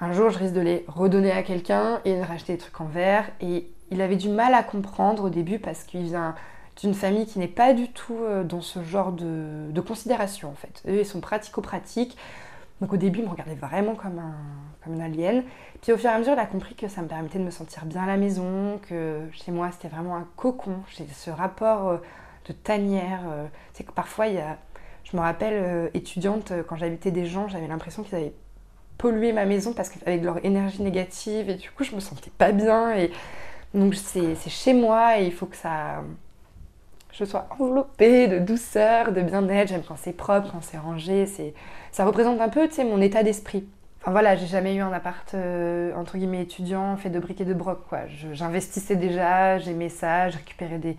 un 0.01 0.13
jour, 0.13 0.31
je 0.31 0.39
risque 0.39 0.55
de 0.55 0.61
les 0.61 0.85
redonner 0.89 1.33
à 1.33 1.43
quelqu'un 1.43 2.01
et 2.07 2.17
de 2.17 2.23
racheter 2.23 2.55
des 2.55 2.59
trucs 2.59 2.81
en 2.81 2.87
verre. 2.87 3.27
Et 3.43 3.69
il 3.91 4.01
avait 4.01 4.17
du 4.17 4.31
mal 4.31 4.55
à 4.55 4.63
comprendre 4.63 5.25
au 5.25 5.31
début 5.31 5.59
parce 5.59 5.85
qu'il 5.85 6.03
vient 6.05 6.35
d'une 6.81 6.95
famille 6.95 7.27
qui 7.27 7.39
n'est 7.39 7.47
pas 7.47 7.75
du 7.75 7.89
tout 7.93 8.19
dans 8.45 8.61
ce 8.61 8.83
genre 8.83 9.13
de, 9.13 9.71
de 9.71 9.81
considération 9.81 10.49
en 10.49 10.55
fait. 10.55 10.83
Eux, 10.89 11.01
ils 11.01 11.07
sont 11.07 11.21
pratico-pratiques. 11.21 12.17
Donc 12.81 12.93
au 12.93 12.97
début, 12.97 13.21
il 13.21 13.25
me 13.25 13.31
regardait 13.31 13.55
vraiment 13.55 13.95
comme 13.95 14.19
un, 14.19 14.35
comme 14.83 14.95
une 14.95 15.01
alien. 15.01 15.43
Puis 15.81 15.93
au 15.93 15.97
fur 15.97 16.11
et 16.11 16.13
à 16.13 16.19
mesure, 16.19 16.35
il 16.35 16.39
a 16.39 16.47
compris 16.47 16.75
que 16.75 16.89
ça 16.89 17.03
me 17.03 17.09
permettait 17.09 17.39
de 17.39 17.45
me 17.45 17.51
sentir 17.51 17.85
bien 17.87 18.03
à 18.03 18.07
la 18.07 18.17
maison, 18.17 18.79
que 18.89 19.21
chez 19.33 19.53
moi, 19.53 19.71
c'était 19.73 19.89
vraiment 19.89 20.17
un 20.17 20.27
cocon. 20.37 20.79
J'ai 20.97 21.07
ce 21.07 21.31
rapport 21.31 21.89
euh, 21.89 21.97
de 22.49 22.53
tanière. 22.53 23.23
C'est 23.73 23.85
euh. 23.85 23.87
que 23.87 23.93
parfois, 23.93 24.27
il 24.27 24.35
y 24.35 24.39
a... 24.39 24.59
je 25.05 25.17
me 25.17 25.23
rappelle, 25.23 25.55
euh, 25.55 25.89
étudiante, 25.95 26.53
quand 26.69 26.77
j'habitais 26.77 27.11
des 27.11 27.27
gens, 27.27 27.49
j'avais 27.49 27.69
l'impression 27.69 28.03
qu'ils 28.03 28.17
avaient 28.17 28.35
pollué 28.99 29.33
ma 29.33 29.45
maison 29.45 29.73
parce 29.73 29.89
qu'avec 29.89 30.23
leur 30.23 30.45
énergie 30.45 30.83
négative, 30.83 31.51
et 31.51 31.55
du 31.55 31.71
coup, 31.71 31.85
je 31.85 31.95
me 31.95 32.01
sentais 32.01 32.31
pas 32.37 32.53
bien. 32.53 32.97
Et 32.97 33.11
donc 33.75 33.95
c'est 33.95 34.37
chez 34.49 34.73
moi 34.73 35.19
et 35.19 35.27
il 35.27 35.33
faut 35.33 35.47
que 35.47 35.57
ça 35.57 36.05
je 37.15 37.25
sois 37.25 37.47
enveloppée 37.59 38.27
de 38.27 38.39
douceur, 38.39 39.13
de 39.13 39.23
bien-être. 39.23 39.69
J'aime 39.69 39.83
quand 39.87 39.97
c'est 39.97 40.13
propre, 40.13 40.51
quand 40.53 40.63
c'est 40.63 40.79
rangé. 40.79 41.27
C'est, 41.27 41.55
ça 41.93 42.05
représente 42.05 42.41
un 42.41 42.49
peu, 42.49 42.69
tu 42.69 42.75
sais, 42.75 42.85
mon 42.85 43.01
état 43.01 43.23
d'esprit. 43.23 43.67
Enfin 44.01 44.11
voilà, 44.11 44.37
j'ai 44.37 44.47
jamais 44.47 44.75
eu 44.75 44.81
un 44.81 44.93
appart 44.93 45.33
euh, 45.33 45.95
entre 45.95 46.19
guillemets 46.19 46.43
étudiant 46.43 46.95
fait 46.99 47.09
de 47.09 47.19
briques 47.19 47.41
et 47.41 47.47
de 47.47 47.55
broc 47.55 47.87
quoi. 47.89 48.01
j'investissais 48.33 48.97
déjà, 48.97 49.57
j'aimais 49.57 49.89
ça, 49.89 50.29
je 50.29 50.37
récupérais 50.37 50.77
des, 50.77 50.99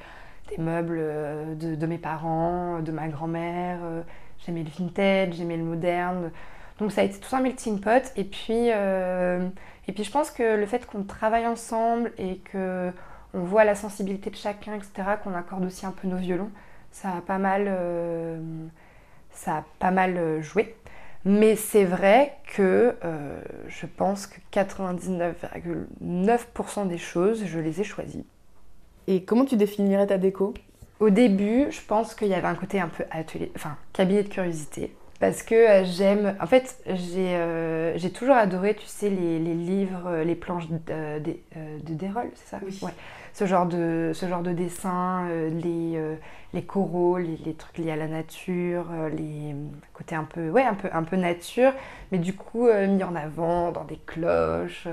des 0.50 0.58
meubles 0.58 0.98
euh, 1.00 1.54
de, 1.54 1.86
mes 1.86 2.00
parents, 2.00 2.80
de 2.80 2.92
ma 2.92 3.08
grand-mère. 3.08 3.78
Euh, 3.84 4.02
j'aimais 4.44 4.64
le 4.64 4.72
vintage, 4.72 5.36
j'aimais 5.36 5.58
le 5.58 5.64
moderne. 5.64 6.32
Donc 6.80 6.92
ça 6.92 7.02
a 7.02 7.04
été 7.04 7.20
tout 7.20 7.36
un 7.36 7.42
melting 7.42 7.80
pot. 7.80 8.12
Et 8.16 8.24
puis, 8.24 8.70
et 8.70 9.92
puis 9.94 10.04
je 10.04 10.12
pense 10.12 10.32
que 10.32 10.56
le 10.56 10.66
fait 10.66 10.86
qu'on 10.88 11.04
travaille 11.04 11.46
ensemble 11.46 12.12
et 12.18 12.38
que 12.38 12.92
on 13.36 13.44
voit 13.44 13.66
la 13.66 13.76
sensibilité 13.76 14.30
de 14.30 14.36
chacun, 14.36 14.76
etc., 14.76 14.92
qu'on 15.24 15.34
accorde 15.36 15.66
aussi 15.66 15.86
un 15.86 15.92
peu 15.92 16.08
nos 16.08 16.18
violons, 16.18 16.50
ça 16.92 17.10
a 17.10 17.22
pas 17.22 17.38
mal, 17.38 17.66
euh, 17.68 18.40
ça 19.32 19.58
a 19.58 19.66
pas 19.80 19.92
mal 19.92 20.16
euh, 20.18 20.42
joué. 20.42 20.74
Mais 21.26 21.58
c'est 21.58 21.86
vrai 21.86 22.38
que 22.56 22.96
euh, 23.04 23.42
je 23.68 23.86
pense 23.88 24.28
que 24.28 24.38
99,9% 24.54 26.88
des 26.88 26.98
choses, 26.98 27.44
je 27.46 27.60
les 27.60 27.82
ai 27.82 27.84
choisies. 27.84 28.24
Et 29.08 29.24
comment 29.24 29.44
tu 29.44 29.58
définirais 29.58 30.08
ta 30.08 30.18
déco? 30.18 30.54
Au 31.00 31.10
début, 31.10 31.68
je 31.72 31.82
pense 31.82 32.16
qu'il 32.16 32.30
y 32.30 32.34
avait 32.34 32.48
un 32.48 32.56
côté 32.56 32.80
un 32.80 32.88
peu 32.88 33.04
atelier, 33.12 33.52
enfin 33.56 33.76
cabinet 33.92 34.24
de 34.24 34.30
curiosité. 34.30 34.96
Parce 35.20 35.44
que 35.44 35.84
j'aime. 35.84 36.38
En 36.40 36.46
fait, 36.46 36.78
j'ai 36.86 38.12
toujours 38.12 38.36
adoré, 38.36 38.76
tu 38.76 38.86
sais, 38.86 39.10
les, 39.10 39.40
livres, 39.40 40.22
les 40.24 40.36
planches 40.36 40.70
de, 40.70 40.78
de, 41.20 41.94
Dérol, 41.94 42.32
c'est 42.36 42.48
ça? 42.50 42.60
Oui 42.64 42.80
ce 43.36 43.46
genre 43.46 43.66
de, 43.66 44.12
ce 44.14 44.30
genre 44.30 44.42
de 44.42 44.54
dessin, 44.54 45.28
euh, 45.30 45.50
les, 45.50 45.98
euh, 45.98 46.16
les 46.54 46.64
coraux, 46.64 47.18
les, 47.18 47.54
trucs 47.54 47.80
liés 47.80 47.92
à 47.92 47.98
la 47.98 48.08
nature, 48.08 48.86
euh, 48.94 49.10
les 49.10 49.54
côtés 49.94 50.16
un 50.16 50.24
peu, 50.24 50.50
ouais, 50.50 50.64
un 50.64 50.74
peu, 50.74 50.88
un 50.94 51.04
peu 51.04 51.18
nature, 51.18 51.74
mais 52.14 52.18
du 52.18 52.34
coup 52.34 52.70
mis 52.88 53.04
en 53.04 53.14
avant 53.14 53.74
dans 53.74 53.84
des 53.84 54.00
cloches. 54.06 54.88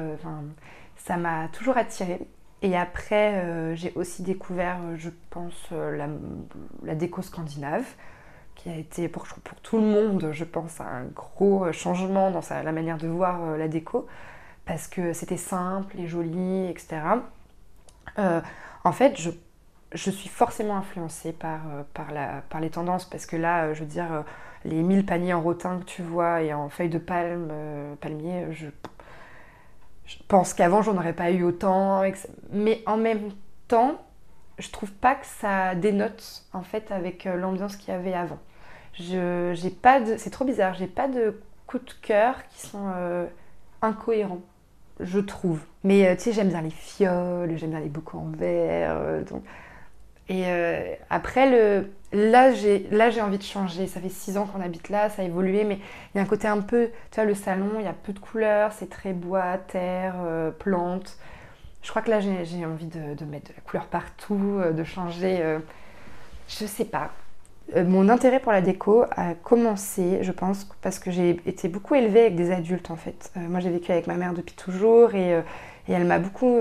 ça 0.97 1.17
m'a 1.17 1.47
toujours 1.53 1.77
attiré. 1.77 2.19
Et 2.63 2.77
après, 2.77 3.75
j'ai 3.77 3.93
aussi 3.95 4.23
découvert, 4.23 4.79
je 4.97 5.11
pense, 5.31 5.71
la, 5.71 6.09
la, 6.83 6.95
déco 6.95 7.23
scandinave, 7.23 7.85
qui 8.57 8.69
a 8.71 8.77
été 8.77 9.09
pour, 9.09 9.25
pour 9.45 9.61
tout 9.61 9.79
le 9.79 9.85
monde, 9.85 10.31
je 10.33 10.45
pense, 10.45 10.81
un 10.81 11.05
gros 11.15 11.71
changement 11.73 12.33
dans 12.33 12.43
la 12.51 12.73
manière 12.73 12.99
de 12.99 13.09
voir 13.09 13.57
la 13.57 13.69
déco, 13.69 14.07
parce 14.65 14.89
que 14.89 15.13
c'était 15.13 15.37
simple 15.37 15.99
et 16.01 16.09
joli, 16.09 16.67
etc. 16.69 17.03
Euh, 18.19 18.41
en 18.85 18.93
fait, 18.93 19.19
je, 19.21 19.31
je, 19.93 20.11
suis 20.11 20.29
forcément 20.29 20.77
influencée 20.77 21.33
par, 21.33 21.61
euh, 21.69 21.83
par, 21.95 22.13
la, 22.13 22.43
par 22.49 22.61
les 22.61 22.71
tendances 22.71 23.09
parce 23.09 23.27
que 23.27 23.37
là, 23.37 23.65
euh, 23.65 23.75
je 23.75 23.81
veux 23.81 23.87
dire, 23.87 24.25
les 24.65 24.83
1000 24.83 25.07
paniers 25.07 25.35
en 25.35 25.41
rotin 25.41 25.79
que 25.79 25.85
tu 25.85 26.03
vois 26.03 26.43
et 26.43 26.53
en 26.53 26.69
feuilles 26.69 26.91
de 26.91 26.99
palmier, 26.99 28.47
je, 28.53 28.67
pense 30.29 30.53
qu'avant, 30.53 30.83
j'en 30.83 30.97
aurais 30.97 31.15
pas 31.15 31.31
eu 31.31 31.43
autant. 31.43 32.03
Mais 32.51 32.83
en 32.87 32.97
même 32.97 33.31
temps, 33.69 34.03
je 34.59 34.71
trouve 34.71 34.93
pas 34.93 35.15
que 35.15 35.27
ça 35.27 35.75
dénote 35.75 36.45
en 36.53 36.63
fait 36.63 36.91
avec 36.93 37.25
l'ambiance 37.25 37.77
qu'il 37.77 37.95
y 37.95 37.97
avait 37.97 38.13
avant. 38.13 38.39
Je, 38.95 39.53
j'ai 39.55 39.71
pas 39.71 40.01
de, 40.01 40.19
c'est 40.19 40.29
trop 40.29 40.45
bizarre, 40.45 40.75
j'ai 40.75 40.87
pas 40.87 41.09
de 41.09 41.41
coups 41.67 41.85
de 41.87 41.93
cœur 42.03 42.47
qui 42.49 42.67
sont 42.67 42.93
incohérents, 43.81 44.43
je 45.05 45.19
trouve. 45.19 45.61
Mais 45.85 46.07
euh, 46.07 46.15
tu 46.15 46.23
sais, 46.23 46.33
j'aime 46.33 46.49
bien 46.49 46.63
les 46.63 46.71
fioles, 46.71 47.57
j'aime 47.57 47.71
bien 47.71 47.81
les 47.81 47.89
bouquets 47.89 48.17
en 48.17 48.31
verre. 48.31 49.01
Et 50.29 50.45
après, 51.11 51.51
le, 51.51 51.91
là, 52.13 52.53
j'ai, 52.53 52.87
envie 53.21 53.39
de 53.39 53.43
changer. 53.43 53.87
Ça 53.87 54.01
fait 54.01 54.09
six 54.09 54.39
ans 54.39 54.47
qu'on 54.47 54.63
habite 54.63 54.89
là, 54.89 55.11
ça 55.11 55.23
a 55.23 55.25
évolué, 55.25 55.65
mais 55.65 55.79
il 56.15 56.19
y 56.19 56.21
a 56.21 56.23
un 56.23 56.27
côté 56.27 56.49
un 56.49 56.61
peu, 56.61 56.89
tu 57.11 57.17
vois, 57.17 57.25
le 57.25 57.35
salon, 57.35 57.73
il 57.79 57.85
y 57.85 57.89
a 57.89 57.93
peu 57.93 58.13
de 58.13 58.19
couleurs, 58.19 58.73
c'est 58.73 58.89
très 58.89 59.13
bois, 59.13 59.59
terre, 59.59 60.15
plantes 60.59 61.19
je 61.83 61.91
crois 61.91 62.03
que 62.03 62.11
là, 62.11 62.21
j'ai 62.21 62.65
envie 62.65 62.87
de, 62.87 63.25
mettre 63.25 63.51
de 63.51 63.57
la 63.57 63.63
couleur 63.65 63.87
partout, 63.87 64.59
euh, 64.61 64.73
de 64.73 64.85
changer. 64.85 65.39
Euh, 65.41 65.59
je 66.49 66.65
sais 66.65 66.85
pas. 66.85 67.11
Euh, 67.77 67.85
mon 67.85 68.09
intérêt 68.09 68.41
pour 68.41 68.53
la 68.53 68.61
déco 68.61 69.05
a 69.13 69.35
commencé, 69.35 70.19
je 70.23 70.33
pense, 70.33 70.69
parce 70.83 70.99
que 70.99 71.11
j'ai 71.11 71.41
été 71.47 71.69
beaucoup 71.69 71.95
élevée 71.95 72.23
avec 72.23 72.37
des 72.37 72.51
adultes 72.51 72.91
en 72.91 72.97
fait. 72.97 73.33
moi, 73.37 73.61
j'ai 73.61 73.71
vécu 73.71 73.93
avec 73.93 74.07
ma 74.07 74.15
mère 74.15 74.35
depuis 74.35 74.55
toujours 74.55 75.15
et, 75.15 75.33
et 75.89 75.93
elle 75.93 76.05
m'a 76.05 76.19
beaucoup 76.19 76.59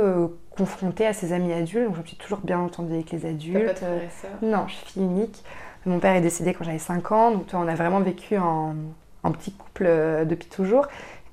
confrontée 0.51 1.05
à 1.05 1.13
ses 1.13 1.33
amis 1.33 1.51
adultes, 1.53 1.85
donc 1.85 1.95
je 1.95 2.01
me 2.01 2.05
suis 2.05 2.17
toujours 2.17 2.39
bien 2.39 2.59
entendue 2.59 2.93
avec 2.93 3.11
les 3.11 3.25
adultes. 3.25 3.81
Pas 3.81 4.45
non, 4.45 4.65
je 4.67 4.75
suis 4.75 4.85
fille 4.85 5.03
unique. 5.03 5.43
Mon 5.85 5.99
père 5.99 6.15
est 6.15 6.21
décédé 6.21 6.53
quand 6.53 6.63
j'avais 6.63 6.79
5 6.79 7.11
ans, 7.11 7.31
donc 7.31 7.45
on 7.53 7.67
a 7.67 7.75
vraiment 7.75 7.99
vécu 7.99 8.37
en, 8.37 8.75
en 9.23 9.31
petit 9.31 9.51
couple 9.51 9.85
depuis 10.25 10.47
toujours. 10.47 10.87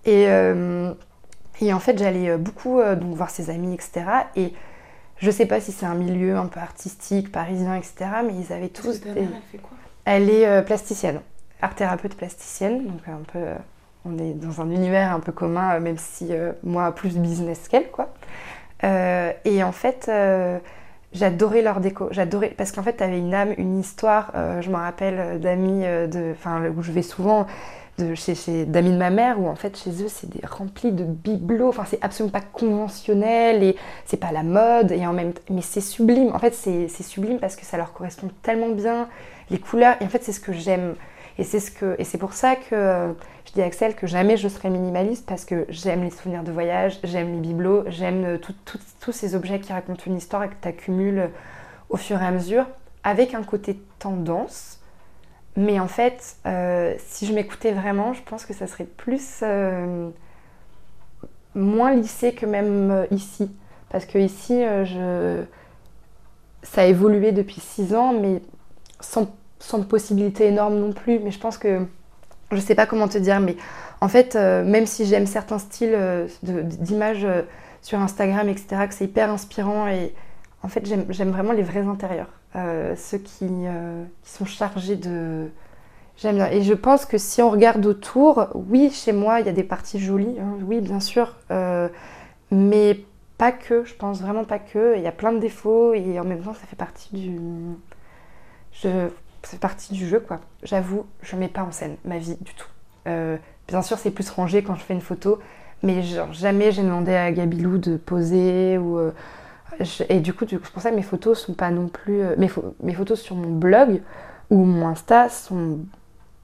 Et 0.06 0.26
et 1.60 1.72
en 1.72 1.80
fait, 1.80 1.98
j'allais 1.98 2.30
euh, 2.30 2.38
beaucoup 2.38 2.80
euh, 2.80 2.94
donc, 2.96 3.14
voir 3.14 3.30
ses 3.30 3.50
amis, 3.50 3.74
etc. 3.74 4.04
Et 4.36 4.52
je 5.18 5.30
sais 5.30 5.46
pas 5.46 5.60
si 5.60 5.72
c'est 5.72 5.86
un 5.86 5.94
milieu 5.94 6.36
un 6.36 6.46
peu 6.46 6.60
artistique, 6.60 7.32
parisien, 7.32 7.74
etc. 7.74 7.94
Mais 8.24 8.34
ils 8.34 8.52
avaient 8.52 8.68
tous. 8.68 9.00
des... 9.00 9.10
elle 9.10 9.28
fait 9.50 9.58
quoi? 9.58 9.76
Elle 10.04 10.30
est 10.30 10.46
euh, 10.46 10.62
plasticienne, 10.62 11.20
art 11.60 11.74
thérapeute 11.74 12.14
plasticienne. 12.14 12.86
Donc 12.86 13.00
un 13.08 13.22
peu, 13.32 13.40
on 14.04 14.18
est 14.18 14.32
dans 14.32 14.60
un 14.60 14.70
univers 14.70 15.12
un 15.12 15.20
peu 15.20 15.32
commun, 15.32 15.78
même 15.80 15.98
si 15.98 16.30
moi 16.62 16.92
plus 16.92 17.16
business 17.16 17.68
qu'elle, 17.68 17.90
quoi. 17.90 18.14
et 18.82 19.62
en 19.62 19.72
fait, 19.72 20.10
j'adorais 21.12 21.62
leur 21.62 21.80
déco. 21.80 22.08
J'adorais 22.10 22.54
parce 22.56 22.72
qu'en 22.72 22.82
fait, 22.82 22.96
tu 22.96 23.02
avais 23.02 23.18
une 23.18 23.34
âme, 23.34 23.54
une 23.58 23.78
histoire. 23.78 24.32
je 24.60 24.70
me 24.70 24.76
rappelle 24.76 25.40
d'amis 25.40 25.82
de, 25.82 26.32
enfin 26.32 26.62
où 26.74 26.82
je 26.82 26.92
vais 26.92 27.02
souvent 27.02 27.46
chez, 28.14 28.64
d'amis 28.64 28.90
de 28.90 28.96
ma 28.96 29.10
mère 29.10 29.40
où 29.40 29.48
en 29.48 29.54
fait 29.54 29.76
chez 29.76 29.90
eux 30.02 30.08
c'est 30.08 30.28
des 30.28 30.44
remplis 30.46 30.92
de 30.92 31.04
bibelots. 31.04 31.68
Enfin 31.68 31.84
c'est 31.86 32.02
absolument 32.02 32.32
pas 32.32 32.40
conventionnel 32.40 33.62
et 33.62 33.76
c'est 34.04 34.16
pas 34.16 34.32
la 34.32 34.42
mode. 34.42 34.92
Et 34.92 35.06
en 35.06 35.12
même 35.12 35.32
mais 35.50 35.62
c'est 35.62 35.80
sublime. 35.80 36.30
En 36.34 36.38
fait 36.38 36.54
c'est, 36.54 36.88
sublime 36.88 37.38
parce 37.38 37.56
que 37.56 37.64
ça 37.64 37.76
leur 37.76 37.92
correspond 37.92 38.28
tellement 38.42 38.70
bien 38.70 39.08
les 39.50 39.58
couleurs. 39.58 39.96
Et 40.00 40.04
en 40.04 40.08
fait 40.08 40.22
c'est 40.22 40.32
ce 40.32 40.40
que 40.40 40.52
j'aime. 40.52 40.94
Et 41.38 41.44
c'est 41.44 41.60
ce 41.60 41.70
que 41.70 41.96
c'est 42.02 42.18
pour 42.18 42.32
ça 42.32 42.56
que 42.56 43.14
je 43.46 43.52
dis 43.52 43.62
à 43.62 43.66
Axel 43.66 43.94
que 43.94 44.06
jamais 44.06 44.36
je 44.36 44.48
serai 44.48 44.70
minimaliste 44.70 45.24
parce 45.26 45.44
que 45.44 45.66
j'aime 45.68 46.02
les 46.02 46.10
souvenirs 46.10 46.42
de 46.42 46.50
voyage 46.50 46.98
j'aime 47.04 47.32
les 47.32 47.40
bibelots 47.40 47.84
j'aime 47.86 48.24
euh, 48.24 48.38
tous 49.00 49.12
ces 49.12 49.36
objets 49.36 49.60
qui 49.60 49.72
racontent 49.72 50.02
une 50.06 50.16
histoire 50.16 50.42
et 50.42 50.48
que 50.48 50.54
tu 50.60 50.68
accumules 50.68 51.30
au 51.90 51.96
fur 51.96 52.20
et 52.20 52.26
à 52.26 52.30
mesure 52.30 52.66
avec 53.04 53.34
un 53.34 53.42
côté 53.42 53.80
tendance 53.98 54.77
mais 55.58 55.80
en 55.80 55.88
fait, 55.88 56.36
euh, 56.46 56.94
si 56.98 57.26
je 57.26 57.32
m'écoutais 57.34 57.72
vraiment, 57.72 58.12
je 58.12 58.22
pense 58.22 58.46
que 58.46 58.54
ça 58.54 58.68
serait 58.68 58.84
plus 58.84 59.40
euh, 59.42 60.08
moins 61.56 61.94
lissé 61.94 62.32
que 62.32 62.46
même 62.46 62.92
euh, 62.92 63.06
ici. 63.10 63.50
Parce 63.90 64.04
que 64.04 64.18
ici, 64.18 64.62
ça 66.62 66.82
a 66.82 66.84
évolué 66.84 67.32
depuis 67.32 67.60
six 67.60 67.92
ans, 67.94 68.12
mais 68.12 68.40
sans, 69.00 69.34
sans, 69.58 69.82
possibilité 69.82 70.46
énorme 70.46 70.78
non 70.78 70.92
plus. 70.92 71.18
Mais 71.18 71.32
je 71.32 71.40
pense 71.40 71.58
que, 71.58 71.86
je 72.52 72.60
sais 72.60 72.76
pas 72.76 72.86
comment 72.86 73.08
te 73.08 73.18
dire, 73.18 73.40
mais 73.40 73.56
en 74.00 74.08
fait, 74.08 74.34
même 74.36 74.86
si 74.86 75.06
j'aime 75.06 75.26
certains 75.26 75.58
styles 75.58 75.98
d'images 76.42 77.26
sur 77.80 77.98
Instagram, 77.98 78.48
etc., 78.50 78.86
que 78.86 78.94
c'est 78.94 79.06
hyper 79.06 79.30
inspirant, 79.30 79.88
et 79.88 80.14
en 80.62 80.68
fait, 80.68 80.84
j'aime 80.86 81.30
vraiment 81.30 81.52
les 81.52 81.62
vrais 81.62 81.86
intérieurs. 81.86 82.30
Euh, 82.56 82.96
ceux 82.96 83.18
qui, 83.18 83.46
euh, 83.48 84.04
qui, 84.22 84.30
sont 84.30 84.44
chargés 84.44 84.96
de... 84.96 85.48
J'aime 86.16 86.36
bien. 86.36 86.50
Et 86.50 86.62
je 86.62 86.74
pense 86.74 87.04
que 87.06 87.16
si 87.16 87.40
on 87.42 87.50
regarde 87.50 87.84
autour, 87.86 88.48
oui, 88.54 88.90
chez 88.90 89.12
moi, 89.12 89.38
il 89.38 89.46
y 89.46 89.48
a 89.48 89.52
des 89.52 89.62
parties 89.62 90.00
jolies, 90.00 90.36
hein, 90.40 90.58
oui, 90.66 90.80
bien 90.80 90.98
sûr, 90.98 91.36
euh, 91.52 91.88
mais 92.50 93.04
pas 93.36 93.52
que, 93.52 93.84
je 93.84 93.94
pense 93.94 94.20
vraiment 94.20 94.44
pas 94.44 94.58
que. 94.58 94.96
Il 94.96 95.02
y 95.02 95.06
a 95.06 95.12
plein 95.12 95.32
de 95.32 95.38
défauts 95.38 95.94
et 95.94 96.18
en 96.18 96.24
même 96.24 96.42
temps, 96.42 96.54
ça 96.54 96.66
fait 96.66 96.76
partie 96.76 97.14
du... 97.14 97.38
Je... 98.72 99.08
Partie 99.60 99.94
du 99.94 100.06
jeu, 100.06 100.20
quoi. 100.20 100.40
J'avoue, 100.64 101.06
je 101.22 101.36
mets 101.36 101.48
pas 101.48 101.62
en 101.62 101.70
scène 101.70 101.96
ma 102.04 102.18
vie 102.18 102.36
du 102.40 102.52
tout. 102.54 102.68
bien 103.68 103.82
sûr, 103.82 103.96
c'est 103.96 104.10
plus 104.10 104.28
rangé 104.28 104.62
quand 104.62 104.74
je 104.74 104.82
fais 104.82 104.92
une 104.92 105.00
photo, 105.00 105.38
mais 105.82 106.02
genre, 106.02 106.32
jamais 106.32 106.72
j'ai 106.72 106.82
demandé 106.82 107.14
à 107.14 107.30
Gabilou 107.30 107.78
de 107.78 107.96
poser 107.96 108.76
ou 108.76 108.98
et 110.08 110.20
du 110.20 110.32
coup, 110.32 110.44
c'est 110.48 110.58
pour 110.58 110.82
ça 110.82 110.90
que 110.90 110.96
mes 110.96 111.02
photos 111.02 111.38
sont 111.38 111.54
pas 111.54 111.70
non 111.70 111.88
plus. 111.88 112.22
Euh, 112.22 112.34
mes, 112.36 112.50
mes, 112.82 112.94
photos 112.94 113.20
sur 113.20 113.36
mon 113.36 113.50
blog 113.50 114.02
ou 114.50 114.64
mon 114.64 114.86
Insta 114.88 115.28
sont 115.28 115.80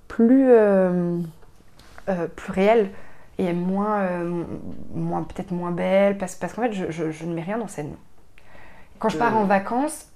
plus, 0.09 0.51
euh, 0.51 1.19
euh, 2.09 2.27
plus 2.29 2.53
réelles 2.53 2.91
et 3.39 3.53
moins, 3.53 4.07
moins 4.95 5.25
peut-être 5.25 5.51
moins 5.51 5.73
belles 5.73 6.17
parce, 6.19 6.37
parce 6.37 6.53
qu'en 6.53 6.63
fait, 6.63 6.73
je, 6.73 7.11
je, 7.11 7.25
ne 7.25 7.35
mets 7.35 7.43
rien 7.43 7.61
en 7.61 7.67
scène. 7.67 7.95
Quand 9.01 9.09
je 9.09 9.19
pars 9.19 9.37
en 9.37 9.45
vacances, 9.45 10.07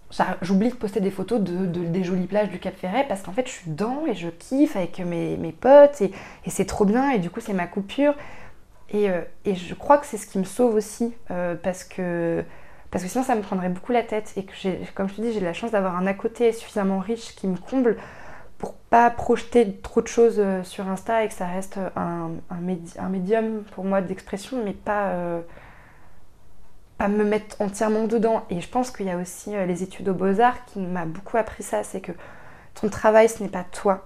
j'oublie 0.41 0.69
de 0.69 0.77
poster 0.77 1.01
des 1.01 1.11
photos 1.11 1.41
de, 1.41 1.67
des 1.67 2.05
jolies 2.05 2.29
plages 2.29 2.49
du 2.49 2.61
Cap 2.61 2.77
Ferret 2.77 3.07
parce 3.09 3.23
qu'en 3.23 3.33
fait, 3.33 3.49
je 3.49 3.53
suis 3.53 3.71
dedans 3.71 4.05
et 4.07 4.15
je 4.15 4.29
kiffe 4.29 4.77
avec 4.77 5.01
mes, 5.01 5.37
mes 5.37 5.51
potes 5.51 6.01
et, 6.01 6.13
et 6.45 6.51
c'est 6.51 6.65
trop 6.65 6.85
bien 6.85 7.11
et 7.11 7.19
du 7.19 7.29
coup, 7.29 7.41
c'est 7.41 7.55
ma 7.55 7.67
coupure. 7.67 8.15
Et, 8.91 9.09
et, 9.45 9.55
je 9.55 9.75
crois 9.75 9.99
que 9.99 10.07
c'est 10.07 10.17
ce 10.17 10.27
qui 10.27 10.39
me 10.39 10.45
sauve 10.45 10.75
aussi 10.77 11.13
parce 11.63 11.83
que 11.83 12.45
parce 12.91 13.05
que 13.05 13.11
sinon, 13.11 13.25
ça 13.25 13.35
me 13.35 13.43
prendrait 13.43 13.69
beaucoup 13.69 13.93
la 13.93 14.03
tête. 14.03 14.33
Et 14.37 14.45
que, 14.45 14.53
comme 14.95 15.09
je 15.09 15.15
te 15.15 15.21
dis, 15.21 15.33
j'ai 15.33 15.41
la 15.41 15.53
chance 15.53 15.71
d'avoir 15.71 15.97
un 15.97 16.07
à 16.07 16.15
côté 16.15 16.53
suffisamment 16.53 16.99
riche 16.99 17.35
qui 17.35 17.47
me 17.47 17.57
comble 17.57 17.97
pour 18.57 18.75
pas 18.75 19.11
projeter 19.11 19.77
trop 19.83 20.01
de 20.03 20.09
choses 20.09 20.37
euh, 20.39 20.65
sur 20.65 20.89
Insta 20.89 21.25
et 21.25 21.29
que 21.29 21.35
ça 21.35 21.47
reste 21.47 21.79
un, 21.97 22.31
un, 22.51 23.09
médium 23.09 23.63
pour 23.73 23.85
moi 23.85 24.01
d'expression, 24.01 24.63
mais 24.65 24.73
pas, 24.73 25.11
euh, 25.11 25.41
pas 26.97 27.09
me 27.09 27.25
mettre 27.25 27.61
entièrement 27.61 28.05
dedans. 28.05 28.45
Et 28.51 28.61
je 28.61 28.69
pense 28.69 28.91
qu'il 28.91 29.07
y 29.07 29.11
a 29.11 29.17
aussi 29.17 29.55
euh, 29.55 29.67
les 29.67 29.83
études 29.83 30.09
aux 30.09 30.15
beaux-arts 30.15 30.65
qui 30.65 30.81
m'a 30.81 31.05
beaucoup 31.05 31.37
appris 31.37 31.63
ça, 31.63 31.85
c'est 31.85 32.01
que 32.01 32.13
ton 32.75 32.89
travail, 32.89 33.29
ce 33.29 33.43
n'est 33.43 33.49
pas 33.49 33.65
toi. 33.65 34.05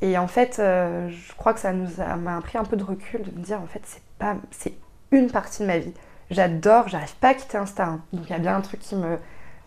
Et 0.00 0.18
en 0.18 0.26
fait, 0.26 0.56
je 0.56 1.32
crois 1.36 1.54
que 1.54 1.60
ça 1.60 1.72
nous 1.72 1.88
m'a 2.18 2.36
appris 2.36 2.58
un 2.58 2.64
peu 2.64 2.76
de 2.76 2.82
recul 2.82 3.22
de 3.22 3.30
me 3.30 3.44
dire, 3.44 3.60
en 3.62 3.68
fait, 3.68 3.82
c'est 3.84 4.02
pas, 4.18 4.34
c'est 4.50 4.74
une 5.12 5.30
partie 5.30 5.62
de 5.62 5.68
ma 5.68 5.78
vie. 5.78 5.94
J'adore, 6.32 6.88
j'arrive 6.88 7.14
pas 7.16 7.28
à 7.28 7.34
quitter 7.34 7.58
Insta. 7.58 7.84
Hein. 7.84 8.00
Donc 8.12 8.24
il 8.28 8.30
y 8.30 8.36
a 8.36 8.38
bien 8.38 8.56
un 8.56 8.60
truc 8.60 8.80
qui 8.80 8.96
me. 8.96 9.18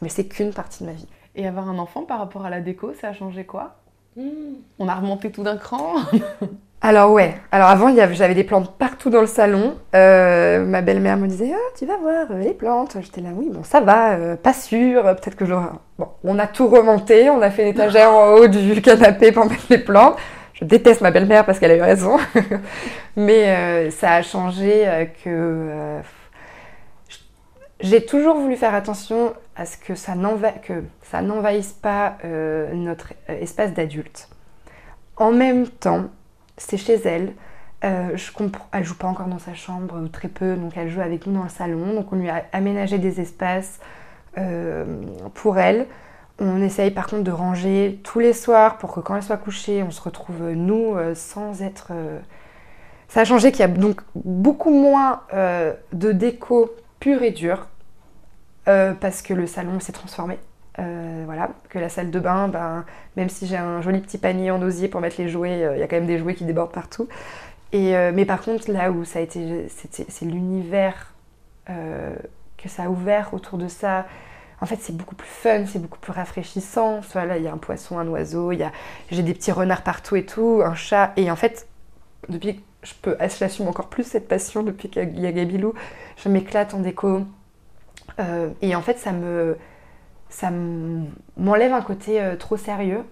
Mais 0.01 0.09
c'est 0.09 0.25
qu'une 0.25 0.53
partie 0.53 0.83
de 0.83 0.89
ma 0.89 0.93
vie. 0.93 1.07
Et 1.35 1.47
avoir 1.47 1.69
un 1.69 1.77
enfant 1.77 2.03
par 2.03 2.19
rapport 2.19 2.45
à 2.45 2.49
la 2.49 2.61
déco, 2.61 2.93
ça 2.99 3.09
a 3.09 3.13
changé 3.13 3.45
quoi? 3.45 3.75
Hmm. 4.17 4.55
On 4.79 4.87
a 4.87 4.95
remonté 4.95 5.31
tout 5.31 5.43
d'un 5.43 5.57
cran? 5.57 5.95
Alors 6.81 7.13
ouais, 7.13 7.33
alors 7.51 7.69
avant 7.69 7.91
j'avais 8.13 8.35
des 8.35 8.43
plantes 8.43 8.77
partout 8.77 9.09
dans 9.09 9.21
le 9.21 9.25
salon. 9.25 9.73
Euh, 9.95 10.63
ma 10.63 10.83
belle-mère 10.83 11.17
me 11.17 11.25
disait 11.25 11.51
ah, 11.51 11.71
tu 11.75 11.87
vas 11.87 11.97
voir 11.97 12.27
euh, 12.29 12.39
les 12.43 12.53
plantes. 12.53 12.97
J'étais 13.01 13.21
là 13.21 13.29
oui 13.33 13.49
bon 13.51 13.63
ça 13.63 13.79
va, 13.79 14.11
euh, 14.11 14.35
pas 14.35 14.53
sûr, 14.53 15.01
peut-être 15.01 15.35
que 15.35 15.45
j'aurai. 15.45 15.65
Bon, 15.97 16.09
on 16.23 16.37
a 16.37 16.45
tout 16.45 16.67
remonté, 16.67 17.27
on 17.31 17.41
a 17.41 17.49
fait 17.49 17.63
une 17.63 17.69
étagère 17.69 18.11
en 18.11 18.33
haut 18.33 18.47
du 18.47 18.81
canapé 18.83 19.31
pour 19.31 19.45
mettre 19.49 19.65
les 19.71 19.79
plantes. 19.79 20.17
Je 20.53 20.63
déteste 20.63 21.01
ma 21.01 21.09
belle-mère 21.09 21.43
parce 21.43 21.57
qu'elle 21.57 21.71
a 21.71 21.75
eu 21.75 21.81
raison, 21.81 22.17
mais 23.15 23.89
ça 23.89 24.13
a 24.13 24.21
changé 24.21 25.09
que 25.23 26.01
j'ai 27.85 28.03
toujours 28.03 28.35
voulu 28.35 28.55
faire 28.55 28.73
attention 28.73 29.33
à 29.55 29.65
ce 29.65 29.77
que 29.77 29.93
ça 29.93 30.15
n'envahisse 30.15 31.73
pas 31.73 32.17
euh, 32.25 32.73
notre 32.73 33.13
euh, 33.29 33.39
espace 33.39 33.73
d'adulte. 33.73 34.27
En 35.17 35.31
même 35.31 35.67
temps, 35.67 36.05
c'est 36.57 36.77
chez 36.77 36.95
elle. 37.05 37.33
Euh, 37.83 38.17
je 38.17 38.31
elle 38.73 38.83
joue 38.83 38.95
pas 38.95 39.07
encore 39.07 39.27
dans 39.27 39.37
sa 39.37 39.53
chambre, 39.53 40.01
ou 40.01 40.07
très 40.07 40.29
peu, 40.29 40.55
donc 40.55 40.75
elle 40.75 40.89
joue 40.89 41.01
avec 41.01 41.27
nous 41.27 41.33
dans 41.33 41.43
le 41.43 41.49
salon. 41.49 41.93
Donc 41.93 42.11
on 42.11 42.15
lui 42.15 42.29
a 42.29 42.45
aménagé 42.51 42.97
des 42.97 43.21
espaces 43.21 43.79
pour 45.33 45.59
elle. 45.59 45.85
On 46.39 46.61
essaye 46.61 46.91
par 46.91 47.07
contre 47.07 47.23
de 47.23 47.31
ranger 47.31 48.01
tous 48.03 48.19
les 48.19 48.33
soirs 48.33 48.77
pour 48.79 48.93
que 48.93 48.99
quand 48.99 49.15
elle 49.15 49.23
soit 49.23 49.37
couchée, 49.37 49.81
on 49.81 49.91
se 49.91 50.01
retrouve 50.01 50.51
nous 50.51 50.97
sans 51.13 51.61
être. 51.61 51.93
Ça 53.07 53.21
a 53.21 53.23
changé 53.23 53.53
qu'il 53.53 53.61
y 53.61 53.63
a 53.63 53.69
donc 53.69 54.01
beaucoup 54.13 54.73
moins 54.73 55.21
de 55.31 56.11
déco 56.11 56.75
pure 56.99 57.23
et 57.23 57.31
dure, 57.31 57.67
euh, 58.67 58.93
parce 58.93 59.21
que 59.21 59.33
le 59.33 59.47
salon 59.47 59.79
s'est 59.79 59.91
transformé. 59.91 60.37
Euh, 60.79 61.23
voilà, 61.25 61.51
que 61.69 61.79
la 61.79 61.87
salle 61.87 62.11
de 62.11 62.19
bain, 62.19 62.49
ben, 62.49 62.83
même 63.15 63.29
si 63.29 63.47
j'ai 63.47 63.55
un 63.55 63.81
joli 63.81 64.01
petit 64.01 64.17
panier 64.17 64.51
en 64.51 64.61
osier 64.61 64.89
pour 64.89 64.99
mettre 64.99 65.21
les 65.21 65.29
jouets, 65.29 65.63
euh, 65.63 65.75
il 65.77 65.79
y 65.79 65.83
a 65.83 65.87
quand 65.87 65.95
même 65.95 66.07
des 66.07 66.17
jouets 66.17 66.35
qui 66.35 66.43
débordent 66.43 66.73
partout. 66.73 67.07
Et, 67.71 67.93
mais 68.13 68.23
par 68.23 68.41
contre, 68.41 68.71
là 68.71 68.89
où 68.89 69.03
ça 69.03 69.19
a 69.19 69.21
été, 69.21 69.67
c'est 69.67 70.25
l'univers 70.25 71.13
que 71.67 72.69
ça 72.69 72.83
a 72.83 72.89
ouvert 72.89 73.33
autour 73.33 73.57
de 73.57 73.67
ça. 73.67 74.05
En 74.61 74.65
fait, 74.65 74.77
c'est 74.79 74.95
beaucoup 74.95 75.15
plus 75.15 75.27
fun, 75.27 75.65
c'est 75.65 75.79
beaucoup 75.79 75.99
plus 75.99 76.13
rafraîchissant. 76.13 77.01
Il 77.35 77.43
y 77.43 77.47
a 77.49 77.51
un 77.51 77.57
poisson, 77.57 77.99
un 77.99 78.07
oiseau, 78.07 78.53
j'ai 79.11 79.23
des 79.23 79.33
petits 79.33 79.51
renards 79.51 79.81
partout 79.81 80.15
et 80.15 80.25
tout, 80.25 80.61
un 80.63 80.75
chat. 80.75 81.11
Et 81.17 81.29
en 81.29 81.35
fait, 81.35 81.67
depuis 82.29 82.63
je 82.85 82.93
peux, 83.01 83.17
j'assume 83.19 83.67
encore 83.67 83.89
plus 83.89 84.05
cette 84.05 84.27
passion 84.27 84.63
depuis 84.63 84.89
qu'il 84.89 85.19
y 85.19 85.25
a 85.25 85.31
Gabilou. 85.31 85.73
Je 86.17 86.29
m'éclate 86.29 86.73
en 86.73 86.79
déco. 86.79 87.23
Euh, 88.19 88.49
et 88.61 88.75
en 88.75 88.81
fait, 88.81 88.97
ça 88.97 89.11
me, 89.11 89.57
ça 90.29 90.51
m'enlève 91.37 91.73
un 91.73 91.81
côté 91.81 92.21
trop 92.39 92.57
sérieux 92.57 93.03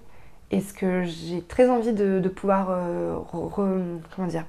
et 0.54 0.62
ce 0.62 0.74
que 0.74 1.04
j'ai 1.04 1.42
très 1.42 1.68
envie 1.68 1.94
de, 1.94 2.28
pouvoir 2.30 2.68
euh, 2.70 3.18
comment 3.36 4.28
dire, 4.28 4.46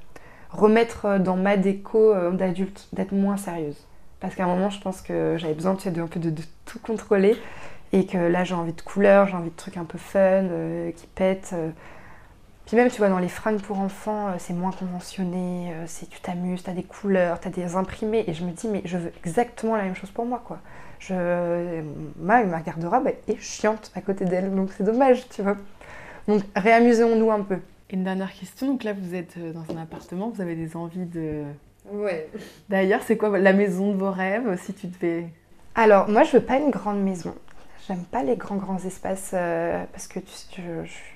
remettre 0.51 1.19
dans 1.19 1.37
ma 1.37 1.57
déco 1.57 2.13
euh, 2.13 2.31
d'adulte, 2.31 2.89
d'être 2.93 3.13
moins 3.13 3.39
sérieuse. 3.39 3.87
Parce 4.21 4.35
qu'à 4.35 4.45
un 4.45 4.49
moment, 4.49 4.69
je 4.69 4.81
pense 4.81 5.01
que 5.01 5.37
j'avais 5.39 5.55
besoin 5.55 5.75
de, 5.75 6.01
un 6.01 6.07
peu 6.07 6.21
de, 6.21 6.43
tout 6.67 6.79
contrôler 6.79 7.37
et 7.93 8.05
que 8.05 8.19
là, 8.19 8.45
j'ai 8.45 8.55
envie 8.55 8.75
de 8.75 8.81
couleurs, 8.83 9.29
j'ai 9.29 9.37
envie 9.37 9.51
de 9.51 9.57
trucs 9.57 9.79
un 9.79 9.85
peu 9.85 9.97
fun, 9.97 10.19
euh, 10.21 10.91
qui 10.93 11.07
pètent. 11.07 11.55
Puis 12.67 12.77
même, 12.77 12.91
tu 12.91 12.99
vois, 12.99 13.09
dans 13.09 13.19
les 13.19 13.29
fringues 13.29 13.61
pour 13.61 13.79
enfants, 13.79 14.29
c'est 14.39 14.55
moins 14.55 14.73
conventionné, 14.73 15.73
c'est 15.87 16.09
tu 16.09 16.21
t'amuses, 16.21 16.63
t'as 16.63 16.73
des 16.73 16.83
couleurs, 16.83 17.39
t'as 17.39 17.51
des 17.51 17.77
imprimés. 17.77 18.25
Et 18.27 18.33
je 18.33 18.45
me 18.45 18.53
dis, 18.53 18.69
mais 18.69 18.81
je 18.87 18.97
veux 18.97 19.13
exactement 19.19 19.77
la 19.77 19.83
même 19.83 19.95
chose 19.95 20.11
pour 20.11 20.25
moi, 20.25 20.43
quoi. 20.45 20.59
Je... 20.99 21.83
Ma, 22.19 22.43
ma 22.45 22.61
garde-robe 22.61 23.09
est 23.29 23.39
chiante 23.39 23.93
à 23.95 24.01
côté 24.01 24.25
d'elle, 24.25 24.55
donc 24.55 24.71
c'est 24.77 24.85
dommage, 24.85 25.29
tu 25.29 25.43
vois. 25.43 25.57
Donc 26.27 26.43
réamusons-nous 26.57 27.31
un 27.31 27.43
peu. 27.43 27.59
Une 27.91 28.05
dernière 28.05 28.33
question, 28.33 28.69
donc 28.69 28.85
là 28.85 28.95
vous 28.95 29.15
êtes 29.15 29.37
euh, 29.37 29.53
dans 29.53 29.75
un 29.75 29.83
appartement, 29.83 30.31
vous 30.31 30.41
avez 30.41 30.55
des 30.55 30.75
envies 30.75 31.05
de... 31.05 31.43
Ouais. 31.93 32.29
D'ailleurs, 32.71 33.03
c'est 33.05 33.19
quoi 33.19 33.39
la 33.39 33.53
maison 33.53 33.93
de 33.93 33.99
vos 33.99 34.11
rêves 34.11 34.59
si 34.63 34.73
tu 34.73 34.87
devais... 34.87 35.27
Alors 35.75 36.09
moi 36.09 36.23
je 36.23 36.33
veux 36.33 36.43
pas 36.43 36.57
une 36.57 36.71
grande 36.71 37.03
maison. 37.03 37.35
J'aime 37.87 38.05
pas 38.11 38.23
les 38.23 38.37
grands 38.37 38.57
grands 38.57 38.79
espaces 38.79 39.33
euh, 39.35 39.85
parce 39.93 40.09
que 40.09 40.21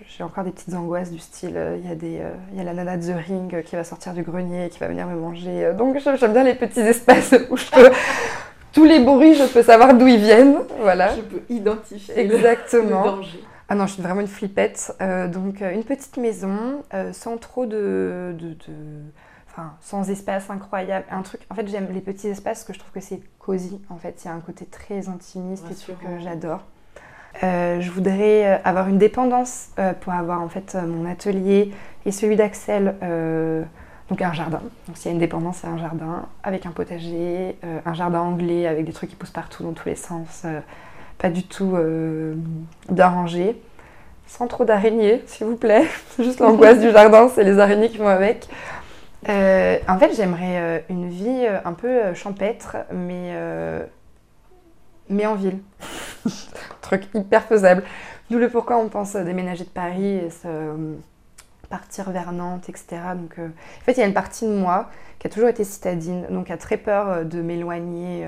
j'ai 0.06 0.22
encore 0.22 0.44
des 0.44 0.50
petites 0.50 0.74
angoisses 0.74 1.10
du 1.10 1.18
style 1.18 1.56
euh, 1.56 1.78
il 1.82 1.88
y, 1.88 1.90
a 1.90 1.94
des, 1.94 2.20
y 2.54 2.60
a 2.60 2.64
la 2.64 2.74
nana 2.74 2.96
de 2.96 3.10
The 3.10 3.16
Ring 3.26 3.62
qui 3.62 3.74
va 3.74 3.84
sortir 3.84 4.12
du 4.12 4.22
grenier 4.22 4.66
et 4.66 4.68
qui 4.68 4.78
va 4.78 4.88
venir 4.88 5.06
me 5.06 5.16
manger. 5.16 5.72
donc 5.72 5.96
j'aime 5.98 6.32
bien 6.32 6.44
les 6.44 6.54
petits 6.54 6.80
espaces 6.80 7.34
où 7.50 7.56
je 7.56 7.70
peux... 7.70 7.90
Tous 8.72 8.84
les 8.84 9.00
bruits, 9.00 9.34
je 9.34 9.44
peux 9.44 9.62
savoir 9.62 9.94
d'où 9.94 10.06
ils 10.06 10.20
viennent. 10.20 10.58
Voilà. 10.80 11.16
Je 11.16 11.22
peux 11.22 11.42
identifier 11.48 12.18
Exactement. 12.18 13.04
le 13.04 13.10
danger. 13.10 13.40
Ah 13.68 13.74
non, 13.74 13.86
je 13.86 13.94
suis 13.94 14.02
vraiment 14.02 14.22
une 14.22 14.28
flippette. 14.28 14.94
Euh, 15.02 15.28
donc 15.28 15.60
euh, 15.60 15.72
une 15.72 15.84
petite 15.84 16.16
maison, 16.16 16.82
euh, 16.94 17.12
sans 17.12 17.36
trop 17.36 17.66
de, 17.66 18.34
Enfin, 19.58 19.72
sans 19.80 20.08
espace 20.08 20.50
incroyable. 20.50 21.04
Un 21.10 21.22
truc... 21.22 21.40
En 21.50 21.54
fait, 21.54 21.66
j'aime 21.66 21.88
les 21.92 22.00
petits 22.00 22.28
espaces 22.28 22.58
parce 22.58 22.64
que 22.64 22.72
je 22.72 22.78
trouve 22.78 22.92
que 22.92 23.00
c'est 23.00 23.20
cosy. 23.40 23.80
En 23.90 23.96
fait, 23.96 24.22
il 24.22 24.28
y 24.28 24.30
a 24.30 24.34
un 24.34 24.40
côté 24.40 24.66
très 24.66 25.08
intimiste 25.08 25.64
et 25.70 25.74
tout 25.74 25.92
que 25.92 26.20
j'adore. 26.20 26.60
je 27.42 27.90
voudrais 27.90 28.60
avoir 28.64 28.88
une 28.88 28.98
dépendance 28.98 29.70
pour 30.00 30.12
avoir 30.12 30.40
en 30.42 30.48
fait 30.48 30.76
mon 30.76 31.10
atelier 31.10 31.72
et 32.06 32.12
celui 32.12 32.36
d'Axel, 32.36 32.94
donc 34.08 34.22
un 34.22 34.32
jardin. 34.32 34.60
Donc 34.86 34.96
s'il 34.96 35.06
y 35.06 35.08
a 35.08 35.12
une 35.12 35.18
dépendance, 35.18 35.58
c'est 35.62 35.66
un 35.66 35.78
jardin 35.78 36.26
avec 36.44 36.64
un 36.64 36.70
potager, 36.70 37.58
un 37.84 37.94
jardin 37.94 38.20
anglais 38.20 38.66
avec 38.66 38.84
des 38.84 38.92
trucs 38.92 39.10
qui 39.10 39.16
poussent 39.16 39.30
partout 39.30 39.64
dans 39.64 39.72
tous 39.72 39.88
les 39.88 39.96
sens 39.96 40.46
pas 41.18 41.28
du 41.28 41.42
tout 41.42 41.74
euh, 41.74 42.34
bien 42.88 43.08
rangé. 43.08 43.60
Sans 44.26 44.46
trop 44.46 44.64
d'araignées, 44.64 45.22
s'il 45.26 45.46
vous 45.46 45.56
plaît. 45.56 45.86
C'est 46.10 46.24
juste 46.24 46.40
l'angoisse 46.40 46.80
du 46.80 46.90
jardin, 46.90 47.28
c'est 47.34 47.44
les 47.44 47.58
araignées 47.58 47.88
qui 47.88 47.98
vont 47.98 48.08
avec. 48.08 48.48
Euh, 49.28 49.78
en 49.88 49.98
fait, 49.98 50.14
j'aimerais 50.14 50.58
euh, 50.60 50.78
une 50.90 51.08
vie 51.08 51.46
un 51.64 51.72
peu 51.72 52.14
champêtre, 52.14 52.76
mais, 52.92 53.34
mais 55.08 55.26
en 55.26 55.34
ville. 55.34 55.58
Truc 56.80 57.02
hyper 57.14 57.44
faisable. 57.44 57.82
D'où 58.30 58.38
le 58.38 58.48
pourquoi 58.48 58.76
on 58.78 58.88
pense 58.88 59.16
déménager 59.16 59.64
de 59.64 59.70
Paris 59.70 60.16
et 60.16 60.28
partir 61.70 62.10
vers 62.10 62.32
Nantes, 62.32 62.68
etc. 62.68 62.96
Donc, 63.14 63.38
en 63.38 63.84
fait, 63.84 63.92
il 63.92 63.98
y 63.98 64.02
a 64.02 64.06
une 64.06 64.14
partie 64.14 64.46
de 64.46 64.54
moi 64.54 64.90
qui 65.18 65.26
a 65.26 65.30
toujours 65.30 65.48
été 65.48 65.64
citadine, 65.64 66.26
donc 66.30 66.50
a 66.50 66.56
très 66.56 66.76
peur 66.76 67.24
de 67.24 67.42
m'éloigner 67.42 68.26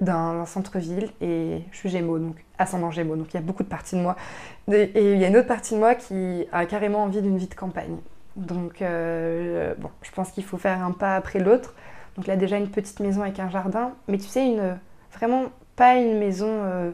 d'un 0.00 0.44
centre-ville 0.46 1.10
et 1.20 1.62
je 1.70 1.76
suis 1.76 1.88
Gémeaux, 1.88 2.18
donc 2.18 2.36
ascendant 2.58 2.90
Gémeaux, 2.90 3.16
donc 3.16 3.32
il 3.32 3.34
y 3.34 3.38
a 3.38 3.42
beaucoup 3.42 3.62
de 3.62 3.68
parties 3.68 3.96
de 3.96 4.00
moi. 4.00 4.16
Et 4.72 5.12
il 5.12 5.18
y 5.18 5.24
a 5.24 5.28
une 5.28 5.36
autre 5.36 5.48
partie 5.48 5.74
de 5.74 5.78
moi 5.78 5.94
qui 5.94 6.46
a 6.52 6.66
carrément 6.66 7.04
envie 7.04 7.22
d'une 7.22 7.38
vie 7.38 7.48
de 7.48 7.54
campagne. 7.54 7.98
Donc 8.36 8.82
euh, 8.82 9.74
bon, 9.78 9.90
je 10.02 10.10
pense 10.10 10.30
qu'il 10.32 10.44
faut 10.44 10.58
faire 10.58 10.82
un 10.82 10.92
pas 10.92 11.16
après 11.16 11.38
l'autre. 11.38 11.74
Donc 12.16 12.26
là 12.26 12.36
déjà 12.36 12.56
une 12.58 12.70
petite 12.70 13.00
maison 13.00 13.22
avec 13.22 13.38
un 13.40 13.50
jardin, 13.50 13.92
mais 14.08 14.18
tu 14.18 14.26
sais, 14.26 14.46
une, 14.46 14.78
vraiment 15.12 15.46
pas 15.76 15.96
une 15.96 16.18
maison 16.18 16.48
euh, 16.48 16.90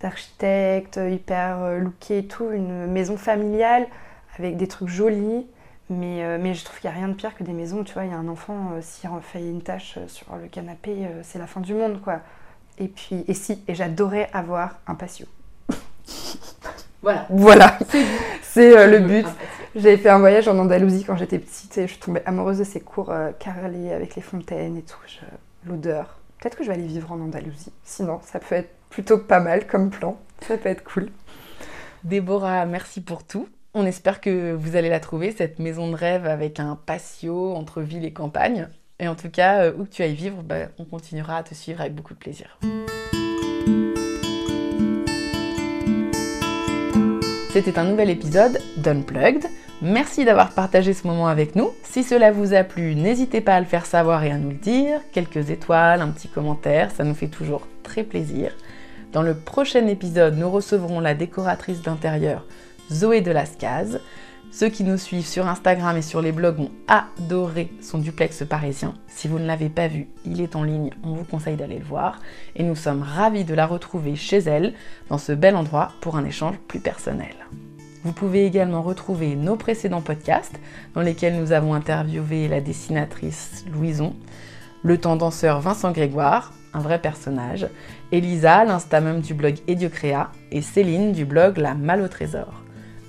d'architecte 0.00 0.98
hyper 1.02 1.62
euh, 1.62 1.78
lookée 1.78 2.18
et 2.18 2.26
tout, 2.26 2.50
une 2.50 2.86
maison 2.86 3.16
familiale 3.16 3.86
avec 4.38 4.56
des 4.56 4.68
trucs 4.68 4.88
jolis. 4.88 5.46
Mais, 5.90 6.38
mais, 6.38 6.54
je 6.54 6.64
trouve 6.64 6.80
qu'il 6.80 6.88
n'y 6.88 6.96
a 6.96 6.98
rien 6.98 7.08
de 7.08 7.12
pire 7.12 7.36
que 7.36 7.44
des 7.44 7.52
maisons 7.52 7.80
où 7.80 7.84
tu 7.84 7.92
vois, 7.92 8.06
il 8.06 8.10
y 8.10 8.14
a 8.14 8.16
un 8.16 8.28
enfant, 8.28 8.70
s'il 8.80 9.10
fait 9.20 9.42
une 9.46 9.60
tâche 9.60 9.98
sur 10.06 10.34
le 10.36 10.48
canapé, 10.48 11.06
c'est 11.22 11.38
la 11.38 11.46
fin 11.46 11.60
du 11.60 11.74
monde 11.74 12.00
quoi. 12.00 12.20
Et 12.78 12.88
puis, 12.88 13.24
et 13.28 13.34
si, 13.34 13.62
et 13.68 13.74
j'adorais 13.74 14.30
avoir 14.32 14.78
un 14.86 14.94
patio. 14.94 15.26
Voilà. 17.02 17.26
Voilà. 17.28 17.78
C'est 18.42 18.76
euh, 18.78 18.86
le 18.86 19.00
but. 19.00 19.26
J'avais 19.74 19.96
fait 19.96 20.10
un 20.10 20.18
voyage 20.18 20.48
en 20.48 20.58
Andalousie 20.58 21.02
quand 21.02 21.16
j'étais 21.16 21.38
petite 21.38 21.78
et 21.78 21.86
je 21.86 21.92
suis 21.92 22.00
tombée 22.00 22.20
amoureuse 22.26 22.58
de 22.58 22.64
ces 22.64 22.80
cours 22.80 23.10
euh, 23.10 23.30
carrelés 23.38 23.90
avec 23.92 24.16
les 24.16 24.22
fontaines 24.22 24.76
et 24.76 24.82
tout. 24.82 24.98
L'odeur. 25.64 26.18
Peut-être 26.38 26.58
que 26.58 26.62
je 26.62 26.68
vais 26.68 26.74
aller 26.74 26.86
vivre 26.86 27.10
en 27.10 27.20
Andalousie. 27.20 27.72
Sinon, 27.82 28.20
ça 28.22 28.38
peut 28.38 28.54
être 28.54 28.70
plutôt 28.90 29.16
pas 29.16 29.40
mal 29.40 29.66
comme 29.66 29.88
plan. 29.88 30.18
Ça 30.46 30.58
peut 30.58 30.68
être 30.68 30.84
cool. 30.84 31.08
Déborah, 32.04 32.66
merci 32.66 33.00
pour 33.00 33.24
tout. 33.24 33.48
On 33.72 33.86
espère 33.86 34.20
que 34.20 34.52
vous 34.52 34.76
allez 34.76 34.90
la 34.90 35.00
trouver, 35.00 35.32
cette 35.32 35.58
maison 35.58 35.90
de 35.90 35.96
rêve 35.96 36.26
avec 36.26 36.60
un 36.60 36.76
patio 36.76 37.54
entre 37.54 37.80
ville 37.80 38.04
et 38.04 38.12
campagne. 38.12 38.68
Et 38.98 39.08
en 39.08 39.14
tout 39.14 39.30
cas, 39.30 39.62
euh, 39.62 39.72
où 39.78 39.84
que 39.84 39.90
tu 39.90 40.02
ailles 40.02 40.14
vivre, 40.14 40.42
bah, 40.42 40.66
on 40.78 40.84
continuera 40.84 41.38
à 41.38 41.42
te 41.42 41.54
suivre 41.54 41.80
avec 41.80 41.94
beaucoup 41.94 42.12
de 42.12 42.18
plaisir. 42.18 42.58
C'était 47.52 47.78
un 47.78 47.84
nouvel 47.84 48.10
épisode 48.10 48.58
d'Unplugged. 48.76 49.46
Merci 49.84 50.24
d'avoir 50.24 50.52
partagé 50.52 50.94
ce 50.94 51.08
moment 51.08 51.26
avec 51.26 51.56
nous. 51.56 51.72
Si 51.82 52.04
cela 52.04 52.30
vous 52.30 52.54
a 52.54 52.62
plu, 52.62 52.94
n'hésitez 52.94 53.40
pas 53.40 53.56
à 53.56 53.60
le 53.60 53.66
faire 53.66 53.84
savoir 53.84 54.22
et 54.22 54.30
à 54.30 54.38
nous 54.38 54.50
le 54.50 54.54
dire. 54.54 55.00
Quelques 55.10 55.50
étoiles, 55.50 56.00
un 56.00 56.10
petit 56.10 56.28
commentaire, 56.28 56.92
ça 56.92 57.02
nous 57.02 57.16
fait 57.16 57.26
toujours 57.26 57.66
très 57.82 58.04
plaisir. 58.04 58.52
Dans 59.12 59.22
le 59.22 59.34
prochain 59.34 59.88
épisode, 59.88 60.38
nous 60.38 60.48
recevrons 60.48 61.00
la 61.00 61.14
décoratrice 61.14 61.82
d'intérieur 61.82 62.46
Zoé 62.92 63.22
de 63.22 63.32
Lascaz. 63.32 63.98
Ceux 64.52 64.68
qui 64.68 64.84
nous 64.84 64.98
suivent 64.98 65.26
sur 65.26 65.48
Instagram 65.48 65.96
et 65.96 66.02
sur 66.02 66.22
les 66.22 66.30
blogs 66.30 66.60
ont 66.60 66.70
adoré 66.86 67.68
son 67.80 67.98
duplex 67.98 68.44
parisien. 68.48 68.94
Si 69.08 69.26
vous 69.26 69.40
ne 69.40 69.46
l'avez 69.46 69.68
pas 69.68 69.88
vu, 69.88 70.06
il 70.24 70.40
est 70.40 70.54
en 70.54 70.62
ligne, 70.62 70.90
on 71.02 71.14
vous 71.14 71.24
conseille 71.24 71.56
d'aller 71.56 71.78
le 71.78 71.84
voir. 71.84 72.20
Et 72.54 72.62
nous 72.62 72.76
sommes 72.76 73.02
ravis 73.02 73.44
de 73.44 73.54
la 73.54 73.66
retrouver 73.66 74.14
chez 74.14 74.38
elle, 74.38 74.74
dans 75.08 75.18
ce 75.18 75.32
bel 75.32 75.56
endroit, 75.56 75.90
pour 76.00 76.16
un 76.16 76.24
échange 76.24 76.56
plus 76.68 76.78
personnel. 76.78 77.34
Vous 78.04 78.12
pouvez 78.12 78.46
également 78.46 78.82
retrouver 78.82 79.36
nos 79.36 79.54
précédents 79.54 80.00
podcasts, 80.00 80.58
dans 80.94 81.02
lesquels 81.02 81.36
nous 81.36 81.52
avons 81.52 81.72
interviewé 81.72 82.48
la 82.48 82.60
dessinatrice 82.60 83.64
Louison, 83.72 84.14
le 84.82 84.98
tendanceur 84.98 85.60
Vincent 85.60 85.92
Grégoire, 85.92 86.52
un 86.74 86.80
vrai 86.80 87.00
personnage, 87.00 87.68
Elisa, 88.10 88.64
l'insta 88.64 89.00
même 89.00 89.20
du 89.20 89.34
blog 89.34 89.54
Ediocrea, 89.68 90.32
et 90.50 90.62
Céline 90.62 91.12
du 91.12 91.24
blog 91.24 91.58
La 91.58 91.74
Malle 91.74 92.02
au 92.02 92.08
Trésor. 92.08 92.62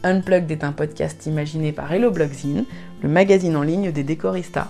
Unplugged 0.04 0.52
est 0.52 0.64
un 0.64 0.74
podcast 0.74 1.26
imaginé 1.26 1.72
par 1.72 1.92
Hello 1.92 2.12
Blogzine, 2.12 2.66
le 3.02 3.10
magazine 3.10 3.56
en 3.56 3.64
ligne 3.64 3.92
des 3.92 4.04
décoristas. 4.04 4.70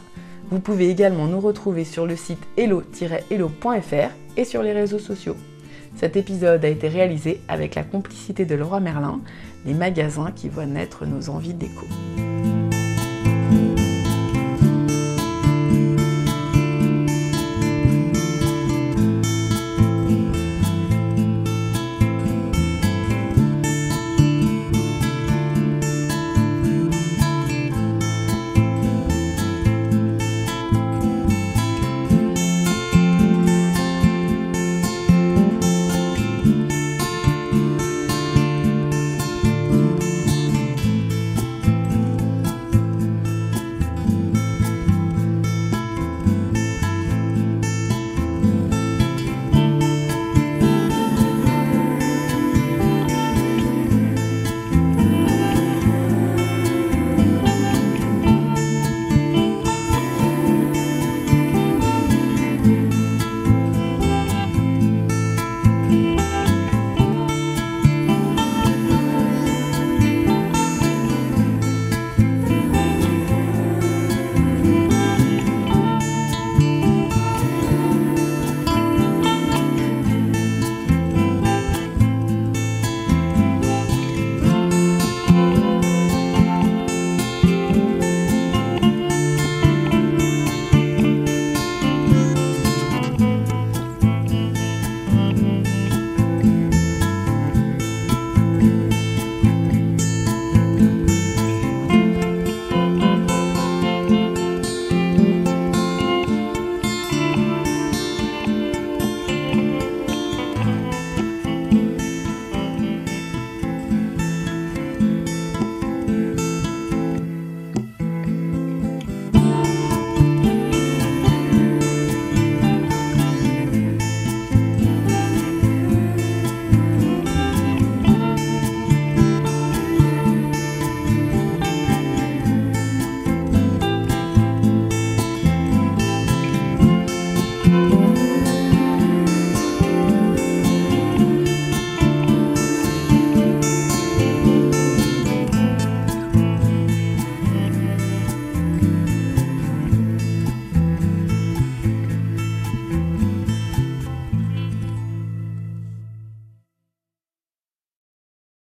Vous 0.51 0.59
pouvez 0.59 0.89
également 0.89 1.25
nous 1.25 1.39
retrouver 1.39 1.83
sur 1.83 2.05
le 2.05 2.15
site 2.15 2.43
hello-hello.fr 2.55 4.11
et 4.37 4.45
sur 4.45 4.63
les 4.63 4.73
réseaux 4.73 4.99
sociaux. 4.99 5.35
Cet 5.95 6.15
épisode 6.15 6.65
a 6.65 6.67
été 6.67 6.87
réalisé 6.87 7.41
avec 7.47 7.75
la 7.75 7.83
complicité 7.83 8.45
de 8.45 8.55
Leroy 8.55 8.79
Merlin, 8.79 9.21
les 9.65 9.73
magasins 9.73 10.31
qui 10.31 10.49
voient 10.49 10.65
naître 10.65 11.05
nos 11.05 11.29
envies 11.29 11.53
déco. 11.53 11.85